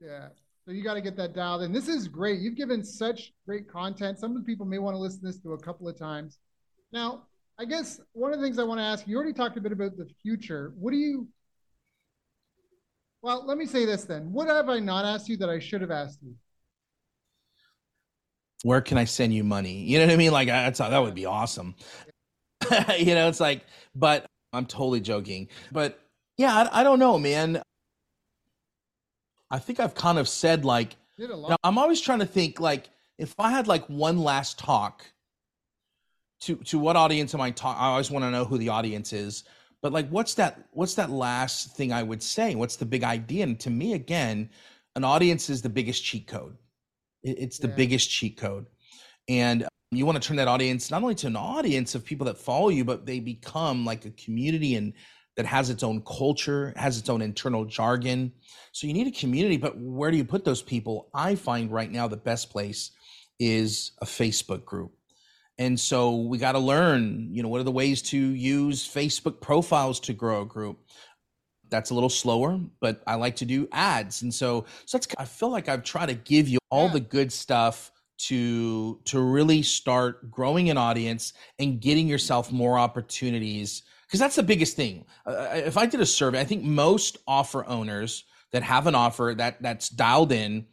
Yeah. 0.00 0.28
So 0.66 0.72
you 0.72 0.84
got 0.84 0.94
to 0.94 1.00
get 1.00 1.16
that 1.16 1.34
dialed 1.34 1.62
in. 1.62 1.72
This 1.72 1.88
is 1.88 2.06
great. 2.06 2.40
You've 2.40 2.56
given 2.56 2.84
such 2.84 3.32
great 3.46 3.68
content. 3.68 4.18
Some 4.18 4.32
of 4.32 4.36
the 4.36 4.44
people 4.44 4.66
may 4.66 4.78
want 4.78 4.94
to 4.94 4.98
listen 4.98 5.20
to 5.20 5.26
this 5.26 5.38
to 5.40 5.54
a 5.54 5.58
couple 5.58 5.88
of 5.88 5.98
times. 5.98 6.38
Now, 6.92 7.22
I 7.58 7.64
guess 7.64 8.00
one 8.12 8.32
of 8.32 8.38
the 8.38 8.44
things 8.44 8.58
I 8.58 8.64
want 8.64 8.78
to 8.80 8.84
ask 8.84 9.06
you 9.08 9.16
already 9.16 9.32
talked 9.32 9.56
a 9.56 9.60
bit 9.60 9.72
about 9.72 9.96
the 9.96 10.08
future. 10.22 10.72
What 10.78 10.90
do 10.90 10.98
you? 10.98 11.26
Well, 13.22 13.46
let 13.46 13.56
me 13.56 13.66
say 13.66 13.86
this 13.86 14.04
then. 14.04 14.32
What 14.32 14.48
have 14.48 14.68
I 14.68 14.78
not 14.78 15.06
asked 15.06 15.28
you 15.28 15.38
that 15.38 15.48
I 15.48 15.58
should 15.58 15.80
have 15.80 15.90
asked 15.90 16.20
you? 16.22 16.34
Where 18.62 18.80
can 18.80 18.98
I 18.98 19.04
send 19.04 19.32
you 19.32 19.44
money? 19.44 19.84
You 19.84 19.98
know 19.98 20.06
what 20.06 20.12
I 20.12 20.16
mean? 20.16 20.32
Like 20.32 20.48
that's 20.48 20.78
that 20.78 20.98
would 20.98 21.14
be 21.14 21.26
awesome. 21.26 21.74
you 22.98 23.14
know, 23.14 23.28
it's 23.28 23.40
like, 23.40 23.64
but 23.94 24.26
I'm 24.52 24.66
totally 24.66 25.00
joking. 25.00 25.48
But 25.72 26.00
yeah, 26.36 26.54
I, 26.54 26.80
I 26.80 26.82
don't 26.82 26.98
know, 26.98 27.18
man. 27.18 27.62
I 29.50 29.58
think 29.58 29.80
I've 29.80 29.94
kind 29.94 30.18
of 30.18 30.28
said 30.28 30.64
like 30.64 30.96
now, 31.18 31.56
I'm 31.64 31.78
always 31.78 32.00
trying 32.00 32.20
to 32.20 32.26
think 32.26 32.60
like 32.60 32.88
if 33.18 33.34
I 33.38 33.50
had 33.50 33.66
like 33.66 33.84
one 33.86 34.18
last 34.18 34.58
talk 34.58 35.04
to 36.42 36.56
to 36.56 36.78
what 36.78 36.96
audience 36.96 37.34
am 37.34 37.40
I 37.40 37.50
talking? 37.50 37.80
I 37.80 37.88
always 37.88 38.10
want 38.10 38.24
to 38.24 38.30
know 38.30 38.44
who 38.44 38.58
the 38.58 38.68
audience 38.68 39.12
is. 39.12 39.44
But 39.82 39.92
like 39.92 40.08
what's 40.08 40.34
that 40.34 40.68
what's 40.72 40.94
that 40.94 41.10
last 41.10 41.76
thing 41.76 41.92
I 41.92 42.02
would 42.02 42.22
say? 42.22 42.54
What's 42.54 42.76
the 42.76 42.86
big 42.86 43.04
idea? 43.04 43.44
And 43.44 43.58
to 43.60 43.70
me 43.70 43.94
again, 43.94 44.50
an 44.96 45.04
audience 45.04 45.50
is 45.50 45.62
the 45.62 45.68
biggest 45.68 46.04
cheat 46.04 46.26
code. 46.26 46.56
It's 47.22 47.58
the 47.58 47.68
yeah. 47.68 47.74
biggest 47.74 48.10
cheat 48.10 48.36
code. 48.36 48.66
And 49.28 49.64
um, 49.64 49.68
you 49.90 50.06
want 50.06 50.20
to 50.20 50.26
turn 50.26 50.36
that 50.38 50.48
audience 50.48 50.90
not 50.90 51.02
only 51.02 51.14
to 51.16 51.26
an 51.26 51.36
audience 51.36 51.94
of 51.94 52.04
people 52.04 52.26
that 52.26 52.38
follow 52.38 52.68
you, 52.68 52.84
but 52.84 53.06
they 53.06 53.20
become 53.20 53.84
like 53.84 54.04
a 54.04 54.10
community 54.10 54.74
and 54.74 54.92
that 55.36 55.46
has 55.46 55.70
its 55.70 55.82
own 55.82 56.02
culture, 56.02 56.72
has 56.76 56.98
its 56.98 57.08
own 57.08 57.22
internal 57.22 57.64
jargon. 57.64 58.32
So 58.72 58.86
you 58.86 58.92
need 58.92 59.06
a 59.06 59.12
community, 59.12 59.56
but 59.56 59.78
where 59.78 60.10
do 60.10 60.16
you 60.16 60.24
put 60.24 60.44
those 60.44 60.62
people? 60.62 61.08
I 61.14 61.34
find 61.34 61.70
right 61.70 61.90
now 61.90 62.08
the 62.08 62.16
best 62.16 62.50
place 62.50 62.90
is 63.38 63.92
a 64.02 64.06
Facebook 64.06 64.64
group. 64.64 64.92
And 65.58 65.78
so 65.78 66.16
we 66.16 66.38
got 66.38 66.52
to 66.52 66.58
learn, 66.58 67.28
you 67.32 67.42
know, 67.42 67.48
what 67.48 67.60
are 67.60 67.64
the 67.64 67.70
ways 67.70 68.00
to 68.02 68.16
use 68.16 68.86
Facebook 68.86 69.40
profiles 69.40 70.00
to 70.00 70.12
grow 70.12 70.42
a 70.42 70.46
group? 70.46 70.78
That's 71.70 71.90
a 71.90 71.94
little 71.94 72.08
slower, 72.08 72.60
but 72.80 73.02
I 73.06 73.14
like 73.14 73.36
to 73.36 73.44
do 73.44 73.68
ads. 73.72 74.22
And 74.22 74.32
so 74.32 74.66
so 74.84 74.98
that's 74.98 75.08
I 75.18 75.24
feel 75.24 75.50
like 75.50 75.68
I've 75.68 75.84
tried 75.84 76.06
to 76.06 76.14
give 76.14 76.48
you 76.48 76.58
all 76.70 76.86
yeah. 76.86 76.94
the 76.94 77.00
good 77.00 77.32
stuff 77.32 77.92
to 78.18 79.00
to 79.04 79.20
really 79.20 79.62
start 79.62 80.30
growing 80.30 80.68
an 80.70 80.76
audience 80.76 81.32
and 81.58 81.80
getting 81.80 82.06
yourself 82.06 82.52
more 82.52 82.78
opportunities 82.78 83.82
because 84.06 84.20
that's 84.20 84.36
the 84.36 84.42
biggest 84.42 84.76
thing. 84.76 85.06
Uh, 85.24 85.48
if 85.52 85.76
I 85.76 85.86
did 85.86 86.00
a 86.00 86.06
survey, 86.06 86.40
I 86.40 86.44
think 86.44 86.64
most 86.64 87.16
offer 87.26 87.64
owners 87.66 88.24
that 88.52 88.62
have 88.62 88.86
an 88.86 88.94
offer 88.94 89.34
that 89.38 89.62
that's 89.62 89.88
dialed 89.88 90.32
in, 90.32 90.66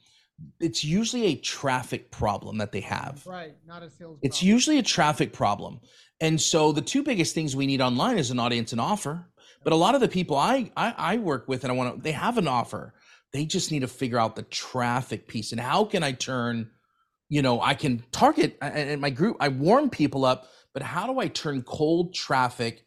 it's 0.60 0.84
usually 0.84 1.28
a 1.28 1.36
traffic 1.36 2.12
problem 2.12 2.58
that 2.58 2.72
they 2.72 2.82
have. 2.82 3.24
Right, 3.26 3.56
not 3.66 3.84
a 3.84 3.90
sales. 3.90 4.20
It's 4.22 4.44
usually 4.44 4.80
a 4.80 4.84
traffic 4.84 5.32
problem, 5.34 5.80
and 6.20 6.42
so 6.42 6.72
the 6.72 6.82
two 6.82 7.04
biggest 7.04 7.34
things 7.34 7.56
we 7.56 7.68
need 7.68 7.80
online 7.80 8.18
is 8.18 8.32
an 8.32 8.40
audience 8.40 8.72
and 8.72 8.82
offer. 8.82 9.26
But 9.68 9.74
a 9.74 9.76
lot 9.76 9.96
of 9.96 10.00
the 10.00 10.08
people 10.08 10.38
I 10.38 10.72
I, 10.78 10.94
I 10.98 11.18
work 11.18 11.50
with 11.50 11.66
and 11.66 11.74
I 11.74 11.76
want 11.76 11.98
to, 11.98 12.02
they 12.02 12.14
have 12.14 12.38
an 12.38 12.48
offer. 12.48 12.94
They 13.34 13.44
just 13.44 13.70
need 13.70 13.82
to 13.82 13.90
figure 13.90 14.18
out 14.18 14.38
the 14.38 14.44
traffic 14.44 15.28
piece 15.28 15.52
and 15.52 15.60
how 15.60 15.84
can 15.84 16.04
I 16.04 16.14
turn, 16.14 16.70
you 17.28 17.42
know, 17.42 17.60
I 17.60 17.74
can 17.74 18.02
target 18.14 18.58
and 18.62 19.02
my 19.02 19.10
group. 19.10 19.36
I 19.42 19.50
warm 19.50 19.90
people 19.90 20.24
up, 20.24 20.48
but 20.74 20.84
how 20.84 21.06
do 21.06 21.20
I 21.20 21.28
turn 21.28 21.64
cold 21.64 22.14
traffic 22.14 22.86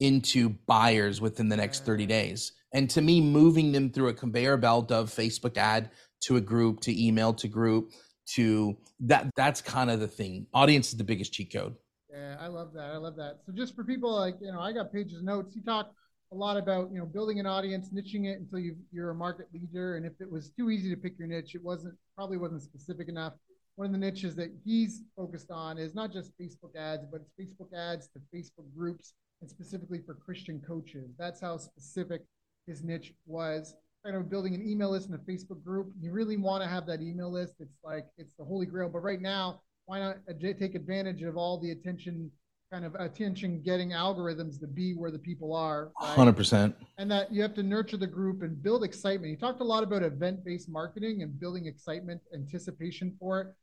into 0.00 0.48
buyers 0.66 1.20
within 1.20 1.48
the 1.48 1.56
next 1.56 1.86
30 1.86 2.06
mm. 2.06 2.08
days. 2.08 2.52
And 2.74 2.90
to 2.90 3.00
me, 3.00 3.20
moving 3.20 3.70
them 3.70 3.90
through 3.90 4.08
a 4.08 4.14
conveyor 4.14 4.56
belt 4.56 4.90
of 4.90 5.14
Facebook 5.14 5.56
ad 5.56 5.90
to 6.22 6.38
a 6.38 6.40
group 6.40 6.80
to 6.80 7.06
email 7.06 7.34
to 7.34 7.46
group 7.46 7.92
to 8.34 8.76
that 8.98 9.30
that's 9.36 9.62
kind 9.62 9.92
of 9.92 10.00
the 10.00 10.08
thing. 10.08 10.48
Audience 10.52 10.88
is 10.88 10.96
the 10.96 11.04
biggest 11.04 11.32
cheat 11.32 11.52
code. 11.52 11.76
Yeah, 12.10 12.36
I 12.40 12.48
love 12.48 12.72
that. 12.72 12.90
I 12.90 12.96
love 12.96 13.14
that. 13.14 13.42
So 13.46 13.52
just 13.52 13.76
for 13.76 13.84
people 13.84 14.12
like, 14.12 14.34
you 14.40 14.50
know, 14.50 14.58
I 14.58 14.72
got 14.72 14.92
pages 14.92 15.22
notes. 15.22 15.54
You 15.54 15.62
talk 15.62 15.92
a 16.32 16.34
lot 16.34 16.56
about 16.56 16.90
you 16.92 16.98
know 16.98 17.06
building 17.06 17.40
an 17.40 17.46
audience, 17.46 17.90
niching 17.90 18.26
it 18.26 18.38
until 18.38 18.58
you 18.58 18.76
you're 18.92 19.10
a 19.10 19.14
market 19.14 19.46
leader. 19.52 19.96
And 19.96 20.04
if 20.04 20.12
it 20.20 20.30
was 20.30 20.50
too 20.50 20.70
easy 20.70 20.90
to 20.90 20.96
pick 20.96 21.18
your 21.18 21.28
niche, 21.28 21.54
it 21.54 21.62
wasn't 21.62 21.94
probably 22.16 22.36
wasn't 22.36 22.62
specific 22.62 23.08
enough. 23.08 23.34
One 23.76 23.86
of 23.86 23.92
the 23.92 23.98
niches 23.98 24.34
that 24.36 24.50
he's 24.64 25.02
focused 25.16 25.50
on 25.50 25.76
is 25.76 25.94
not 25.94 26.12
just 26.12 26.32
Facebook 26.40 26.74
ads, 26.76 27.04
but 27.10 27.20
it's 27.20 27.32
Facebook 27.38 27.76
ads 27.76 28.08
to 28.08 28.20
Facebook 28.34 28.64
groups 28.74 29.12
and 29.42 29.50
specifically 29.50 30.00
for 30.04 30.14
Christian 30.14 30.62
coaches. 30.66 31.10
That's 31.18 31.40
how 31.40 31.58
specific 31.58 32.22
his 32.66 32.82
niche 32.82 33.12
was. 33.26 33.74
Kind 34.02 34.16
of 34.16 34.30
building 34.30 34.54
an 34.54 34.66
email 34.66 34.90
list 34.90 35.08
in 35.08 35.14
a 35.14 35.18
Facebook 35.18 35.62
group. 35.62 35.92
You 36.00 36.12
really 36.12 36.36
want 36.36 36.62
to 36.62 36.68
have 36.68 36.86
that 36.86 37.02
email 37.02 37.30
list. 37.30 37.56
It's 37.60 37.78
like 37.84 38.06
it's 38.16 38.34
the 38.34 38.44
holy 38.44 38.66
grail. 38.66 38.88
But 38.88 39.00
right 39.00 39.20
now, 39.20 39.60
why 39.86 40.00
not 40.00 40.18
uh, 40.28 40.32
take 40.58 40.74
advantage 40.74 41.22
of 41.22 41.36
all 41.36 41.58
the 41.58 41.72
attention 41.72 42.30
kind 42.72 42.84
of 42.84 42.94
attention 42.96 43.62
getting 43.62 43.90
algorithms 43.90 44.58
to 44.58 44.66
be 44.66 44.92
where 44.92 45.10
the 45.10 45.18
people 45.18 45.54
are 45.54 45.92
right? 46.00 46.16
100% 46.16 46.74
and 46.98 47.10
that 47.10 47.32
you 47.32 47.40
have 47.40 47.54
to 47.54 47.62
nurture 47.62 47.96
the 47.96 48.06
group 48.06 48.42
and 48.42 48.60
build 48.62 48.82
excitement. 48.82 49.30
You 49.30 49.36
talked 49.36 49.60
a 49.60 49.64
lot 49.64 49.84
about 49.84 50.02
event-based 50.02 50.68
marketing 50.68 51.22
and 51.22 51.38
building 51.38 51.66
excitement 51.66 52.20
anticipation 52.34 53.14
for 53.20 53.40
it. 53.40 53.54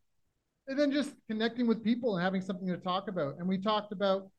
And 0.68 0.80
then 0.80 0.92
just 0.94 1.14
connecting 1.30 1.68
with 1.68 1.84
people 1.84 2.16
and 2.16 2.24
having 2.24 2.42
something 2.42 2.68
to 2.68 2.78
talk 2.78 3.10
about. 3.10 3.36
And 3.38 3.48
we 3.48 3.58
talked 3.58 3.92
about 3.92 4.30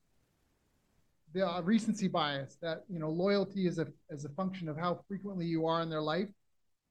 the 1.33 1.47
uh, 1.47 1.61
recency 1.61 2.07
bias 2.07 2.57
that 2.61 2.85
you 2.89 2.97
know 2.97 3.09
loyalty 3.09 3.67
is 3.67 3.77
a 3.77 3.87
as 4.09 4.25
a 4.25 4.29
function 4.29 4.67
of 4.67 4.77
how 4.77 5.01
frequently 5.07 5.45
you 5.45 5.67
are 5.67 5.81
in 5.81 5.89
their 5.89 6.01
life. 6.01 6.29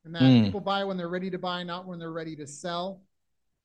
And 0.05 0.15
that 0.15 0.23
mm. 0.23 0.45
people 0.45 0.61
buy 0.61 0.85
when 0.85 0.97
they're 0.97 1.09
ready 1.09 1.31
to 1.31 1.39
buy 1.39 1.63
not 1.65 1.87
when 1.87 1.99
they're 1.99 2.13
ready 2.13 2.37
to 2.37 2.47
sell. 2.47 3.01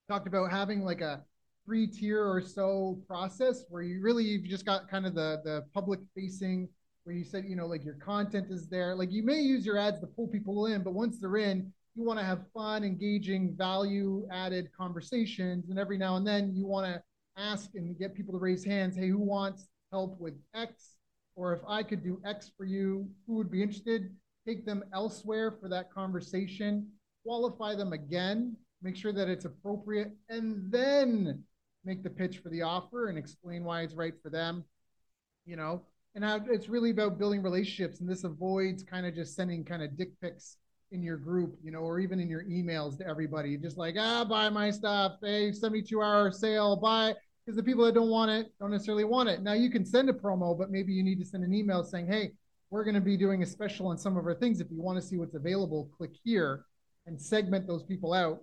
Talked 0.08 0.26
about 0.26 0.50
having 0.50 0.84
like 0.84 1.02
a 1.02 1.22
three 1.70 1.86
tier 1.86 2.28
or 2.28 2.42
so 2.42 3.00
process 3.06 3.64
where 3.70 3.84
you 3.84 4.02
really 4.02 4.24
you've 4.24 4.44
just 4.44 4.66
got 4.66 4.90
kind 4.90 5.06
of 5.06 5.14
the 5.14 5.40
the 5.44 5.64
public 5.72 6.00
facing 6.16 6.68
where 7.04 7.16
you 7.16 7.24
said 7.24 7.46
you 7.48 7.56
know 7.56 7.68
like 7.68 7.86
your 7.86 7.94
content 7.94 8.48
is 8.50 8.68
there. 8.68 8.96
Like 8.96 9.12
you 9.12 9.22
may 9.22 9.40
use 9.40 9.68
your 9.68 9.78
ads 9.78 10.00
to 10.00 10.08
pull 10.08 10.28
people 10.28 10.66
in 10.66 10.82
but 10.82 10.96
once 10.96 11.20
they're 11.20 11.38
in 11.38 11.72
you 11.94 12.04
want 12.04 12.18
to 12.18 12.26
have 12.26 12.40
fun 12.56 12.84
engaging 12.84 13.56
value 13.56 14.28
added 14.32 14.70
conversations. 14.76 15.70
And 15.70 15.78
every 15.78 16.00
now 16.00 16.16
and 16.16 16.26
then 16.26 16.56
you 16.56 16.66
want 16.66 16.88
to 16.88 17.04
ask 17.38 17.70
and 17.76 17.96
get 18.00 18.16
people 18.16 18.34
to 18.34 18.40
raise 18.40 18.66
hands 18.66 18.96
hey 18.96 19.10
who 19.10 19.20
wants 19.20 19.68
help 19.92 20.20
with 20.20 20.34
x? 20.56 20.96
Or 21.36 21.54
if 21.54 21.62
i 21.68 21.84
could 21.84 22.04
do 22.04 22.20
x 22.26 22.50
for 22.58 22.66
you 22.66 23.08
who 23.28 23.36
would 23.36 23.52
be 23.52 23.62
interested? 23.62 24.10
Take 24.48 24.66
them 24.66 24.84
elsewhere 24.92 25.52
for 25.52 25.70
that 25.70 25.94
conversation. 25.94 26.88
Qualify 27.24 27.76
them 27.76 27.94
again. 27.94 28.58
Make 28.82 28.96
sure 28.96 29.14
that 29.14 29.30
it's 29.30 29.46
appropriate. 29.46 30.14
And 30.30 30.72
then 30.72 31.44
make 31.86 32.04
the 32.04 32.10
pitch 32.10 32.40
for 32.40 32.50
the 32.50 32.62
offer 32.62 33.08
and 33.08 33.18
explain 33.18 33.64
why 33.64 33.82
it's 33.82 33.94
right 33.94 34.14
for 34.22 34.30
them 34.30 34.64
you 35.50 35.56
know? 35.56 35.82
And 36.16 36.24
it's 36.50 36.70
really 36.70 36.92
about 36.92 37.18
building 37.18 37.42
relationships 37.42 38.02
and 38.02 38.10
this 38.10 38.24
avoids 38.24 38.84
kind 38.84 39.06
of 39.06 39.16
just 39.16 39.36
sending 39.36 39.64
kind 39.64 39.84
of 39.84 39.98
dick 39.98 40.20
pics 40.22 40.58
in 40.92 41.04
your 41.04 41.18
group 41.18 41.56
you 41.64 41.70
know 41.72 41.80
or 41.80 42.00
even 42.00 42.20
in 42.20 42.28
your 42.28 42.44
emails 42.46 42.98
to 42.98 43.08
everybody. 43.08 43.58
Just 43.58 43.78
like 43.78 43.96
ah 43.98 44.26
buy 44.26 44.50
my 44.50 44.72
stuff. 44.72 45.14
Hey 45.22 45.52
72 45.52 46.02
hour 46.02 46.32
sale. 46.32 46.76
Buy 46.76 47.14
because 47.46 47.56
the 47.56 47.64
people 47.64 47.86
that 47.86 47.94
don't 47.94 48.10
want 48.10 48.32
it 48.32 48.52
don't 48.60 48.72
necessarily 48.72 49.04
want 49.04 49.30
it. 49.30 49.44
Now 49.44 49.54
you 49.54 49.70
can 49.70 49.86
send 49.86 50.10
a 50.10 50.14
promo 50.14 50.58
but 50.58 50.72
maybe 50.72 50.92
you 50.92 51.04
need 51.04 51.20
to 51.20 51.26
send 51.26 51.44
an 51.44 51.54
email 51.54 51.84
saying 51.84 52.08
hey 52.08 52.32
we're 52.72 52.84
going 52.84 52.96
to 52.96 53.02
be 53.02 53.18
doing 53.18 53.42
a 53.42 53.46
special 53.46 53.88
on 53.88 53.98
some 53.98 54.18
of 54.18 54.26
our 54.26 54.36
things. 54.36 54.60
If 54.60 54.70
you 54.72 54.82
want 54.82 55.00
to 55.00 55.08
see 55.08 55.18
what's 55.18 55.36
available 55.36 55.90
click 55.96 56.12
here 56.24 56.66
and 57.06 57.22
segment 57.22 57.66
those 57.66 57.84
people 57.84 58.14
out 58.14 58.42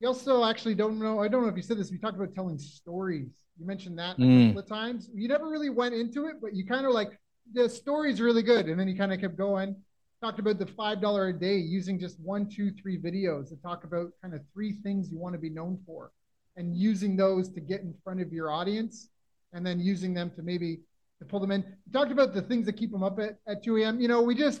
you 0.00 0.08
also 0.08 0.44
actually 0.44 0.74
don't 0.74 0.98
know. 0.98 1.20
I 1.20 1.28
don't 1.28 1.42
know 1.42 1.48
if 1.48 1.56
you 1.56 1.62
said 1.62 1.78
this. 1.78 1.90
We 1.90 1.98
talked 1.98 2.16
about 2.16 2.34
telling 2.34 2.58
stories. 2.58 3.30
You 3.58 3.66
mentioned 3.66 3.98
that 3.98 4.18
mm. 4.18 4.44
a 4.44 4.46
couple 4.48 4.62
of 4.62 4.68
times. 4.68 5.08
You 5.14 5.28
never 5.28 5.48
really 5.48 5.70
went 5.70 5.94
into 5.94 6.26
it, 6.26 6.36
but 6.40 6.54
you 6.54 6.66
kind 6.66 6.84
of 6.84 6.92
like 6.92 7.18
the 7.54 7.68
story's 7.68 8.20
really 8.20 8.42
good, 8.42 8.66
and 8.66 8.78
then 8.78 8.88
you 8.88 8.96
kind 8.96 9.12
of 9.12 9.20
kept 9.20 9.36
going. 9.36 9.76
Talked 10.22 10.38
about 10.38 10.58
the 10.58 10.66
five 10.66 11.00
dollar 11.00 11.28
a 11.28 11.32
day 11.32 11.56
using 11.56 11.98
just 11.98 12.20
one, 12.20 12.48
two, 12.48 12.70
three 12.72 12.98
videos 12.98 13.48
to 13.48 13.56
talk 13.56 13.84
about 13.84 14.10
kind 14.20 14.34
of 14.34 14.40
three 14.52 14.72
things 14.72 15.10
you 15.10 15.18
want 15.18 15.34
to 15.34 15.38
be 15.38 15.50
known 15.50 15.78
for, 15.86 16.10
and 16.56 16.76
using 16.76 17.16
those 17.16 17.48
to 17.50 17.60
get 17.60 17.80
in 17.80 17.94
front 18.04 18.20
of 18.20 18.32
your 18.32 18.50
audience, 18.50 19.08
and 19.52 19.64
then 19.64 19.80
using 19.80 20.12
them 20.12 20.30
to 20.36 20.42
maybe 20.42 20.80
to 21.20 21.24
pull 21.24 21.40
them 21.40 21.52
in. 21.52 21.62
You 21.86 21.92
talked 21.92 22.12
about 22.12 22.34
the 22.34 22.42
things 22.42 22.66
that 22.66 22.74
keep 22.74 22.92
them 22.92 23.02
up 23.02 23.18
at, 23.18 23.38
at 23.46 23.64
2 23.64 23.78
a.m. 23.78 24.00
You 24.00 24.08
know, 24.08 24.20
we 24.20 24.34
just 24.34 24.60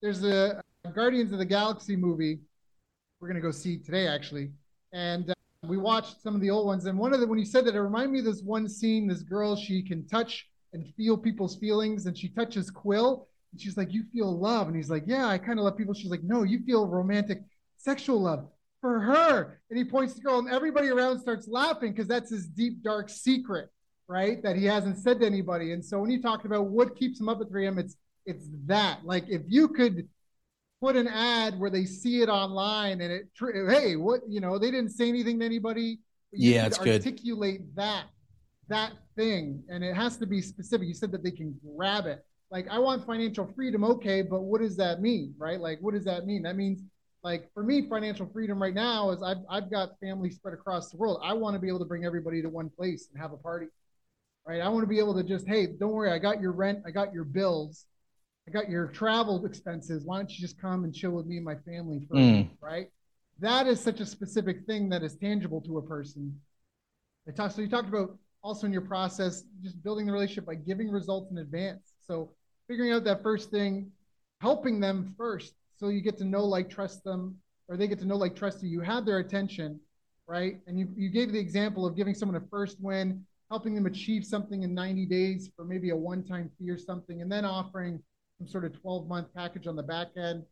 there's 0.00 0.22
a 0.22 0.62
Guardians 0.94 1.32
of 1.32 1.38
the 1.38 1.44
Galaxy 1.44 1.96
movie 1.96 2.38
we're 3.20 3.28
going 3.28 3.40
to 3.40 3.46
go 3.46 3.50
see 3.50 3.78
today, 3.78 4.06
actually. 4.06 4.50
And 4.92 5.30
uh, 5.30 5.34
we 5.66 5.76
watched 5.76 6.22
some 6.22 6.34
of 6.34 6.40
the 6.40 6.50
old 6.50 6.66
ones. 6.66 6.86
And 6.86 6.98
one 6.98 7.12
of 7.12 7.20
the, 7.20 7.26
when 7.26 7.38
you 7.38 7.44
said 7.44 7.64
that, 7.66 7.74
it 7.74 7.80
reminded 7.80 8.10
me 8.10 8.18
of 8.20 8.24
this 8.24 8.42
one 8.42 8.68
scene 8.68 9.06
this 9.06 9.22
girl, 9.22 9.56
she 9.56 9.82
can 9.82 10.06
touch 10.06 10.46
and 10.72 10.92
feel 10.96 11.16
people's 11.16 11.56
feelings. 11.56 12.06
And 12.06 12.16
she 12.16 12.28
touches 12.28 12.70
Quill. 12.70 13.26
And 13.52 13.60
she's 13.60 13.76
like, 13.76 13.92
You 13.92 14.04
feel 14.12 14.38
love. 14.38 14.66
And 14.68 14.76
he's 14.76 14.90
like, 14.90 15.04
Yeah, 15.06 15.26
I 15.26 15.38
kind 15.38 15.58
of 15.58 15.64
love 15.64 15.76
people. 15.76 15.94
She's 15.94 16.10
like, 16.10 16.22
No, 16.22 16.42
you 16.42 16.60
feel 16.64 16.86
romantic, 16.86 17.42
sexual 17.78 18.22
love 18.22 18.46
for 18.80 19.00
her. 19.00 19.60
And 19.70 19.78
he 19.78 19.84
points 19.84 20.14
to 20.14 20.20
the 20.20 20.24
girl, 20.24 20.38
and 20.38 20.48
everybody 20.48 20.88
around 20.88 21.20
starts 21.20 21.48
laughing 21.48 21.92
because 21.92 22.06
that's 22.06 22.30
his 22.30 22.46
deep, 22.46 22.82
dark 22.82 23.08
secret, 23.08 23.70
right? 24.08 24.42
That 24.42 24.56
he 24.56 24.64
hasn't 24.66 24.98
said 24.98 25.20
to 25.20 25.26
anybody. 25.26 25.72
And 25.72 25.84
so 25.84 25.98
when 25.98 26.10
you 26.10 26.20
talked 26.20 26.44
about 26.44 26.66
what 26.66 26.96
keeps 26.96 27.18
him 27.18 27.28
up 27.28 27.40
at 27.40 27.48
3 27.48 27.66
a.m., 27.66 27.78
it's 27.78 27.96
it's 28.26 28.46
that. 28.66 29.04
Like 29.04 29.28
if 29.28 29.42
you 29.46 29.68
could 29.68 30.08
put 30.80 30.96
an 30.96 31.08
ad 31.08 31.58
where 31.58 31.70
they 31.70 31.84
see 31.84 32.20
it 32.20 32.28
online 32.28 33.00
and 33.00 33.12
it 33.12 33.28
hey 33.68 33.96
what 33.96 34.20
you 34.28 34.40
know 34.40 34.58
they 34.58 34.70
didn't 34.70 34.90
say 34.90 35.08
anything 35.08 35.38
to 35.38 35.44
anybody. 35.44 35.98
Yeah 36.32 36.66
it's 36.66 36.78
good. 36.78 37.04
articulate 37.04 37.74
that 37.76 38.04
that 38.68 38.92
thing. 39.14 39.62
And 39.68 39.84
it 39.84 39.94
has 39.94 40.16
to 40.18 40.26
be 40.26 40.42
specific. 40.42 40.88
You 40.88 40.94
said 40.94 41.12
that 41.12 41.22
they 41.22 41.30
can 41.30 41.58
grab 41.76 42.06
it. 42.06 42.24
Like 42.50 42.68
i 42.70 42.78
want 42.78 43.06
financial 43.06 43.50
freedom 43.56 43.84
okay 43.84 44.22
but 44.22 44.42
what 44.42 44.60
does 44.60 44.76
that 44.76 45.00
mean 45.00 45.34
right? 45.38 45.60
Like 45.60 45.78
what 45.80 45.94
does 45.94 46.04
that 46.04 46.26
mean? 46.26 46.42
That 46.42 46.56
means 46.56 46.82
like 47.22 47.52
for 47.54 47.62
me 47.62 47.88
financial 47.88 48.28
freedom 48.32 48.62
right 48.62 48.74
now 48.74 49.10
is 49.10 49.20
i've, 49.22 49.38
I've 49.50 49.68
got 49.68 49.98
family 49.98 50.30
spread 50.30 50.54
across 50.54 50.90
the 50.90 50.96
world. 50.96 51.20
I 51.24 51.32
want 51.32 51.54
to 51.54 51.60
be 51.60 51.68
able 51.68 51.80
to 51.80 51.84
bring 51.84 52.04
everybody 52.04 52.42
to 52.42 52.48
one 52.48 52.70
place 52.70 53.08
and 53.12 53.20
have 53.20 53.32
a 53.32 53.36
party 53.36 53.66
right? 54.46 54.60
I 54.60 54.68
want 54.68 54.84
to 54.84 54.86
be 54.86 55.00
able 55.00 55.14
to 55.14 55.24
just 55.24 55.48
hey 55.48 55.66
don't 55.66 55.90
worry 55.90 56.12
i 56.12 56.18
got 56.18 56.40
your 56.40 56.52
rent 56.52 56.80
i 56.86 56.90
got 56.90 57.12
your 57.12 57.24
bills 57.24 57.86
I 58.48 58.52
got 58.52 58.68
your 58.68 58.86
travel 58.88 59.44
expenses. 59.44 60.04
Why 60.04 60.18
don't 60.18 60.30
you 60.30 60.38
just 60.38 60.60
come 60.60 60.84
and 60.84 60.94
chill 60.94 61.10
with 61.10 61.26
me 61.26 61.36
and 61.36 61.44
my 61.44 61.56
family 61.56 62.06
for 62.08 62.16
mm. 62.16 62.48
right? 62.60 62.88
That 63.40 63.66
is 63.66 63.80
such 63.80 64.00
a 64.00 64.06
specific 64.06 64.64
thing 64.66 64.88
that 64.90 65.02
is 65.02 65.16
tangible 65.16 65.60
to 65.62 65.78
a 65.78 65.82
person. 65.82 66.40
I 67.28 67.32
talk, 67.32 67.50
so 67.50 67.60
you 67.60 67.68
talked 67.68 67.88
about 67.88 68.16
also 68.42 68.66
in 68.66 68.72
your 68.72 68.82
process, 68.82 69.42
just 69.62 69.82
building 69.82 70.06
the 70.06 70.12
relationship 70.12 70.46
by 70.46 70.54
giving 70.54 70.90
results 70.90 71.30
in 71.32 71.38
advance. 71.38 71.92
So 72.06 72.30
figuring 72.68 72.92
out 72.92 73.04
that 73.04 73.22
first 73.22 73.50
thing, 73.50 73.90
helping 74.40 74.78
them 74.78 75.14
first, 75.18 75.54
so 75.76 75.88
you 75.88 76.00
get 76.00 76.16
to 76.18 76.24
know, 76.24 76.44
like, 76.44 76.70
trust 76.70 77.04
them, 77.04 77.36
or 77.68 77.76
they 77.76 77.88
get 77.88 77.98
to 77.98 78.06
know, 78.06 78.16
like, 78.16 78.36
trust 78.36 78.62
you. 78.62 78.70
You 78.70 78.80
have 78.80 79.04
their 79.04 79.18
attention, 79.18 79.80
right? 80.26 80.60
And 80.66 80.78
you, 80.78 80.88
you 80.96 81.10
gave 81.10 81.32
the 81.32 81.38
example 81.38 81.84
of 81.84 81.96
giving 81.96 82.14
someone 82.14 82.36
a 82.36 82.46
first 82.48 82.80
win, 82.80 83.26
helping 83.50 83.74
them 83.74 83.86
achieve 83.86 84.24
something 84.24 84.62
in 84.62 84.72
90 84.72 85.06
days 85.06 85.50
for 85.54 85.64
maybe 85.64 85.90
a 85.90 85.96
one-time 85.96 86.50
fee 86.58 86.70
or 86.70 86.78
something, 86.78 87.20
and 87.20 87.30
then 87.30 87.44
offering 87.44 88.00
some 88.38 88.48
sort 88.48 88.64
of 88.64 88.80
12 88.80 89.08
month 89.08 89.28
package 89.34 89.66
on 89.66 89.76
the 89.76 89.82
back 89.82 90.08
end. 90.16 90.42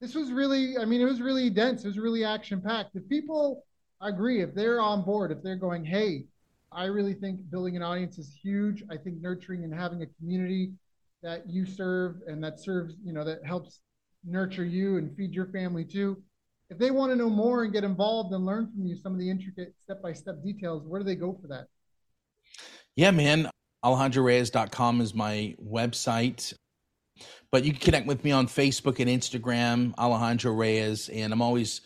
This 0.00 0.14
was 0.14 0.32
really, 0.32 0.78
I 0.78 0.84
mean, 0.84 1.00
it 1.00 1.04
was 1.04 1.20
really 1.20 1.50
dense. 1.50 1.84
It 1.84 1.88
was 1.88 1.98
really 1.98 2.24
action 2.24 2.60
packed. 2.60 2.96
If 2.96 3.08
people 3.08 3.64
agree, 4.00 4.42
if 4.42 4.54
they're 4.54 4.80
on 4.80 5.02
board, 5.02 5.30
if 5.30 5.42
they're 5.42 5.56
going, 5.56 5.84
hey, 5.84 6.26
I 6.72 6.84
really 6.86 7.14
think 7.14 7.38
building 7.50 7.76
an 7.76 7.82
audience 7.82 8.18
is 8.18 8.36
huge. 8.42 8.82
I 8.90 8.96
think 8.96 9.20
nurturing 9.20 9.64
and 9.64 9.74
having 9.74 10.02
a 10.02 10.06
community 10.18 10.72
that 11.22 11.48
you 11.48 11.66
serve 11.66 12.16
and 12.26 12.42
that 12.42 12.58
serves, 12.58 12.94
you 13.04 13.12
know, 13.12 13.24
that 13.24 13.44
helps 13.44 13.80
nurture 14.24 14.64
you 14.64 14.96
and 14.96 15.14
feed 15.16 15.32
your 15.32 15.46
family 15.46 15.84
too. 15.84 16.20
If 16.70 16.78
they 16.78 16.90
want 16.90 17.12
to 17.12 17.16
know 17.16 17.28
more 17.28 17.64
and 17.64 17.72
get 17.72 17.84
involved 17.84 18.32
and 18.32 18.46
learn 18.46 18.70
from 18.72 18.86
you 18.86 18.96
some 18.96 19.12
of 19.12 19.18
the 19.18 19.28
intricate 19.28 19.74
step 19.84 20.02
by 20.02 20.12
step 20.14 20.42
details, 20.42 20.84
where 20.86 21.00
do 21.00 21.04
they 21.04 21.16
go 21.16 21.36
for 21.40 21.48
that? 21.48 21.66
Yeah, 22.96 23.10
man. 23.10 23.50
AlejandroReyes.com 23.84 25.00
is 25.00 25.14
my 25.14 25.54
website. 25.62 26.54
But 27.52 27.64
you 27.64 27.72
can 27.72 27.80
connect 27.80 28.06
with 28.06 28.24
me 28.24 28.32
on 28.32 28.46
Facebook 28.46 28.98
and 28.98 29.10
Instagram, 29.10 29.92
Alejandro 29.98 30.52
Reyes, 30.54 31.10
and 31.10 31.34
I'm 31.34 31.42
always 31.42 31.82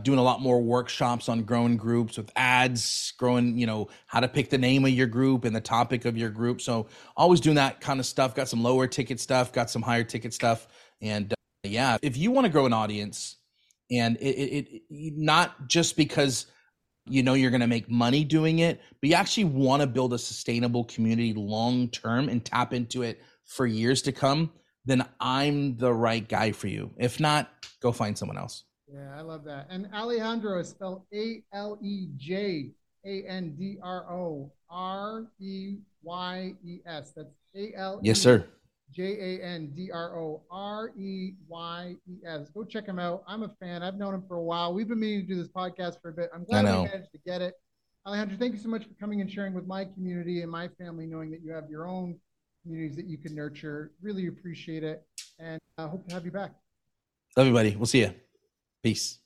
doing 0.00 0.20
a 0.20 0.22
lot 0.22 0.40
more 0.40 0.62
workshops 0.62 1.28
on 1.28 1.42
growing 1.42 1.76
groups 1.76 2.16
with 2.16 2.30
ads, 2.36 3.12
growing, 3.18 3.58
you 3.58 3.66
know, 3.66 3.88
how 4.06 4.20
to 4.20 4.28
pick 4.28 4.48
the 4.48 4.56
name 4.56 4.84
of 4.84 4.92
your 4.92 5.08
group 5.08 5.44
and 5.44 5.54
the 5.54 5.60
topic 5.60 6.04
of 6.04 6.16
your 6.16 6.30
group. 6.30 6.60
So 6.60 6.86
always 7.16 7.40
doing 7.40 7.56
that 7.56 7.80
kind 7.80 7.98
of 7.98 8.06
stuff. 8.06 8.36
Got 8.36 8.48
some 8.48 8.62
lower 8.62 8.86
ticket 8.86 9.18
stuff, 9.18 9.52
got 9.52 9.68
some 9.68 9.82
higher 9.82 10.04
ticket 10.04 10.32
stuff, 10.32 10.68
and 11.00 11.32
uh, 11.32 11.36
yeah, 11.64 11.98
if 12.00 12.16
you 12.16 12.30
want 12.30 12.46
to 12.46 12.52
grow 12.52 12.64
an 12.64 12.72
audience, 12.72 13.38
and 13.90 14.16
it, 14.18 14.36
it, 14.36 14.82
it 14.88 15.14
not 15.18 15.66
just 15.66 15.96
because 15.96 16.46
you 17.06 17.24
know 17.24 17.34
you're 17.34 17.50
going 17.50 17.60
to 17.60 17.66
make 17.66 17.90
money 17.90 18.22
doing 18.22 18.60
it, 18.60 18.80
but 19.00 19.10
you 19.10 19.16
actually 19.16 19.44
want 19.44 19.80
to 19.82 19.88
build 19.88 20.12
a 20.12 20.18
sustainable 20.18 20.84
community 20.84 21.34
long 21.34 21.88
term 21.88 22.28
and 22.28 22.44
tap 22.44 22.72
into 22.72 23.02
it 23.02 23.20
for 23.44 23.66
years 23.66 24.00
to 24.02 24.12
come 24.12 24.48
then 24.84 25.06
I'm 25.20 25.76
the 25.76 25.92
right 25.92 26.26
guy 26.26 26.52
for 26.52 26.68
you. 26.68 26.90
If 26.98 27.20
not, 27.20 27.50
go 27.80 27.92
find 27.92 28.16
someone 28.16 28.38
else. 28.38 28.64
Yeah, 28.92 29.14
I 29.16 29.22
love 29.22 29.44
that. 29.44 29.68
And 29.70 29.88
Alejandro 29.94 30.58
is 30.58 30.68
spelled 30.68 31.02
A 31.14 31.42
L 31.52 31.78
E 31.82 32.08
J 32.16 32.70
A 33.06 33.22
N 33.22 33.54
D 33.58 33.78
R 33.82 34.12
O 34.12 34.52
R 34.70 35.26
E 35.40 35.76
Y 36.02 36.54
E 36.64 36.78
S. 36.86 37.12
That's 37.16 37.34
A 37.56 37.72
L. 37.74 38.00
Yes, 38.02 38.20
sir. 38.20 38.46
J 38.90 39.38
A 39.38 39.42
N 39.42 39.72
D 39.74 39.90
R 39.90 40.18
O 40.18 40.42
R 40.50 40.90
E 40.98 41.32
Y 41.48 41.96
E 42.06 42.16
S. 42.26 42.50
Go 42.50 42.64
check 42.64 42.86
him 42.86 42.98
out. 42.98 43.22
I'm 43.26 43.44
a 43.44 43.48
fan. 43.60 43.82
I've 43.82 43.94
known 43.94 44.14
him 44.14 44.24
for 44.28 44.36
a 44.36 44.42
while. 44.42 44.74
We've 44.74 44.88
been 44.88 45.00
meaning 45.00 45.26
to 45.26 45.26
do 45.26 45.36
this 45.36 45.48
podcast 45.48 46.02
for 46.02 46.10
a 46.10 46.12
bit. 46.12 46.28
I'm 46.34 46.44
glad 46.44 46.64
we 46.64 46.70
managed 46.70 47.12
to 47.12 47.18
get 47.24 47.40
it. 47.40 47.54
Alejandro, 48.06 48.36
thank 48.36 48.52
you 48.52 48.58
so 48.58 48.68
much 48.68 48.82
for 48.82 48.94
coming 49.00 49.20
and 49.20 49.30
sharing 49.30 49.54
with 49.54 49.66
my 49.66 49.84
community 49.84 50.42
and 50.42 50.50
my 50.50 50.68
family, 50.68 51.06
knowing 51.06 51.30
that 51.30 51.40
you 51.42 51.52
have 51.52 51.70
your 51.70 51.86
own 51.86 52.16
communities 52.62 52.96
that 52.96 53.06
you 53.06 53.18
can 53.18 53.34
nurture. 53.34 53.92
Really 54.00 54.26
appreciate 54.26 54.84
it, 54.84 55.04
and 55.38 55.58
I 55.78 55.86
hope 55.86 56.06
to 56.08 56.14
have 56.14 56.24
you 56.24 56.30
back. 56.30 56.52
Love 57.36 57.46
you, 57.46 57.52
buddy. 57.52 57.76
We'll 57.76 57.86
see 57.86 58.00
you. 58.00 58.14
Peace. 58.82 59.18